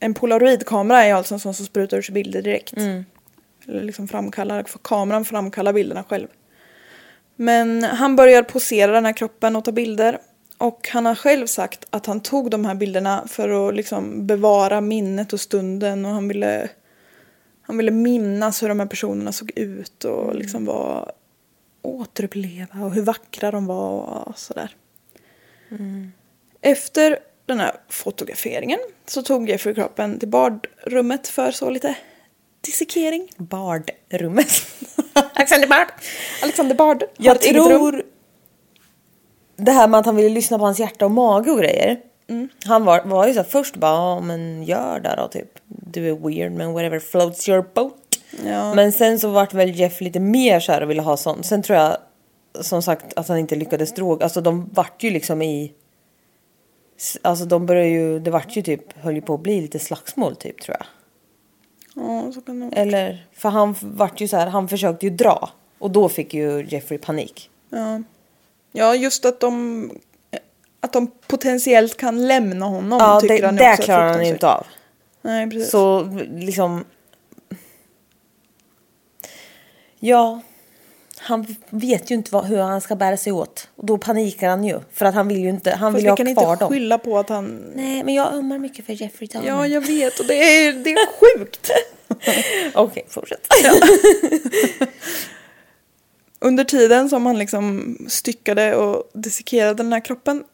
En 0.00 0.14
polaroidkamera 0.14 1.04
är 1.04 1.14
alltså 1.14 1.34
en 1.34 1.40
sån 1.40 1.54
som 1.54 1.66
sprutar 1.66 1.96
ur 1.96 2.02
sig 2.02 2.14
bilder 2.14 2.42
direkt. 2.42 2.76
Mm. 2.76 3.04
Eller 3.68 3.82
liksom 3.82 4.08
framkallar, 4.08 4.62
för 4.62 4.78
kameran 4.78 5.24
framkallar 5.24 5.72
bilderna 5.72 6.04
själv. 6.04 6.28
Men 7.36 7.82
han 7.82 8.16
börjar 8.16 8.42
posera 8.42 8.92
den 8.92 9.04
här 9.04 9.12
kroppen 9.12 9.56
och 9.56 9.64
ta 9.64 9.72
bilder. 9.72 10.18
Och 10.62 10.88
han 10.88 11.06
har 11.06 11.14
själv 11.14 11.46
sagt 11.46 11.86
att 11.90 12.06
han 12.06 12.20
tog 12.20 12.50
de 12.50 12.64
här 12.64 12.74
bilderna 12.74 13.24
för 13.26 13.68
att 13.68 13.74
liksom 13.74 14.26
bevara 14.26 14.80
minnet 14.80 15.32
och 15.32 15.40
stunden 15.40 16.04
och 16.04 16.12
han 16.12 16.28
ville, 16.28 16.68
han 17.62 17.76
ville 17.76 17.90
minnas 17.90 18.62
hur 18.62 18.68
de 18.68 18.80
här 18.80 18.86
personerna 18.86 19.32
såg 19.32 19.52
ut 19.56 20.04
och 20.04 20.34
liksom 20.34 20.64
var 20.64 21.12
återuppleva 21.82 22.84
och 22.84 22.94
hur 22.94 23.02
vackra 23.02 23.50
de 23.50 23.66
var 23.66 24.28
och 24.28 24.38
sådär. 24.38 24.76
Efter 26.60 27.18
den 27.46 27.60
här 27.60 27.72
fotograferingen 27.88 28.78
så 29.06 29.22
tog 29.22 29.48
Jeffrey 29.48 29.74
kroppen 29.74 30.18
till 30.18 30.28
badrummet 30.28 31.28
för 31.28 31.50
så 31.50 31.70
lite 31.70 31.96
dissekering. 32.60 33.28
Bardrummet. 33.36 34.52
Alexander 35.34 35.68
Bard. 35.68 35.88
Alexander 36.42 36.74
Bard 36.74 37.02
Jag 37.16 37.40
tror 37.40 38.04
det 39.64 39.72
här 39.72 39.88
med 39.88 40.00
att 40.00 40.06
han 40.06 40.16
ville 40.16 40.28
lyssna 40.28 40.58
på 40.58 40.64
hans 40.64 40.80
hjärta 40.80 41.04
och 41.04 41.10
mage 41.10 41.50
och 41.50 41.58
grejer. 41.58 42.00
Mm. 42.28 42.48
Han 42.64 42.84
var, 42.84 43.02
var 43.04 43.26
ju 43.26 43.32
så 43.32 43.40
här, 43.40 43.46
först 43.48 43.76
bara, 43.76 43.92
ja 43.92 44.20
men 44.20 44.62
gör 44.62 45.00
det 45.00 45.14
då 45.16 45.28
typ. 45.28 45.58
Du 45.66 46.08
är 46.08 46.14
weird 46.14 46.52
men 46.52 46.72
whatever 46.72 46.98
floats 46.98 47.48
your 47.48 47.64
boat. 47.74 47.94
Ja. 48.44 48.74
Men 48.74 48.92
sen 48.92 49.20
så 49.20 49.28
vart 49.28 49.54
väl 49.54 49.70
Jeff 49.70 50.00
lite 50.00 50.20
mer 50.20 50.60
så 50.60 50.72
här 50.72 50.82
och 50.82 50.90
ville 50.90 51.02
ha 51.02 51.16
sånt. 51.16 51.46
Sen 51.46 51.62
tror 51.62 51.78
jag 51.78 51.96
som 52.60 52.82
sagt 52.82 53.18
att 53.18 53.28
han 53.28 53.38
inte 53.38 53.56
lyckades 53.56 53.94
droga. 53.94 54.24
Alltså 54.24 54.40
de 54.40 54.70
vart 54.72 55.02
ju 55.02 55.10
liksom 55.10 55.42
i... 55.42 55.72
Alltså 57.22 57.44
de 57.44 57.66
började 57.66 57.88
ju, 57.88 58.18
det 58.18 58.30
vart 58.30 58.56
ju 58.56 58.62
typ, 58.62 58.98
höll 58.98 59.14
ju 59.14 59.20
på 59.20 59.34
att 59.34 59.40
bli 59.40 59.60
lite 59.60 59.78
slagsmål 59.78 60.36
typ 60.36 60.60
tror 60.60 60.76
jag. 60.78 60.86
Ja, 61.94 62.32
så 62.32 62.40
kan 62.40 62.60
det 62.60 62.66
vara. 62.66 62.76
Eller, 62.76 63.26
för 63.32 63.48
han 63.48 63.74
vart 63.80 64.20
ju 64.20 64.28
så 64.28 64.36
här, 64.36 64.46
han 64.46 64.68
försökte 64.68 65.06
ju 65.06 65.10
dra. 65.10 65.50
Och 65.78 65.90
då 65.90 66.08
fick 66.08 66.34
ju 66.34 66.66
Jeffrey 66.68 66.98
panik. 66.98 67.50
Ja. 67.70 68.02
Ja, 68.72 68.94
just 68.94 69.24
att 69.24 69.40
de, 69.40 69.90
att 70.80 70.92
de 70.92 71.10
potentiellt 71.26 71.96
kan 71.96 72.26
lämna 72.26 72.66
honom 72.66 72.98
Ja, 73.00 73.20
tycker 73.20 73.38
det, 73.40 73.46
han 73.46 73.56
det 73.56 73.70
också 73.72 73.82
klarar 73.82 74.08
han 74.12 74.22
inte 74.22 74.48
av. 74.48 74.66
Nej, 75.22 75.50
precis. 75.50 75.70
Så 75.70 76.02
liksom... 76.32 76.84
Ja. 79.98 80.40
Han 81.18 81.56
vet 81.70 82.10
ju 82.10 82.14
inte 82.14 82.34
vad, 82.34 82.44
hur 82.44 82.58
han 82.58 82.80
ska 82.80 82.96
bära 82.96 83.16
sig 83.16 83.32
åt. 83.32 83.68
Och 83.76 83.86
då 83.86 83.98
panikar 83.98 84.48
han 84.48 84.64
ju. 84.64 84.80
För 84.92 85.04
att 85.06 85.14
han 85.14 85.28
vill 85.28 85.38
ju 85.38 85.48
inte, 85.48 85.70
han 85.70 85.92
Fast 85.92 85.96
vill 85.96 86.02
vi 86.02 86.06
ju 86.06 86.10
ha 86.10 86.16
kan 86.16 86.34
kvar 86.34 86.52
inte 86.52 86.64
dem. 86.64 86.72
skylla 86.72 86.98
på 86.98 87.18
att 87.18 87.28
han... 87.28 87.72
Nej, 87.74 88.04
men 88.04 88.14
jag 88.14 88.34
ömmar 88.34 88.58
mycket 88.58 88.86
för 88.86 88.92
Jeffrey 88.92 89.28
Dahmer. 89.32 89.48
Ja, 89.48 89.66
jag 89.66 89.80
vet 89.86 90.20
och 90.20 90.26
det 90.26 90.34
är, 90.34 90.72
det 90.72 90.90
är 90.92 91.06
sjukt. 91.20 91.70
Okej, 92.74 93.06
fortsätt. 93.08 93.48
Under 96.44 96.64
tiden 96.64 97.08
som 97.08 97.26
han 97.26 97.38
liksom 97.38 97.96
styckade 98.08 98.76
och 98.76 99.10
dissekerade 99.12 99.82
den 99.82 99.92
här 99.92 100.00
kroppen 100.00 100.44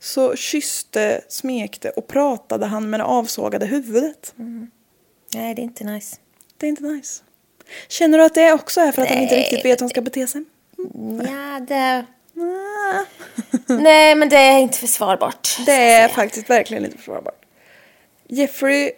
så 0.00 0.36
kysste, 0.36 1.20
smekte 1.28 1.90
och 1.90 2.06
pratade 2.06 2.66
han 2.66 2.90
med 2.90 3.00
det 3.00 3.04
avsågade 3.04 3.66
huvudet. 3.66 4.34
Nej, 5.34 5.54
det 5.54 5.62
är 5.62 5.64
inte 5.64 5.84
nice. 5.84 6.16
Det 6.56 6.66
är 6.66 6.68
inte 6.68 6.82
nice. 6.82 7.22
Känner 7.88 8.18
du 8.18 8.24
att 8.24 8.34
det 8.34 8.52
också 8.52 8.80
är 8.80 8.92
för 8.92 9.02
att 9.02 9.08
han 9.08 9.18
inte 9.18 9.34
Nej, 9.34 9.42
riktigt 9.42 9.64
vet 9.64 9.80
hur 9.80 9.84
han 9.84 9.88
ska 9.88 10.00
bete 10.00 10.26
sig? 10.26 10.44
Ja, 11.24 11.60
det... 11.60 12.06
Nej, 13.66 14.14
men 14.14 14.28
det 14.28 14.36
är 14.36 14.58
inte 14.58 14.78
försvarbart. 14.78 15.56
Det 15.66 15.92
är 15.92 16.08
faktiskt 16.08 16.50
verkligen 16.50 16.82
lite 16.82 16.98
försvarbart. 16.98 17.44
Jeffrey 18.26 18.92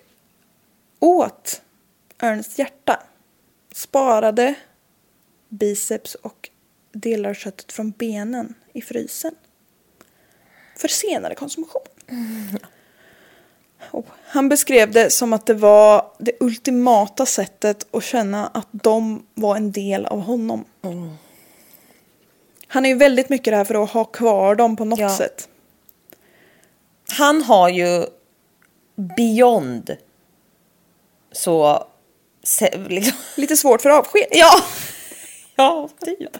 åt 0.99 1.62
Ernsts 2.18 2.59
hjärta. 2.59 3.03
Sparade 3.74 4.55
biceps 5.51 6.14
och 6.14 6.51
delar 6.92 7.30
av 7.30 7.34
köttet 7.34 7.72
från 7.72 7.90
benen 7.90 8.55
i 8.72 8.82
frysen. 8.82 9.34
För 10.76 10.88
senare 10.88 11.34
konsumtion. 11.34 11.82
Och 13.90 14.07
han 14.24 14.48
beskrev 14.48 14.92
det 14.92 15.11
som 15.11 15.32
att 15.32 15.46
det 15.46 15.55
var 15.55 16.12
det 16.18 16.32
ultimata 16.40 17.26
sättet 17.26 17.86
att 17.94 18.05
känna 18.05 18.46
att 18.46 18.68
de 18.72 19.26
var 19.34 19.57
en 19.57 19.72
del 19.72 20.07
av 20.07 20.20
honom. 20.20 20.64
Han 22.66 22.84
är 22.86 22.90
ju 22.90 22.94
väldigt 22.96 23.28
mycket 23.28 23.53
där 23.53 23.64
för 23.64 23.82
att 23.84 23.90
ha 23.90 24.05
kvar 24.05 24.55
dem 24.55 24.76
på 24.76 24.84
något 24.84 24.98
Ja. 25.01 25.16
sätt. 25.16 25.48
Han 27.09 27.42
har 27.42 27.68
ju 27.68 28.05
beyond 29.16 29.96
så... 31.32 31.86
Se, 32.42 32.78
liksom. 32.88 33.18
Lite 33.36 33.57
svårt 33.57 33.82
för 33.82 33.90
avsked. 33.90 34.26
Ja! 34.30 34.61
Ja, 35.61 35.89
typ. 36.01 36.37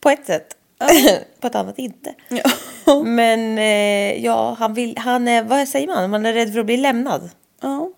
På 0.00 0.10
ett 0.10 0.26
sätt. 0.26 0.56
På 1.40 1.46
ett 1.46 1.54
annat 1.54 1.78
inte. 1.78 2.14
Men 3.04 3.58
eh, 3.58 4.24
ja, 4.24 4.56
han 4.58 4.74
vill, 4.74 4.98
han 4.98 5.28
är, 5.28 5.42
vad 5.42 5.68
säger 5.68 5.86
man? 5.86 6.10
Man 6.10 6.26
är 6.26 6.32
rädd 6.32 6.52
för 6.52 6.60
att 6.60 6.66
bli 6.66 6.76
lämnad. 6.76 7.30
Ja. 7.60 7.92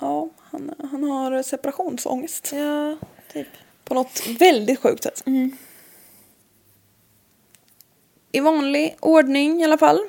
Ja, 0.00 0.28
han, 0.38 0.74
han 0.90 1.04
har 1.04 1.42
separationsångest. 1.42 2.52
Ja, 2.52 2.96
typ. 3.32 3.48
På 3.84 3.94
något 3.94 4.22
väldigt 4.38 4.80
sjukt 4.80 5.02
sätt. 5.02 5.22
I 8.32 8.40
vanlig 8.40 8.96
ordning 9.00 9.60
i 9.60 9.64
alla 9.64 9.78
fall. 9.78 10.00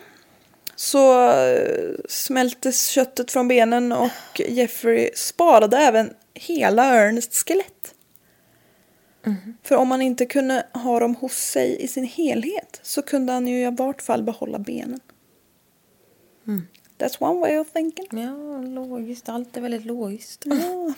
Så 0.76 1.30
eh, 1.30 1.96
smältes 2.10 2.88
köttet 2.88 3.32
från 3.32 3.48
benen 3.48 3.92
och 3.92 4.42
Jeffrey 4.48 5.10
sparade 5.16 5.78
även 5.78 6.14
hela 6.34 6.86
Ernests 6.86 7.44
skelett. 7.44 7.94
För 9.64 9.76
om 9.76 9.92
han 9.92 10.02
inte 10.02 10.26
kunde 10.26 10.64
ha 10.74 11.00
dem 11.00 11.16
hos 11.16 11.34
sig 11.34 11.84
i 11.84 11.88
sin 11.88 12.04
helhet 12.04 12.80
så 12.84 13.02
kunde 13.02 13.34
han 13.34 13.48
ju 13.48 13.68
i 13.68 13.70
vart 13.72 14.02
fall 14.02 14.24
behålla 14.24 14.60
benen. 14.60 15.00
That's 17.00 17.16
one 17.20 17.40
way 17.40 17.58
of 17.58 17.68
thinking. 17.74 18.08
Ja, 18.12 18.58
logiskt. 18.82 19.30
Allt 19.30 19.58
är 19.58 19.62
väldigt 19.62 19.86
logiskt. 19.86 20.42
Ja. 20.46 20.94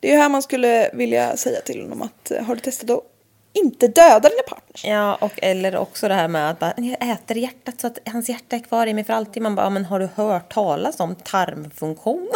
Det 0.00 0.08
är 0.08 0.12
ju 0.12 0.18
här 0.18 0.28
man 0.28 0.42
skulle 0.42 0.90
vilja 0.92 1.36
säga 1.36 1.60
till 1.60 1.82
honom 1.82 2.02
att 2.02 2.30
eh, 2.30 2.42
har 2.44 2.54
du 2.54 2.60
testat 2.60 2.90
att 2.90 3.04
inte 3.52 3.88
döda 3.88 4.28
dina 4.28 4.42
partners? 4.48 4.84
Ja, 4.84 5.14
och 5.14 5.32
eller 5.42 5.76
också 5.76 6.08
det 6.08 6.14
här 6.14 6.28
med 6.28 6.50
att 6.50 6.58
bara, 6.58 6.74
jag 6.76 7.10
äter 7.10 7.36
hjärtat 7.36 7.80
så 7.80 7.86
att 7.86 7.98
hans 8.06 8.28
hjärta 8.28 8.56
är 8.56 8.60
kvar 8.60 8.86
i 8.86 8.94
mig 8.94 9.04
för 9.04 9.12
alltid. 9.12 9.42
Man 9.42 9.54
bara, 9.54 9.70
men 9.70 9.84
har 9.84 10.00
du 10.00 10.08
hört 10.14 10.52
talas 10.54 11.00
om 11.00 11.14
tarmfunktion? 11.14 12.28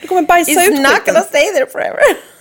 Du 0.00 0.08
kommer 0.08 0.22
bajsa 0.22 0.50
It's 0.50 0.68
ut 0.68 0.80
not 0.80 0.86
skiten. 0.86 1.14
gonna 1.14 1.20
stay 1.24 1.46
there 1.54 1.66
forever. 1.66 1.98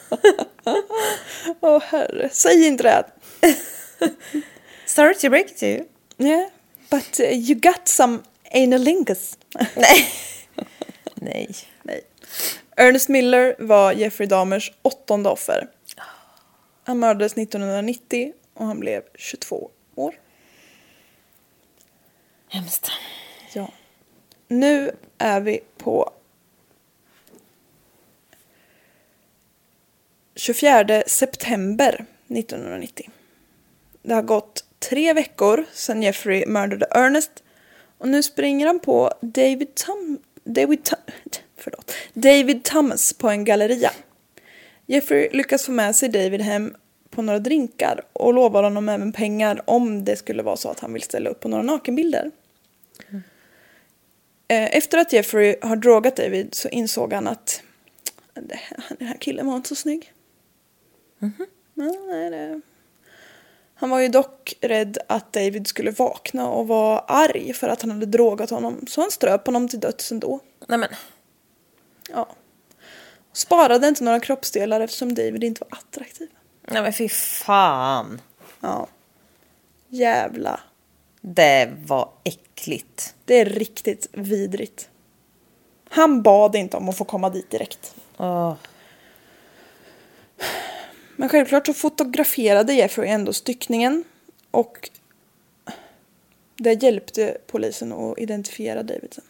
Åh 1.62 1.82
herre, 1.82 2.30
säg 2.32 2.68
inte 2.68 2.84
det. 2.84 3.06
Sorry 4.86 5.14
to 5.14 5.30
break 5.30 5.52
it 5.52 5.58
to 5.58 5.66
you. 5.66 5.86
Yeah, 6.18 6.50
but 6.90 7.20
uh, 7.20 7.26
you 7.26 7.60
got 7.60 7.88
some 7.88 8.20
analingus. 8.54 9.38
Nej. 9.76 10.10
Nej. 11.16 11.56
Nej. 11.84 12.02
Ernest 12.76 13.10
Miller 13.10 13.56
var 13.60 13.92
Jeffrey 13.92 14.28
Dahmers 14.28 14.72
åttonde 14.82 15.30
offer. 15.30 15.68
Han 16.84 17.00
mördades 17.00 17.34
1990 17.34 18.34
och 18.54 18.66
han 18.66 18.80
blev 18.80 19.02
22 19.16 19.72
år. 19.96 20.16
Hemskt. 22.50 22.92
Ja. 23.54 23.72
Nu 24.48 24.92
är 25.18 25.42
vi 25.42 25.60
på 25.78 26.12
24 30.38 31.04
september 31.08 32.06
1990. 32.28 33.10
Det 34.02 34.14
har 34.14 34.22
gått 34.22 34.64
tre 34.80 35.14
veckor 35.14 35.66
sedan 35.74 36.04
Jeffrey 36.04 36.46
mördade 36.46 36.88
Ernest 36.92 37.44
och 37.98 38.08
nu 38.08 38.24
springer 38.24 38.68
han 38.68 38.80
på 38.80 39.14
David 39.22 39.76
Tom... 39.76 40.20
David 40.44 40.84
Tom... 40.84 41.00
Förlåt. 41.58 41.94
David 42.14 42.64
Thomas 42.64 43.14
på 43.14 43.30
en 43.30 43.46
galleria. 43.46 43.92
Jeffrey 44.86 45.30
lyckas 45.32 45.66
få 45.66 45.72
med 45.72 45.96
sig 45.96 46.10
David 46.10 46.42
hem 46.42 46.76
på 47.10 47.22
några 47.22 47.40
drinkar 47.40 48.02
och 48.14 48.34
lovar 48.34 48.64
honom 48.64 48.90
även 48.90 49.12
pengar 49.14 49.62
om 49.66 50.06
det 50.06 50.16
skulle 50.16 50.44
vara 50.44 50.58
så 50.58 50.70
att 50.70 50.80
han 50.80 50.94
vill 50.94 51.02
ställa 51.02 51.30
upp 51.30 51.40
på 51.40 51.48
några 51.48 51.64
nakenbilder. 51.64 52.32
Mm. 53.10 53.24
Efter 54.48 54.98
att 54.98 55.14
Jeffrey 55.14 55.56
har 55.62 55.76
drogat 55.76 56.16
David 56.16 56.56
så 56.56 56.70
insåg 56.70 57.14
han 57.14 57.28
att 57.28 57.62
den 58.98 59.08
här 59.08 59.18
killen 59.20 59.48
var 59.48 59.56
inte 59.56 59.70
så 59.70 59.76
snygg. 59.76 60.14
Ja, 61.20 61.94
nej, 62.08 62.30
det... 62.30 62.62
Han 63.80 63.90
var 63.90 64.00
ju 64.00 64.08
dock 64.08 64.54
rädd 64.62 64.98
att 65.08 65.34
David 65.34 65.68
skulle 65.68 65.92
vakna 65.92 66.50
och 66.50 66.68
vara 66.68 67.00
arg 67.00 67.54
för 67.54 67.70
att 67.70 67.82
han 67.82 67.92
hade 67.92 68.06
drogat 68.06 68.50
honom 68.50 68.86
så 68.88 69.02
han 69.02 69.12
ströp 69.12 69.46
honom 69.46 69.70
till 69.70 69.80
döds 69.80 70.12
ändå. 70.12 70.40
Nej 70.68 70.80
men. 70.80 70.90
Ja. 72.10 72.28
Sparade 73.34 73.88
inte 73.88 74.04
några 74.04 74.20
kroppsdelar 74.20 74.82
eftersom 74.82 75.16
David 75.16 75.44
inte 75.44 75.62
var 75.70 75.78
attraktiv. 75.78 76.30
Nej 76.62 76.82
men 76.82 76.94
fy 76.94 77.10
fan. 77.10 78.22
Ja. 78.60 78.88
Jävla. 79.88 80.60
Det 81.22 81.74
var 81.86 82.10
äckligt. 82.24 83.16
Det 83.26 83.40
är 83.40 83.46
riktigt 83.46 84.08
vidrigt. 84.12 84.90
Han 85.90 86.22
bad 86.22 86.56
inte 86.56 86.78
om 86.78 86.90
att 86.90 86.98
få 86.98 87.06
komma 87.06 87.30
dit 87.30 87.50
direkt. 87.50 87.96
Åh. 88.18 88.56
Men 91.20 91.30
självklart 91.30 91.66
så 91.66 91.74
fotograferade 91.74 92.74
Jeffrey 92.74 93.10
ändå 93.10 93.34
styckningen 93.34 94.04
och 94.52 94.90
det 96.56 96.84
hjälpte 96.84 97.38
polisen 97.48 97.94
att 97.94 98.20
identifiera 98.20 98.84
David 98.84 99.14
sen. 99.14 99.24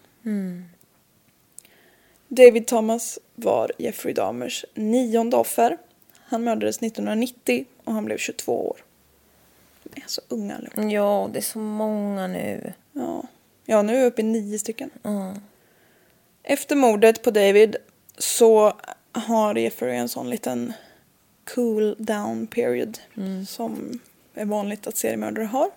David 2.27 2.67
Thomas 2.67 3.19
var 3.35 3.71
Jeffrey 3.77 4.13
Dahmers 4.13 4.65
nionde 4.73 5.37
offer. 5.37 5.77
Han 6.19 6.43
mördades 6.43 6.77
1990 6.77 7.65
och 7.83 7.93
han 7.93 8.05
blev 8.05 8.17
22 8.17 8.67
år. 8.67 8.77
De 9.83 10.01
är 10.01 10.07
så 10.07 10.21
unga 10.27 10.55
allihopa. 10.55 10.81
Ja, 10.83 11.29
det 11.33 11.39
är 11.39 11.43
så 11.43 11.59
många 11.59 12.27
nu. 12.27 12.73
Ja. 12.93 13.23
ja, 13.65 13.81
nu 13.81 13.95
är 13.95 13.99
vi 13.99 14.05
uppe 14.05 14.21
i 14.21 14.25
nio 14.25 14.59
stycken. 14.59 14.89
Efter 16.43 16.75
mordet 16.75 17.21
på 17.23 17.31
David 17.31 17.75
så 18.17 18.73
har 19.11 19.55
Jeffrey 19.55 19.95
en 19.95 20.09
sån 20.09 20.29
liten 20.29 20.73
cool 21.55 21.95
down 21.99 22.47
period 22.47 22.99
som 23.47 23.99
är 24.33 24.45
vanligt 24.45 24.87
att 24.87 24.97
seriemördare 24.97 25.45
har. 25.45 25.69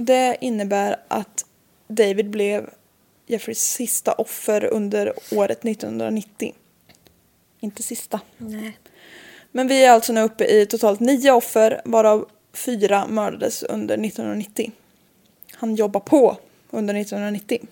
Det 0.00 0.36
innebär 0.40 0.96
att 1.08 1.44
David 1.88 2.30
blev 2.30 2.70
Jeffreys 3.26 3.58
sista 3.58 4.12
offer 4.12 4.64
under 4.64 5.12
året 5.32 5.64
1990. 5.64 6.54
Inte 7.60 7.82
sista. 7.82 8.20
Nej. 8.38 8.78
Men 9.52 9.68
vi 9.68 9.84
är 9.84 9.90
alltså 9.90 10.12
nu 10.12 10.20
uppe 10.20 10.44
i 10.44 10.66
totalt 10.66 11.00
nio 11.00 11.32
offer 11.32 11.80
varav 11.84 12.28
fyra 12.52 13.06
mördades 13.06 13.62
under 13.62 13.94
1990. 13.94 14.72
Han 15.52 15.74
jobbar 15.74 16.00
på 16.00 16.36
under 16.70 16.94
1990. 16.94 17.66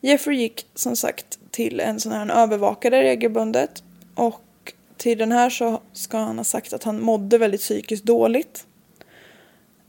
Jeffrey 0.00 0.38
gick 0.38 0.66
som 0.74 0.96
sagt 0.96 1.38
till 1.50 1.80
en 1.80 2.00
sån 2.00 2.12
här 2.12 2.30
övervakare 2.30 3.02
regelbundet 3.02 3.82
och 4.14 4.42
till 4.98 5.18
den 5.18 5.32
här 5.32 5.50
så 5.50 5.80
ska 5.92 6.18
han 6.18 6.36
ha 6.36 6.44
sagt 6.44 6.72
att 6.72 6.84
han 6.84 7.00
mådde 7.00 7.38
väldigt 7.38 7.60
psykiskt 7.60 8.04
dåligt. 8.04 8.66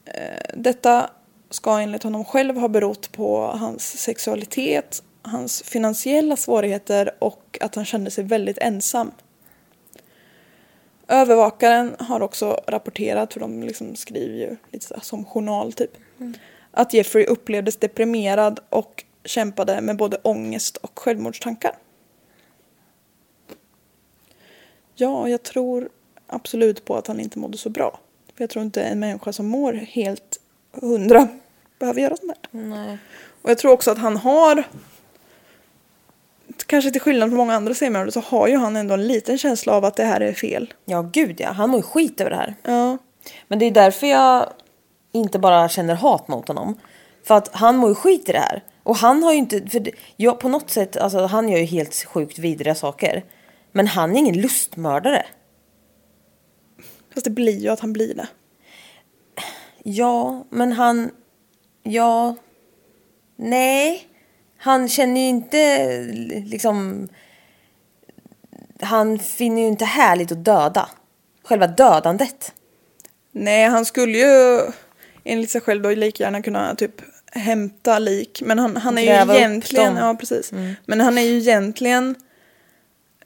Eh, 0.06 0.54
Detta 0.54 1.10
ska 1.50 1.80
enligt 1.80 2.04
honom 2.04 2.26
själv 2.26 2.58
ha 2.58 2.68
berott 2.68 3.12
på 3.12 3.42
hans 3.42 4.00
sexualitet, 4.02 5.04
hans 5.22 5.64
finansiella 5.64 6.36
svårigheter 6.36 7.12
och 7.20 7.58
att 7.62 7.76
han 7.76 7.86
kände 7.86 8.12
sig 8.12 8.24
väldigt 8.24 8.58
ensam. 8.58 9.12
Övervakaren 11.08 11.96
har 12.00 12.22
också 12.22 12.62
rapporterat, 12.68 13.34
för 13.34 13.40
de 13.40 13.64
liksom 13.64 13.96
skriver 13.96 14.36
ju 14.36 14.56
lite 14.72 15.00
som 15.02 15.26
journal 15.26 15.74
typ, 15.74 15.92
att 16.72 16.94
Jeffrey 16.94 17.26
upplevdes 17.26 17.78
deprimerad 17.78 18.60
och 18.70 19.04
kämpade 19.26 19.82
med 19.82 19.98
både 19.98 20.18
ångest 20.18 20.78
och 20.78 21.00
självmordstankar. 21.00 21.72
Ja, 25.02 25.30
jag 25.30 25.44
tror 25.44 25.90
absolut 26.28 26.86
på 26.86 26.96
att 26.96 27.08
han 27.08 27.20
inte 27.20 27.40
mådde 27.40 27.58
så 27.58 27.70
bra. 27.70 28.00
För 28.36 28.44
jag 28.44 28.50
tror 28.50 28.66
inte 28.66 28.84
en 28.84 29.00
människa 29.00 29.34
som 29.34 29.48
mår 29.48 29.74
helt 29.74 30.40
hundra 30.72 31.28
behöver 31.80 32.02
göra 32.02 32.18
sånt 32.18 32.34
där. 32.42 32.60
Nej. 32.60 32.98
Och 33.42 33.50
jag 33.50 33.58
tror 33.58 33.72
också 33.72 33.92
att 33.92 33.98
han 33.98 34.18
har, 34.18 34.64
kanske 36.66 36.92
till 36.92 37.02
skillnad 37.02 37.30
från 37.30 37.38
många 37.38 37.56
andra 37.56 37.74
seriemördare, 37.74 38.12
så 38.12 38.20
har 38.20 38.48
ju 38.48 38.58
han 38.58 38.76
ändå 38.76 38.94
en 38.94 39.08
liten 39.08 39.38
känsla 39.38 39.74
av 39.74 39.86
att 39.86 39.96
det 39.96 40.04
här 40.04 40.22
är 40.22 40.34
fel. 40.34 40.74
Ja, 40.86 41.02
gud 41.02 41.42
ja. 41.42 41.52
Han 41.52 41.70
mår 41.70 41.80
ju 41.80 41.84
skit 41.84 42.22
över 42.22 42.32
det 42.32 42.38
här. 42.38 42.56
Ja. 42.64 42.98
Men 43.48 43.60
det 43.60 43.66
är 43.66 43.72
därför 43.72 44.08
jag 44.08 44.50
inte 45.12 45.40
bara 45.40 45.70
känner 45.70 45.96
hat 45.96 46.28
mot 46.28 46.48
honom. 46.48 46.80
För 47.24 47.36
att 47.36 47.50
han 47.56 47.78
mår 47.78 47.90
ju 47.90 47.96
skit 47.96 48.30
i 48.30 48.32
det 48.32 48.40
här. 48.40 48.64
Och 48.84 48.96
han 48.96 49.24
har 49.24 49.32
ju 49.32 49.38
inte, 49.38 49.68
för 49.68 49.90
jag, 50.16 50.40
på 50.40 50.50
något 50.50 50.70
sätt, 50.70 50.98
alltså 50.98 51.26
han 51.26 51.50
gör 51.50 51.60
ju 51.60 51.66
helt 51.66 52.06
sjukt 52.06 52.40
vidriga 52.40 52.76
saker. 52.76 53.24
Men 53.72 53.88
han 53.88 54.16
är 54.16 54.20
ingen 54.20 54.42
lustmördare. 54.42 55.26
Fast 57.14 57.24
det 57.24 57.30
blir 57.30 57.58
ju 57.58 57.70
att 57.70 57.80
han 57.80 57.94
blir 57.94 58.14
det. 58.14 58.28
Ja, 59.84 60.46
men 60.50 60.72
han, 60.72 61.12
ja, 61.84 62.36
nej. 63.36 64.08
Han 64.58 64.90
känner 64.90 65.22
ju 65.22 65.28
inte 65.28 65.88
liksom, 66.46 67.08
han 68.82 69.20
finner 69.20 69.62
ju 69.62 69.68
inte 69.68 69.86
härligt 69.86 70.32
att 70.32 70.46
döda. 70.46 70.90
Själva 71.44 71.68
dödandet. 71.68 72.54
Nej, 73.32 73.66
han 73.66 73.86
skulle 73.86 74.18
ju 74.18 74.62
enligt 75.24 75.50
sig 75.50 75.62
själv 75.62 75.82
då 75.82 75.90
lika 75.90 76.24
gärna 76.24 76.42
kunna 76.42 76.76
typ 76.76 77.02
hämta 77.32 78.00
lik. 78.00 78.42
Men 78.46 78.60
han, 78.60 78.78
han 78.78 78.98
är 78.98 79.06
Gräva 79.06 79.34
ju 79.34 79.40
egentligen. 79.40 79.92
Mm. 79.92 80.04
ja 80.04 80.16
precis. 80.16 80.52
Men 80.86 81.02
han 81.02 81.18
är 81.18 81.22
ju 81.22 81.38
egentligen, 81.38 82.16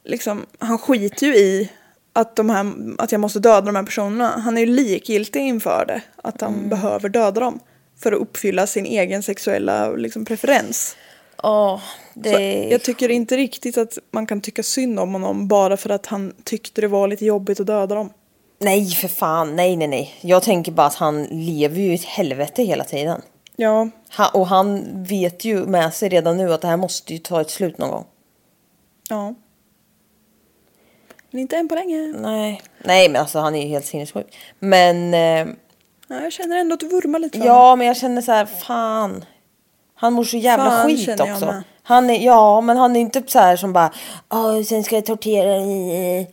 liksom, 0.03 0.45
han 0.59 0.77
skiter 0.77 1.27
ju 1.27 1.35
i 1.35 1.69
att, 2.13 2.35
de 2.35 2.49
här, 2.49 2.73
att 2.97 3.11
jag 3.11 3.21
måste 3.21 3.39
döda 3.39 3.61
de 3.61 3.75
här 3.75 3.83
personerna. 3.83 4.27
Han 4.27 4.57
är 4.57 4.61
ju 4.61 4.67
likgiltig 4.67 5.39
inför 5.41 5.85
det, 5.85 6.01
att 6.23 6.41
han 6.41 6.53
Mm. 6.53 6.69
behöver 6.69 7.09
döda 7.09 7.41
dem. 7.41 7.59
För 8.03 8.11
att 8.11 8.19
uppfylla 8.21 8.67
sin 8.67 8.85
egen 8.85 9.23
sexuella 9.23 9.91
liksom, 9.91 10.25
preferens. 10.25 10.95
Ja, 11.43 11.81
det... 12.13 12.63
Jag 12.71 12.81
tycker 12.83 13.09
inte 13.09 13.37
riktigt 13.37 13.77
att 13.77 13.97
man 14.11 14.27
kan 14.27 14.41
tycka 14.41 14.63
synd 14.63 14.99
om 14.99 15.13
honom 15.13 15.47
bara 15.47 15.77
för 15.77 15.89
att 15.89 16.05
han 16.05 16.33
tyckte 16.43 16.81
det 16.81 16.87
var 16.87 17.07
lite 17.07 17.25
jobbigt 17.25 17.59
att 17.59 17.67
döda 17.67 17.95
dem. 17.95 18.09
Nej, 18.59 18.85
för 18.89 19.07
fan. 19.07 19.55
Nej, 19.55 19.75
nej, 19.75 19.87
nej. 19.87 20.13
Jag 20.21 20.43
tänker 20.43 20.71
bara 20.71 20.87
att 20.87 20.95
han 20.95 21.23
lever 21.23 21.79
ju 21.81 21.91
i 21.91 21.95
ett 21.95 22.03
helvete 22.05 22.63
hela 22.63 22.83
tiden. 22.83 23.21
Ja, 23.55 23.89
Han, 24.09 24.29
och 24.33 24.47
han 24.47 24.83
vet 25.03 25.45
ju 25.45 25.65
med 25.65 25.93
sig 25.93 26.09
redan 26.09 26.37
nu 26.37 26.53
att 26.53 26.61
det 26.61 26.67
här 26.67 26.77
måste 26.77 27.13
ju 27.13 27.19
ta 27.19 27.41
ett 27.41 27.49
slut 27.49 27.77
någon 27.77 27.89
gång. 27.91 28.05
ja. 29.09 29.35
Men 31.33 31.41
inte 31.41 31.57
än 31.57 31.67
på 31.67 31.75
länge. 31.75 31.97
Nej. 32.15 32.61
Nej, 32.83 33.09
men 33.09 33.21
alltså 33.21 33.39
han 33.39 33.55
är 33.55 33.61
ju 33.61 33.67
helt 33.67 33.85
sinnessjuk. 33.85 34.37
Men... 34.59 35.13
Eh, 35.13 35.53
Ja, 36.07 36.21
jag 36.21 36.33
känner 36.33 36.57
ändå 36.57 36.73
att 36.73 36.79
du 36.79 36.87
vurmar 36.87 37.19
lite 37.19 37.39
för 37.39 37.45
ja, 37.45 37.75
men 37.75 37.87
jag 37.87 37.97
känner 37.97 38.21
så 38.21 38.31
här, 38.31 38.45
fan. 38.45 39.25
Han 39.95 40.13
mår 40.13 40.23
så 40.23 40.37
jävla 40.37 40.69
Fan, 40.69 40.87
skit 40.87 41.05
känner 41.05 41.25
jag 41.25 41.35
också. 41.35 41.45
med. 41.45 41.63
Han 41.83 42.09
är, 42.09 42.25
ja, 42.25 42.61
men 42.61 42.77
han 42.77 42.95
är 42.95 42.99
inte 42.99 43.23
så 43.27 43.39
här 43.39 43.55
som 43.55 43.73
bara, 43.73 43.93
Åh, 44.29 44.63
sen 44.63 44.83
ska 44.83 44.95
jag 44.95 45.05
tortera 45.05 45.49
dig. 45.49 46.31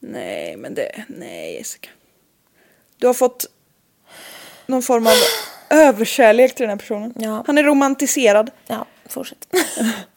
Nej, 0.00 0.56
men 0.56 0.74
det... 0.74 1.04
Nej, 1.08 1.54
Jessica. 1.54 1.88
Du 2.98 3.06
har 3.06 3.14
fått 3.14 3.46
någon 4.66 4.82
form 4.82 5.06
av 5.06 5.12
överkärlek 5.70 6.54
till 6.54 6.62
den 6.62 6.70
här 6.70 6.76
personen. 6.76 7.14
Ja. 7.16 7.44
Han 7.46 7.58
är 7.58 7.62
romantiserad. 7.62 8.50
Ja, 8.66 8.86
fortsätt. 9.08 9.46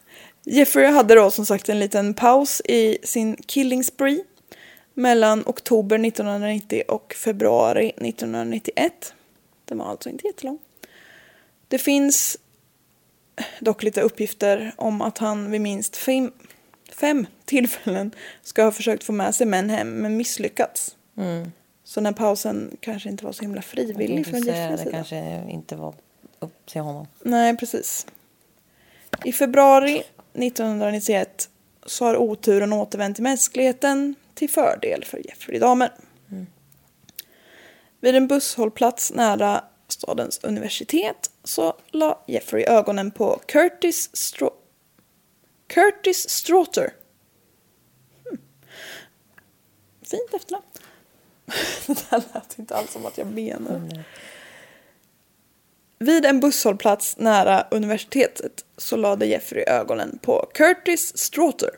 Jeffrey 0.46 0.86
hade 0.86 1.16
då 1.16 1.32
som 1.32 1.46
sagt 1.46 1.70
en 1.70 1.80
liten 1.80 2.14
paus 2.14 2.62
i 2.66 2.98
sin 3.04 3.36
killing 3.36 3.84
spree 3.84 4.24
mellan 4.94 5.44
oktober 5.46 6.06
1990 6.06 6.84
och 6.88 7.14
februari 7.14 7.90
1991. 7.90 9.14
Den 9.66 9.78
var 9.78 9.86
alltså 9.86 10.10
inte 10.10 10.28
jättelång. 10.28 10.60
Det 11.68 11.78
finns 11.78 12.38
dock 13.60 13.84
lite 13.84 14.02
uppgifter 14.02 14.74
om 14.78 15.02
att 15.02 15.18
han 15.18 15.52
vid 15.52 15.62
minst 15.62 15.98
fem, 15.98 16.32
fem 16.92 17.26
tillfällen 17.46 18.12
ska 18.42 18.64
ha 18.64 18.72
försökt 18.72 19.04
få 19.04 19.12
med 19.12 19.36
sig 19.36 19.48
män 19.48 19.70
hem 19.70 19.90
men 19.90 20.18
misslyckats. 20.18 20.96
Så 21.84 22.00
den 22.00 22.06
här 22.06 22.14
pausen 22.14 22.78
kanske 22.80 23.10
inte 23.10 23.26
var 23.26 23.32
så 23.32 23.42
himla 23.42 23.62
frivillig 23.62 24.28
från 24.28 24.42
Jeffreys 24.42 24.72
det 24.72 24.78
sida. 24.78 24.92
kanske 24.92 25.44
inte 25.50 25.76
var 25.76 25.96
upp 26.40 26.66
till 26.66 26.82
honom. 26.82 27.08
Nej, 27.22 27.58
precis. 27.58 28.08
I 29.24 29.32
februari 29.32 30.04
1991 30.34 31.50
så 31.86 32.06
har 32.06 32.18
oturen 32.18 32.74
återvänt 32.74 33.16
till 33.16 33.24
mänskligheten 33.24 34.16
till 34.34 34.50
fördel 34.50 35.06
för 35.06 35.28
Jeffrey 35.28 35.60
Dahmer. 35.60 35.92
Vid 38.00 38.16
en 38.16 38.28
busshållplats 38.28 39.12
nära 39.12 39.64
stadens 39.88 40.40
universitet 40.44 41.32
så 41.44 41.74
la 41.92 42.24
Jeffrey 42.28 42.64
ögonen 42.64 43.12
på 43.12 43.42
Curtis 43.46 44.10
Stro- 44.14 44.54
Curtis 45.68 46.30
Straughter. 46.30 46.94
Hmm. 48.26 48.38
fint 50.02 50.34
efternamn. 50.34 50.66
det 51.88 52.06
här 52.10 52.24
lät 52.34 52.60
inte 52.60 52.76
alls 52.76 52.92
som 52.92 53.06
att 53.06 53.18
jag 53.18 53.28
menar. 53.28 54.04
Vid 56.04 56.26
en 56.26 56.40
busshållplats 56.40 57.18
nära 57.18 57.68
universitetet 57.72 58.66
så 58.78 58.96
lade 58.96 59.26
Jeffrey 59.26 59.64
ögonen 59.64 60.20
på 60.22 60.50
Curtis 60.54 61.18
Straughter. 61.18 61.70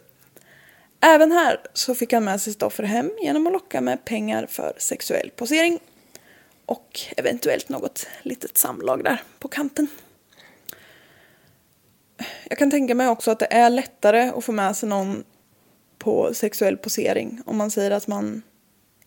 Även 1.02 1.32
här 1.32 1.58
så 1.74 1.96
fick 1.96 2.14
han 2.14 2.24
med 2.24 2.42
sig 2.42 2.54
Stoffer 2.54 2.84
hem 2.84 3.12
genom 3.22 3.48
att 3.48 3.54
locka 3.54 3.82
med 3.82 4.06
pengar 4.06 4.46
för 4.50 4.74
sexuell 4.78 5.32
posering. 5.36 5.80
Och 6.66 7.00
eventuellt 7.18 7.70
något 7.70 8.08
litet 8.22 8.58
samlag 8.58 9.04
där 9.04 9.24
på 9.40 9.48
kanten. 9.48 9.88
Jag 12.50 12.58
kan 12.58 12.72
tänka 12.72 12.96
mig 12.96 13.08
också 13.08 13.32
att 13.32 13.40
det 13.40 13.54
är 13.54 13.70
lättare 13.70 14.32
att 14.36 14.46
få 14.46 14.52
med 14.52 14.78
sig 14.78 14.90
någon 14.90 15.24
på 15.98 16.34
sexuell 16.34 16.78
posering 16.78 17.42
om 17.46 17.58
man 17.58 17.72
säger 17.72 17.92
att 17.92 18.08
man 18.08 18.42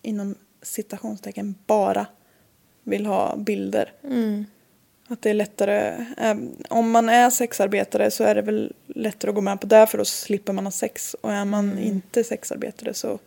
inom 0.01 0.35
citationstecken 0.61 1.55
bara 1.65 2.07
vill 2.83 3.05
ha 3.05 3.35
bilder. 3.37 3.93
Mm. 4.03 4.45
Att 5.11 5.21
det 5.21 5.29
är 5.29 5.33
lättare, 5.33 6.05
eh, 6.17 6.35
om 6.69 6.91
man 6.91 7.09
är 7.09 7.29
sexarbetare 7.29 8.11
så 8.11 8.23
är 8.23 8.35
det 8.35 8.41
väl 8.41 8.73
lättare 8.87 9.29
att 9.29 9.35
gå 9.35 9.41
med 9.41 9.61
på 9.61 9.67
det 9.67 9.87
för 9.87 9.97
då 9.97 10.05
slipper 10.05 10.53
man 10.53 10.65
ha 10.65 10.71
sex. 10.71 11.15
Och 11.21 11.31
är 11.31 11.45
man 11.45 11.79
inte 11.79 12.23
sexarbetare 12.23 12.93
så 12.93 13.19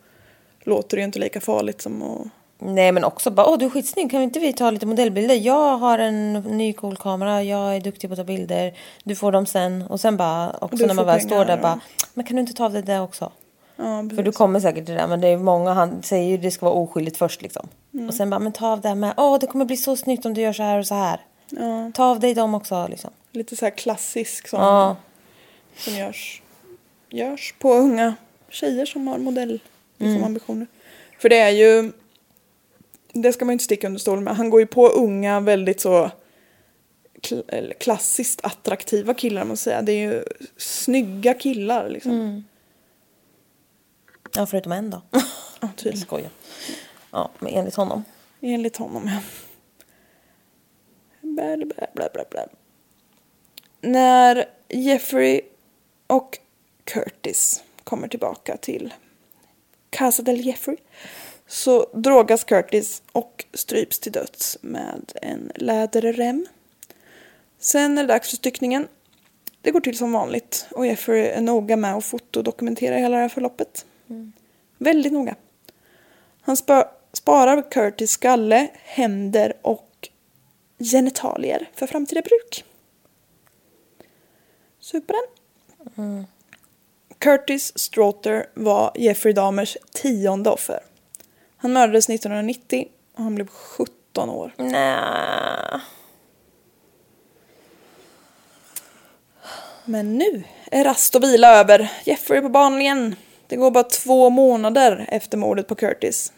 låter 0.65 0.97
det 0.97 1.01
ju 1.01 1.05
inte 1.05 1.19
lika 1.19 1.41
farligt 1.41 1.83
som 1.83 2.03
att... 2.03 2.27
Nej 2.59 2.93
men 2.93 3.05
också 3.05 3.31
bara, 3.31 3.47
åh 3.47 3.59
du 3.59 3.65
är 3.65 3.71
skitsnygg, 3.71 4.11
kan 4.11 4.23
inte 4.23 4.39
vi 4.41 4.53
ta 4.53 4.71
lite 4.71 4.87
modellbilder? 4.87 5.35
Jag 5.35 5.77
har 5.79 5.99
en 5.99 6.33
ny 6.33 6.73
cool 6.73 6.97
kamera, 6.97 7.43
jag 7.43 7.77
är 7.77 7.81
duktig 7.81 8.11
på 8.11 8.13
att 8.13 8.19
ta 8.19 8.25
bilder, 8.25 8.75
du 9.05 9.15
får 9.17 9.33
dem 9.33 9.47
sen. 9.47 9.83
Och 9.83 10.01
sen 10.01 10.17
bara, 10.17 10.51
också 10.61 10.87
när 10.87 10.95
man 10.95 11.07
väl 11.07 11.21
står 11.21 11.45
där 11.45 11.57
och- 11.57 11.63
bara, 11.63 11.81
men 12.15 12.25
kan 12.25 12.37
du 12.37 12.41
inte 12.41 12.53
ta 12.53 12.65
av 12.65 12.73
det 12.73 12.83
där 12.83 13.03
också? 13.03 13.33
Ja, 13.77 14.05
För 14.17 14.23
du 14.23 14.33
kommer 14.33 14.61
säkert 14.61 14.85
till 14.87 14.95
det 14.95 15.01
där, 15.01 15.09
men 15.09 15.21
det 15.21 15.29
är 15.29 15.37
många, 15.37 15.73
han 15.73 16.03
säger 16.03 16.29
ju 16.31 16.37
det 16.37 16.51
ska 16.51 16.67
vara 16.67 16.75
oskyldigt 16.75 17.17
först 17.17 17.43
liksom. 17.43 17.69
Mm. 17.95 18.09
Och 18.09 18.15
sen 18.15 18.31
bara, 18.31 18.39
men 18.41 18.53
ta 18.53 18.73
av 18.73 18.81
det 18.81 18.89
här 18.89 18.95
med, 18.95 19.15
åh 19.17 19.39
det 19.41 19.47
kommer 19.47 19.65
bli 19.65 19.77
så 19.77 19.97
snyggt 19.97 20.27
om 20.27 20.35
du 20.35 20.41
gör 20.41 20.53
så 20.53 20.63
här 20.63 20.79
och 20.79 20.87
så 20.87 20.95
här. 20.95 21.21
Ja, 21.59 21.91
Ta 21.95 22.05
av 22.05 22.21
dig 22.21 22.35
dem 22.35 22.55
också 22.55 22.87
liksom. 22.91 23.11
lite 23.33 23.57
så 23.57 23.65
här 23.65 23.71
klassisk 23.77 24.49
som, 24.49 24.61
Ja. 24.61 24.97
som 25.77 25.95
görs, 25.97 26.43
görs 27.11 27.55
på 27.59 27.75
unga 27.75 28.15
tjejer 28.49 28.87
som 28.87 29.09
har 29.09 29.19
modell 29.19 29.61
liksom, 29.99 30.25
ambitioner. 30.25 30.67
För 31.19 31.29
det 31.29 31.39
är 31.39 31.51
ju, 31.51 31.93
det 33.13 33.33
ska 33.33 33.45
man 33.45 33.53
ju 33.53 33.55
inte 33.55 33.65
sticka 33.65 33.87
under 33.87 34.01
stolen 34.01 34.25
med, 34.25 34.37
han 34.37 34.51
går 34.51 34.61
ju 34.61 34.67
på 34.67 34.89
unga 34.89 35.41
väldigt 35.41 35.81
så 35.81 36.11
kl- 37.21 37.73
klassiskt 37.81 38.41
attraktiva 38.45 39.15
killar 39.15 39.45
måste 39.45 39.71
jag 39.71 39.75
säga. 39.75 39.83
Det 39.83 39.93
är 39.93 40.13
ju 40.13 40.25
snygga 40.57 41.35
killar 41.35 41.89
liksom. 41.89 42.45
Ja, 44.35 44.47
förutom 44.47 44.73
en 44.73 44.91
då. 44.91 45.03
Ja, 45.11 45.21
Jag 45.61 45.77
tydligen. 45.77 46.01
skojar. 46.01 46.31
Ja, 47.11 47.31
men 47.39 47.53
enligt 47.55 47.75
honom. 47.75 48.05
Enligt 48.41 48.77
honom, 48.77 49.09
ja. 49.09 49.19
Bla, 51.37 51.57
bla, 51.57 51.87
bla, 51.95 52.09
bla, 52.13 52.25
bla. 52.31 52.47
När 53.81 54.45
Jeffrey 54.69 55.41
och 56.07 56.39
Curtis 56.85 57.63
kommer 57.85 58.09
tillbaka 58.09 58.57
till 58.57 58.95
Casa 59.91 60.23
del 60.23 60.47
Jeffrey 60.47 60.77
så 61.47 61.87
drogas 61.95 62.45
Curtis 62.45 63.03
och 63.13 63.45
stryps 63.55 63.99
till 63.99 64.13
döds 64.13 64.59
med 64.61 65.13
en 65.23 65.53
läderrem. 65.55 66.47
Sen 67.59 67.99
är 67.99 68.03
det 68.03 68.09
dags 68.09 68.31
för 68.31 68.37
styckningen. 68.37 68.89
Det 69.61 69.71
går 69.71 69.81
till 69.81 69.99
som 69.99 70.13
vanligt 70.13 70.67
och 70.71 70.87
Jeffrey 70.87 71.27
är 71.27 71.41
noga 71.41 71.77
med 71.77 71.95
att 71.95 72.05
fotodokumentera 72.05 72.97
hela 72.97 73.17
det 73.17 73.23
här 73.23 73.29
förloppet. 73.29 73.87
Väldigt 74.79 75.13
noga. 75.13 75.35
Han 76.41 76.57
spa- 76.57 76.91
sparar 77.13 77.71
Curtis 77.71 78.11
skalle, 78.11 78.69
händer 78.83 79.53
och 79.63 79.89
genitalier 80.83 81.71
för 81.75 81.87
framtida 81.87 82.23
bruk. 82.23 82.65
Super 84.81 85.15
den. 85.15 86.27
Curtis 87.19 87.79
Straughter 87.79 88.47
var 88.55 88.93
Jeffrey 88.95 89.33
Dahmers 89.33 89.77
tionde 89.93 90.51
offer. 90.51 90.81
Han 91.57 91.73
mördades 91.73 92.09
1990 92.09 92.89
och 93.15 93.23
han 93.23 93.35
blev 93.35 93.47
17 93.47 94.31
år. 94.31 94.55
Nej. 94.57 95.81
Men 99.85 100.19
nu 100.19 100.45
är 100.71 100.85
rast 100.85 101.15
och 101.15 101.23
vila 101.23 101.61
över. 101.61 101.93
Jeffrey 102.05 102.39
är 102.39 102.43
på 102.43 102.49
banan 102.49 102.81
igen. 102.81 103.17
Det 103.47 103.57
går 103.57 103.71
bara 103.71 103.85
två 103.85 104.31
månader 104.31 105.07
efter 105.09 105.39
mordet 105.39 105.69
på 105.69 105.75
Curtis. 105.75 106.33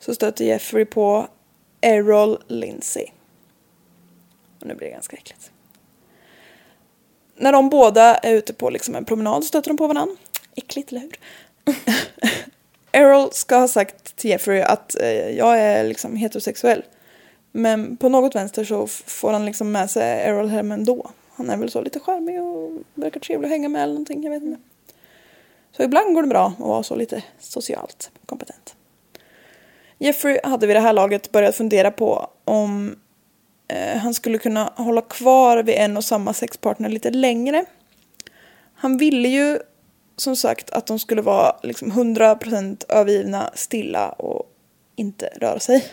Så 0.00 0.14
stöter 0.14 0.44
Jeffrey 0.44 0.84
på 0.84 1.28
Errol 1.80 2.38
Lindsay. 2.48 3.06
Och 4.64 4.68
nu 4.68 4.74
blir 4.74 4.86
det 4.88 4.92
ganska 4.92 5.16
äckligt. 5.16 5.50
När 7.36 7.52
de 7.52 7.68
båda 7.68 8.14
är 8.14 8.34
ute 8.34 8.52
på 8.52 8.70
liksom 8.70 8.94
en 8.94 9.04
promenad 9.04 9.44
stöter 9.44 9.70
de 9.70 9.76
på 9.76 9.86
varandra. 9.86 10.16
Äckligt, 10.56 10.92
eller 10.92 11.00
hur? 11.00 11.18
Errol 12.92 13.32
ska 13.32 13.56
ha 13.56 13.68
sagt 13.68 14.16
till 14.16 14.30
Jeffrey 14.30 14.60
att 14.60 15.00
eh, 15.00 15.30
jag 15.30 15.58
är 15.58 15.84
liksom 15.84 16.16
heterosexuell. 16.16 16.82
Men 17.52 17.96
på 17.96 18.08
något 18.08 18.34
vänster 18.34 18.64
så 18.64 18.86
får 18.86 19.32
han 19.32 19.46
liksom 19.46 19.72
med 19.72 19.90
sig 19.90 20.20
Errol 20.20 20.48
hem 20.48 20.72
ändå. 20.72 21.10
Han 21.30 21.50
är 21.50 21.56
väl 21.56 21.70
så 21.70 21.80
lite 21.80 22.00
charmig 22.00 22.42
och 22.42 22.82
verkar 22.94 23.20
trevlig 23.20 23.46
att 23.46 23.52
hänga 23.52 23.68
med 23.68 23.82
eller 23.82 23.92
någonting, 23.92 24.24
jag 24.24 24.30
vet 24.30 24.42
inte. 24.42 24.60
Så 25.76 25.82
ibland 25.82 26.14
går 26.14 26.22
det 26.22 26.28
bra 26.28 26.46
att 26.46 26.58
vara 26.58 26.82
så 26.82 26.96
lite 26.96 27.22
socialt 27.38 28.10
kompetent. 28.26 28.76
Jeffrey 29.98 30.38
hade 30.44 30.66
vid 30.66 30.76
det 30.76 30.80
här 30.80 30.92
laget 30.92 31.32
börjat 31.32 31.56
fundera 31.56 31.90
på 31.90 32.28
om 32.44 32.96
Eh, 33.74 33.96
han 33.96 34.14
skulle 34.14 34.38
kunna 34.38 34.72
hålla 34.76 35.00
kvar 35.00 35.62
vid 35.62 35.74
en 35.74 35.96
och 35.96 36.04
samma 36.04 36.32
sexpartner 36.32 36.88
lite 36.88 37.10
längre. 37.10 37.64
Han 38.74 38.96
ville 38.96 39.28
ju 39.28 39.58
som 40.16 40.36
sagt 40.36 40.70
att 40.70 40.86
de 40.86 40.98
skulle 40.98 41.22
vara 41.22 41.56
liksom 41.62 41.92
100% 41.92 42.84
övergivna, 42.88 43.50
stilla 43.54 44.08
och 44.08 44.50
inte 44.96 45.26
röra 45.36 45.60
sig. 45.60 45.86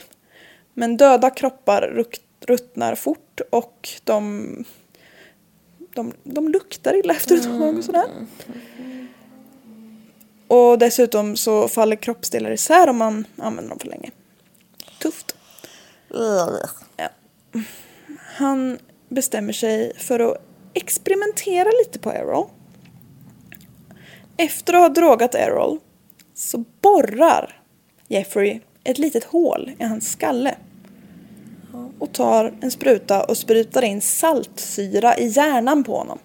Men 0.73 0.97
döda 0.97 1.29
kroppar 1.29 2.05
ruttnar 2.39 2.95
fort 2.95 3.41
och 3.49 3.89
de, 4.03 4.65
de, 5.95 6.13
de 6.23 6.49
luktar 6.49 6.99
illa 6.99 7.13
efter 7.13 7.36
ett 7.36 7.43
tag 7.43 7.77
och 7.77 7.84
sådär. 7.84 8.07
Och 10.47 10.79
dessutom 10.79 11.36
så 11.38 11.67
faller 11.67 11.95
kroppsdelar 11.95 12.51
isär 12.51 12.89
om 12.89 12.97
man 12.97 13.25
använder 13.38 13.69
dem 13.69 13.79
för 13.79 13.88
länge. 13.88 14.11
Tufft. 14.99 15.36
Han 18.18 18.80
bestämmer 19.10 19.54
sig 19.54 19.97
för 19.97 20.20
att 20.20 20.38
experimentera 20.74 21.70
lite 21.86 21.99
på 21.99 22.12
Errol. 22.12 22.47
Efter 24.38 24.74
att 24.74 24.82
ha 24.82 24.89
drogat 24.89 25.36
Errol 25.36 25.80
så 26.34 26.64
borrar 26.82 27.62
Jeffrey 28.08 28.60
ett 28.84 28.97
litet 28.97 29.24
hål 29.24 29.72
i 29.80 29.84
hans 29.84 30.12
skalle. 30.12 30.56
Och 31.99 32.12
tar 32.14 32.54
en 32.62 32.72
spruta 32.72 33.24
och 33.24 33.38
sprutar 33.38 33.82
in 33.82 34.02
saltsyra 34.02 35.18
i 35.18 35.28
hjärnan 35.28 35.84
på 35.84 35.97
honom. 35.97 36.20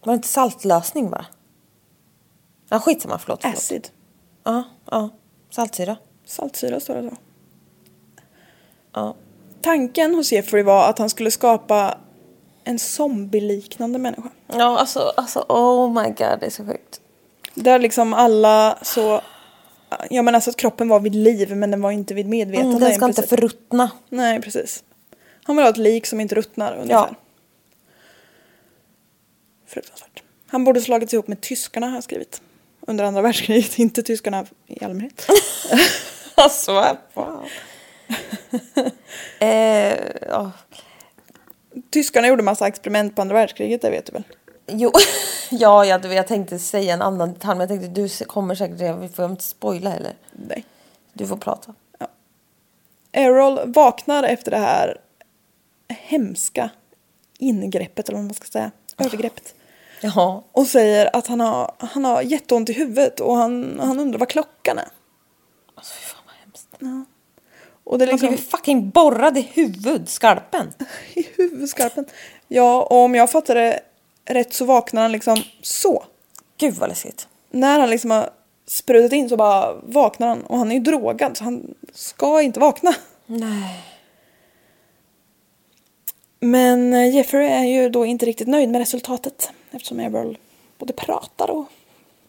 Var 0.00 0.12
det 0.12 0.16
inte 0.16 0.28
saltlösning 0.28 1.10
va? 1.10 1.26
Ja, 2.68 2.78
skitsamma, 2.78 3.18
förlåt. 3.18 3.42
förlåt. 3.42 3.56
Acid. 3.56 3.88
Ja, 4.44 4.64
ja. 4.90 5.08
Saltsyra. 5.50 5.96
Saltsyra 6.24 6.80
står 6.80 6.94
det 6.94 7.10
så. 7.10 7.16
Ja. 8.92 9.14
Tanken 9.62 10.14
hos 10.14 10.32
Jeffrey 10.32 10.62
var 10.62 10.88
att 10.88 10.98
han 10.98 11.10
skulle 11.10 11.30
skapa 11.30 11.98
en 12.64 12.78
zombieliknande 12.78 13.98
människa. 13.98 14.28
Ja, 14.46 14.78
alltså, 14.78 15.12
alltså, 15.16 15.44
oh 15.48 16.02
my 16.02 16.08
god, 16.08 16.40
det 16.40 16.46
är 16.46 16.50
så 16.50 16.64
sjukt. 16.64 17.00
Där 17.54 17.78
liksom 17.78 18.12
alla 18.12 18.78
så... 18.82 19.20
Ja 20.10 20.22
men 20.22 20.34
alltså 20.34 20.50
att 20.50 20.56
kroppen 20.56 20.88
var 20.88 21.00
vid 21.00 21.14
liv 21.14 21.56
men 21.56 21.70
den 21.70 21.82
var 21.82 21.90
inte 21.90 22.14
vid 22.14 22.26
medvetande. 22.26 22.76
Mm, 22.76 22.80
den 22.80 22.94
ska 22.94 23.06
inte 23.06 23.22
förruttna. 23.22 23.90
Nej 24.08 24.42
precis. 24.42 24.82
Han 25.42 25.56
vill 25.56 25.64
ha 25.64 25.70
ett 25.70 25.76
lik 25.76 26.06
som 26.06 26.20
inte 26.20 26.34
ruttnar 26.34 26.72
ungefär. 26.72 26.94
Ja. 26.94 27.10
Fruktansvärt. 29.66 30.22
Han 30.46 30.64
borde 30.64 30.80
slagits 30.80 31.14
ihop 31.14 31.28
med 31.28 31.40
tyskarna 31.40 31.86
har 31.86 31.94
jag 31.94 32.04
skrivit. 32.04 32.42
Under 32.80 33.04
andra 33.04 33.22
världskriget, 33.22 33.78
inte 33.78 34.02
tyskarna 34.02 34.46
i 34.66 34.84
allmänhet. 34.84 35.26
Alltså, 36.34 36.96
wow. 37.14 37.44
eh, 39.38 39.98
ja. 40.28 40.50
Tyskarna 41.90 42.28
gjorde 42.28 42.42
massa 42.42 42.66
experiment 42.66 43.16
på 43.16 43.22
andra 43.22 43.34
världskriget, 43.34 43.82
det 43.82 43.90
vet 43.90 44.06
du 44.06 44.12
väl? 44.12 44.24
Jo, 44.66 44.92
ja, 45.50 45.84
jag, 45.84 46.12
jag 46.14 46.26
tänkte 46.26 46.58
säga 46.58 46.94
en 46.94 47.02
annan 47.02 47.32
detalj, 47.32 47.58
men 47.58 47.60
jag 47.60 47.80
tänkte 47.80 48.00
du 48.00 48.24
kommer 48.24 48.54
säkert, 48.54 49.00
vi 49.00 49.08
får 49.08 49.24
inte 49.24 49.44
spoila 49.44 49.90
heller. 49.90 50.14
Nej. 50.32 50.64
Du 51.12 51.26
får 51.26 51.36
prata. 51.36 51.74
Errol 53.12 53.72
vaknar 53.72 54.22
efter 54.22 54.50
det 54.50 54.58
här 54.58 55.00
hemska 55.88 56.70
ingreppet, 57.38 58.08
eller 58.08 58.18
vad 58.18 58.24
man 58.24 58.34
ska 58.34 58.46
säga, 58.46 58.70
övergreppet. 58.98 59.54
Jaha. 60.00 60.42
Och 60.52 60.66
säger 60.66 61.16
att 61.16 61.26
han 61.26 61.40
har, 61.40 61.72
han 61.78 62.04
har 62.04 62.22
jätteont 62.22 62.70
i 62.70 62.72
huvudet 62.72 63.20
och 63.20 63.36
han, 63.36 63.80
han 63.80 64.00
undrar 64.00 64.18
vad 64.18 64.28
klockan 64.28 64.78
är. 64.78 64.88
Alltså 65.74 65.94
fy 65.94 66.06
fan 66.06 66.22
vad 66.26 66.34
hemskt. 66.34 66.68
Ja. 66.78 67.04
Och 67.90 67.98
det 67.98 68.04
är 68.04 68.06
Han 68.06 68.12
liksom 68.12 68.28
blev 68.28 68.38
fucking 68.38 68.90
borrad 68.90 69.38
i 69.38 69.40
huvudskalpen. 69.40 70.72
i 71.14 71.26
huvudskarpen. 71.36 72.06
Ja, 72.48 72.82
och 72.82 72.96
om 72.96 73.14
jag 73.14 73.30
fattar 73.30 73.54
det 73.54 73.80
rätt 74.24 74.54
så 74.54 74.64
vaknar 74.64 75.02
han 75.02 75.12
liksom 75.12 75.42
så. 75.62 76.04
Gud 76.58 76.74
vad 76.74 76.88
läskigt. 76.88 77.28
När 77.50 77.80
han 77.80 77.90
liksom 77.90 78.10
har 78.10 78.30
sprutat 78.66 79.12
in 79.12 79.28
så 79.28 79.36
bara 79.36 79.72
vaknar 79.72 80.28
han. 80.28 80.42
Och 80.42 80.58
han 80.58 80.70
är 80.70 80.74
ju 80.74 80.80
drogad 80.80 81.36
så 81.36 81.44
han 81.44 81.74
ska 81.92 82.42
inte 82.42 82.60
vakna. 82.60 82.94
Nej. 83.26 83.80
Men 86.40 86.94
eh, 86.94 87.14
Jeffrey 87.14 87.48
är 87.48 87.64
ju 87.64 87.88
då 87.88 88.06
inte 88.06 88.26
riktigt 88.26 88.48
nöjd 88.48 88.68
med 88.68 88.78
resultatet. 88.78 89.50
Eftersom 89.70 90.00
Errol 90.00 90.38
både 90.78 90.92
pratar 90.92 91.50
och 91.50 91.64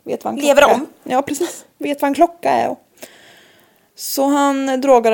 vet 0.03 0.23
vad 0.23 0.33
en 0.33 0.39
Lever 0.39 0.61
klocka 0.61 0.75
om. 0.75 0.87
Ja, 1.03 1.21
precis. 1.21 1.65
Vet 1.77 2.01
vad 2.01 2.07
en 2.07 2.15
klocka 2.15 2.49
är. 2.49 2.69
Och... 2.69 2.79
Så 4.01 4.25
han 4.25 4.81
drogar 4.81 5.11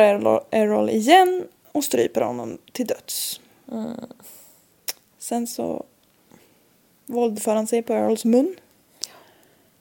Errol, 0.51 0.89
igen 0.89 1.47
och 1.71 1.83
stryper 1.83 2.21
honom 2.21 2.57
till 2.71 2.87
döds. 2.87 3.39
Sen 5.19 5.47
så 5.47 5.85
våldför 7.05 7.55
han 7.55 7.67
sig 7.67 7.81
på 7.81 7.93
Errols 7.93 8.25
mun. 8.25 8.55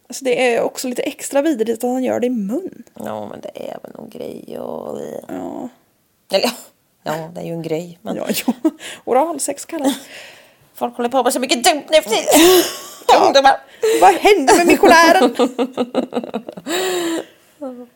Alltså 0.08 0.24
det 0.24 0.54
är 0.54 0.62
också 0.62 0.88
lite 0.88 1.02
extra 1.02 1.42
vidrigt 1.42 1.84
att 1.84 1.90
han 1.90 2.04
gör 2.04 2.20
det 2.20 2.26
i 2.26 2.30
mun. 2.30 2.82
Ja 2.94 3.28
men 3.28 3.40
det 3.40 3.70
är 3.70 3.78
väl 3.82 3.92
någon 3.94 4.10
grej 4.10 4.58
och... 4.58 5.00
Ja, 5.28 5.68
Eller 6.32 6.44
ja, 7.02 7.16
ja 7.16 7.30
det 7.34 7.40
är 7.40 7.44
ju 7.44 7.52
en 7.52 7.62
grej. 7.62 7.98
Men 8.02 8.16
ja, 8.16 8.26
ja. 8.46 8.52
Oralsex 9.04 9.64
kallas 9.64 9.98
folk 10.74 10.96
håller 10.96 11.08
på 11.08 11.22
med 11.22 11.32
så 11.32 11.40
mycket 11.40 11.64
dumt 11.64 11.84
nu 11.90 12.02
för 12.02 12.10
tiden. 12.10 13.24
Ungdomar. 13.26 13.60
Vad 14.00 14.14
hände 14.14 14.56
med 14.56 14.66
missionären? 14.66 15.36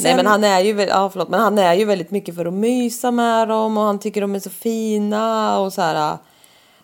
Nej 0.00 0.16
men 0.16 0.26
han 0.26 0.44
är 0.44 0.60
ju 0.60 0.82
ja, 0.82 1.10
förlåt, 1.10 1.28
men 1.28 1.40
han 1.40 1.58
är 1.58 1.74
ju 1.74 1.84
väldigt 1.84 2.10
mycket 2.10 2.34
för 2.34 2.46
att 2.46 2.52
mysa 2.54 3.10
med 3.10 3.48
dem 3.48 3.78
och 3.78 3.84
han 3.84 3.98
tycker 3.98 4.20
de 4.20 4.34
är 4.34 4.40
så 4.40 4.50
fina 4.50 5.58
och 5.58 5.72
så 5.72 5.82
här. 5.82 6.18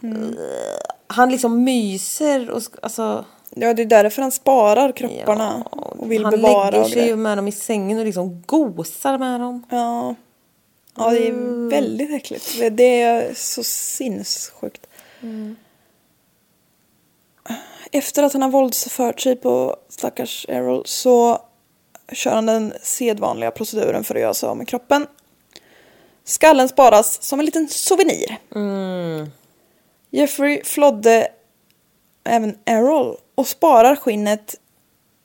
Mm. 0.03 0.23
eh, 0.23 0.35
Han 1.07 1.31
liksom 1.31 1.65
myser 1.65 2.51
och 2.51 2.63
alltså. 2.83 3.25
Ja, 3.55 3.75
det 3.75 3.83
är 3.83 3.87
därför 3.87 4.23
han 4.23 4.33
sparar 4.33 4.93
kropparna 4.93 5.63
och 5.71 6.13
vill 6.13 6.25
han 6.25 6.31
bevara 6.31 6.71
lägger 6.71 6.81
och 6.85 6.91
sig 6.91 7.07
ju 7.07 7.17
med 7.17 7.39
dem 7.39 7.49
i 7.49 7.53
sängen 7.53 7.99
och 7.99 8.05
liksom 8.05 8.43
gosar 8.47 9.19
med 9.19 9.41
dem. 9.41 9.67
Ja. 9.71 10.15
ja, 10.97 11.11
det 11.11 11.29
Mm. 11.29 11.67
är 11.67 11.71
väldigt 11.71 12.11
äckligt. 12.15 12.77
Det- 12.77 13.01
är 13.03 13.35
så 13.35 13.63
sinnessjukt. 13.65 14.87
Efter 17.93 18.23
att 18.23 18.33
han 18.33 18.43
har 18.43 18.49
våldsfört 18.51 19.21
sig 19.21 19.37
på 19.37 19.77
stackars 19.89 20.47
Errol 20.49 20.83
så 20.87 21.39
kör 22.15 22.35
han 22.35 22.47
den 22.47 22.73
sedvanliga 22.83 23.51
proceduren 23.51 24.05
för 24.05 24.15
att 24.15 24.21
göra 24.21 24.35
sig 24.35 24.49
av 24.49 24.57
med 24.57 24.69
kroppen. 24.69 25.07
Skallen 26.25 26.69
sparas 26.69 27.23
som 27.23 27.41
en 27.41 27.47
liten 27.47 27.69
souvenir. 27.69 28.39
Jeffrey 30.11 30.65
flodde 30.65 31.29
även 32.25 32.59
Errol 32.65 33.17
och 33.35 33.47
sparar 33.47 33.97
skinnet 33.97 34.61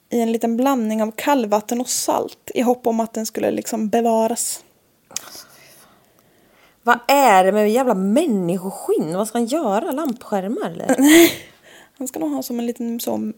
i 0.10 0.22
en 0.22 0.32
liten 0.32 0.58
blandning 0.58 1.04
av 1.04 1.12
kallvatten 1.12 1.82
och 1.82 1.90
salt 1.90 2.52
i 2.54 2.62
hopp 2.62 2.88
om 2.88 3.00
att 3.00 3.14
den 3.14 3.26
skulle 3.26 3.52
liksom 3.52 3.90
bevaras. 3.90 4.64
Vad 6.84 7.00
är 7.08 7.44
det 7.44 7.52
med 7.52 7.72
jävla 7.72 7.94
människoskinn? 7.94 9.18
Vad 9.18 9.28
ska 9.28 9.38
han 9.38 9.46
göra? 9.46 9.92
Lampskärmar 9.92 10.72
eller? 10.72 10.98
Han 11.98 12.08
ska 12.08 12.20
nog 12.20 12.32
ha 12.32 12.44
som 12.44 12.60
en 12.60 12.66
liten 12.66 13.00
sån 13.00 13.34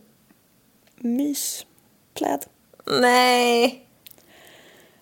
myspläd. 0.97 2.45
Nej. 2.89 3.85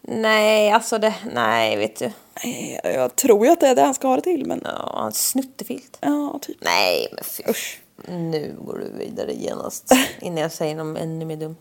Nej, 0.01 0.71
alltså 0.71 0.97
det, 0.97 1.13
nej 1.33 1.77
vet 1.77 1.99
du. 1.99 2.11
Nej, 2.43 2.79
Jag 2.83 3.15
tror 3.15 3.45
ju 3.45 3.51
att 3.51 3.59
det 3.59 3.67
är 3.67 3.75
det 3.75 3.81
han 3.81 3.93
ska 3.93 4.07
ha 4.07 4.15
det 4.15 4.21
till 4.21 4.45
men 4.45 4.61
Ja, 4.65 5.05
en 5.05 5.11
snuttefilt. 5.13 5.97
ja, 6.01 6.39
typ. 6.41 6.57
Nej, 6.61 7.07
men 7.11 7.23
fy. 7.23 7.43
Usch. 7.49 7.79
Nu 8.07 8.55
går 8.65 8.77
du 8.77 9.05
vidare 9.05 9.33
genast 9.33 9.91
innan 10.21 10.37
jag 10.37 10.51
säger 10.51 10.75
något 10.75 11.01
ännu 11.01 11.25
mer 11.25 11.35
dumt. 11.35 11.55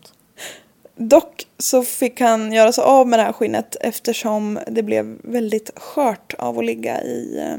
Dock 0.95 1.47
så 1.57 1.83
fick 1.83 2.21
han 2.21 2.53
göra 2.53 2.71
sig 2.71 2.83
av 2.83 3.07
med 3.07 3.19
det 3.19 3.23
här 3.23 3.33
skinnet 3.33 3.75
eftersom 3.81 4.59
det 4.67 4.83
blev 4.83 5.17
väldigt 5.23 5.79
skört 5.79 6.33
av 6.37 6.59
att 6.59 6.65
ligga 6.65 7.01
i, 7.03 7.37
eh, 7.37 7.55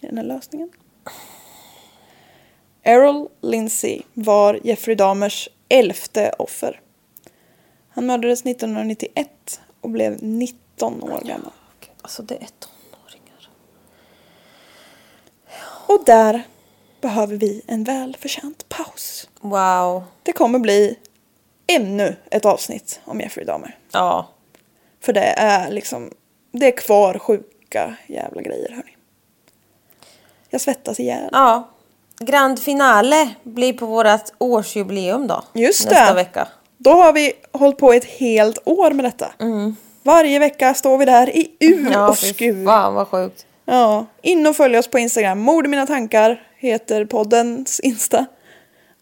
i 0.00 0.06
den 0.06 0.16
här 0.18 0.24
lösningen. 0.24 0.70
Errol 2.82 3.28
Lindsey 3.40 4.02
var 4.14 4.60
Jeffrey 4.64 4.94
Dahmers 4.96 5.48
elfte 5.68 6.32
offer. 6.38 6.80
Han 7.94 8.06
mördades 8.06 8.40
1991 8.46 9.60
och 9.80 9.90
blev 9.90 10.22
19 10.22 11.02
år 11.02 11.20
gammal. 11.24 11.52
Gud, 11.80 11.90
Alltså 12.02 12.22
det 12.22 12.34
är 12.34 12.48
tonåringar. 12.58 13.48
Och 15.86 16.04
där 16.06 16.42
behöver 17.00 17.36
vi 17.36 17.62
en 17.66 17.84
välförtjänt 17.84 18.68
paus. 18.68 19.28
Wow. 19.40 20.04
Det 20.22 20.32
kommer 20.32 20.58
bli 20.58 20.98
ännu 21.66 22.16
ett 22.30 22.44
avsnitt 22.44 23.00
om 23.04 23.20
Jeffrey 23.20 23.46
Dahmer. 23.46 23.78
Ja. 23.92 24.28
För 25.00 25.12
det 25.12 25.34
är 25.36 25.70
liksom, 25.70 26.10
det 26.52 26.66
är 26.66 26.76
kvar 26.76 27.18
sjuka 27.18 27.96
jävla 28.06 28.42
grejer 28.42 28.70
hörni. 28.70 28.96
Jag 30.50 30.60
svettas 30.60 31.00
ihjäl. 31.00 31.28
Ja. 31.32 31.68
Grand 32.18 32.58
finale 32.58 33.34
blir 33.42 33.72
på 33.72 33.86
vårt 33.86 34.30
årsjubileum 34.38 35.26
då. 35.26 35.44
Just 35.52 35.84
Nästa 35.84 36.08
det. 36.08 36.14
vecka. 36.14 36.48
Då 36.78 36.90
har 36.90 37.12
vi 37.12 37.32
hållit 37.52 37.78
på 37.78 37.92
ett 37.92 38.04
helt 38.04 38.58
år 38.64 38.90
med 38.90 39.04
detta. 39.04 39.32
Varje 40.02 40.38
vecka 40.38 40.74
står 40.74 40.98
vi 40.98 41.04
där 41.04 41.36
i 41.36 41.50
ur 41.60 41.78
Mm. 41.78 41.92
Ja, 41.92 42.08
och 42.08 42.18
skur. 42.18 42.64
fan 42.66 42.94
vad 42.94 43.08
sjukt. 43.08 43.46
Ja, 43.64 44.06
in 44.22 44.46
och 44.46 44.56
följ 44.56 44.78
oss 44.78 44.88
på 44.88 44.98
Instagram. 44.98 45.38
Mord 45.38 45.64
i 45.64 45.68
mina 45.68 45.86
tankar 45.86 46.42
heter 46.56 47.04
poddens 47.04 47.80
Insta. 47.80 48.26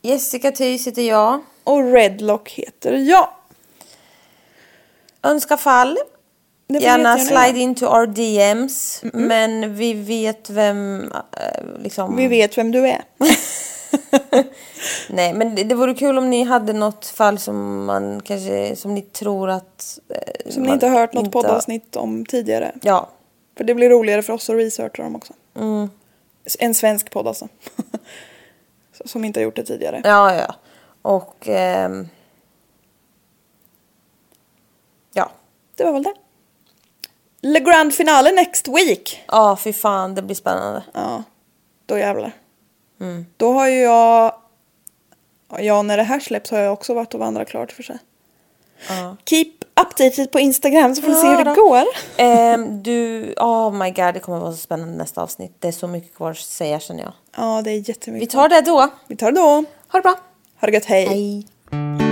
Jessica 0.02 0.52
Thys 0.52 0.86
heter 0.86 1.02
jag. 1.02 1.40
Och 1.64 1.92
Redlock 1.92 2.50
heter 2.50 2.92
jag. 2.92 3.28
Önska 5.22 5.56
fall. 5.56 5.98
Gärna 6.68 7.18
slide 7.18 7.58
into 7.58 7.86
our 7.86 8.06
DMs. 8.06 9.00
Men 9.12 9.74
vi 9.76 9.92
vet 9.94 10.50
vem... 10.50 11.12
eh, 11.12 11.82
liksom... 11.82 12.16
Vi 12.16 12.26
vet 12.28 12.58
vem 12.58 12.70
du 12.72 12.88
är. 12.88 13.02
Nej, 15.08 15.32
men 15.32 15.54
det, 15.54 15.64
det 15.64 15.74
vore 15.74 15.94
kul 15.94 16.18
om 16.18 16.30
ni 16.30 16.44
hade 16.44 16.72
något 16.72 17.06
fall 17.06 17.38
som 17.38 17.84
man 17.84 18.20
kanske... 18.20 18.76
Som 18.76 18.94
ni 18.94 19.02
tror 19.02 19.50
att... 19.50 19.98
eh, 20.08 20.50
Som 20.52 20.62
ni 20.62 20.72
inte 20.72 20.86
har 20.86 20.98
hört 21.00 21.12
något 21.12 21.24
inte 21.24 21.32
poddavsnitt 21.32 21.96
om 21.96 22.26
tidigare. 22.26 22.72
Ja. 22.82 23.08
För 23.56 23.64
det 23.64 23.74
blir 23.74 23.90
roligare 23.90 24.22
för 24.22 24.32
oss 24.32 24.50
att 24.50 24.56
researcha 24.56 25.02
dem 25.02 25.16
också. 25.16 25.32
Mm. 25.56 25.90
En 26.58 26.74
svensk 26.74 27.10
podd 27.10 27.26
alltså. 27.28 27.48
Som 29.04 29.24
inte 29.24 29.40
har 29.40 29.44
gjort 29.44 29.56
det 29.56 29.64
tidigare. 29.64 30.00
Ja, 30.04 30.34
ja. 30.34 30.54
Och... 31.02 31.48
ehm, 31.48 32.08
ja. 35.14 35.30
Det 35.76 35.84
var 35.84 35.92
väl 35.92 36.02
det. 36.02 36.14
Le 37.40 37.60
Grand 37.60 37.94
Finale 37.94 38.32
next 38.32 38.68
week. 38.68 39.24
Ja, 39.28 39.56
fy 39.56 39.72
fan. 39.72 40.14
Det 40.14 40.22
blir 40.22 40.36
spännande. 40.36 40.82
Ja, 40.94 41.22
då 41.86 41.98
jävlar. 41.98 42.32
Mm. 43.02 43.26
Då 43.36 43.52
har 43.52 43.68
ju 43.68 43.80
jag... 43.80 44.34
Ja, 45.58 45.82
när 45.82 45.96
det 45.96 46.02
här 46.02 46.20
släpps 46.20 46.50
har 46.50 46.58
jag 46.58 46.72
också 46.72 46.94
varit 46.94 47.14
och 47.14 47.20
vandrat 47.20 47.48
klart 47.48 47.72
för 47.72 47.82
sig. 47.82 47.98
Ja. 48.88 49.16
Keep 49.24 49.52
updated 49.80 50.30
på 50.30 50.40
Instagram 50.40 50.94
så 50.94 51.02
får 51.02 51.08
ni 51.08 51.14
se 51.14 51.26
hur 51.26 51.44
det 51.44 51.54
går. 51.54 51.84
Ehm, 52.16 52.82
du... 52.82 53.32
Oh 53.36 53.72
my 53.72 53.90
god, 53.90 54.14
det 54.14 54.20
kommer 54.20 54.38
vara 54.38 54.52
så 54.52 54.58
spännande 54.58 54.96
nästa 54.96 55.22
avsnitt. 55.22 55.56
Det 55.58 55.68
är 55.68 55.72
så 55.72 55.86
mycket 55.86 56.14
kvar 56.14 56.30
att 56.30 56.38
säga 56.38 56.80
känner 56.80 57.02
jag. 57.02 57.12
Ja, 57.36 57.62
det 57.64 57.70
är 57.70 57.88
jättemycket. 57.88 58.28
Vi 58.28 58.32
tar 58.32 58.48
det 58.48 58.60
då. 58.60 58.88
Vi 59.06 59.16
tar 59.16 59.32
det 59.32 59.40
då. 59.40 59.64
Ha 59.88 59.98
det 59.98 60.02
bra. 60.02 60.14
Ha 60.60 60.66
det 60.66 60.72
gött, 60.72 60.84
hej. 60.84 61.06
Hej. 61.06 62.11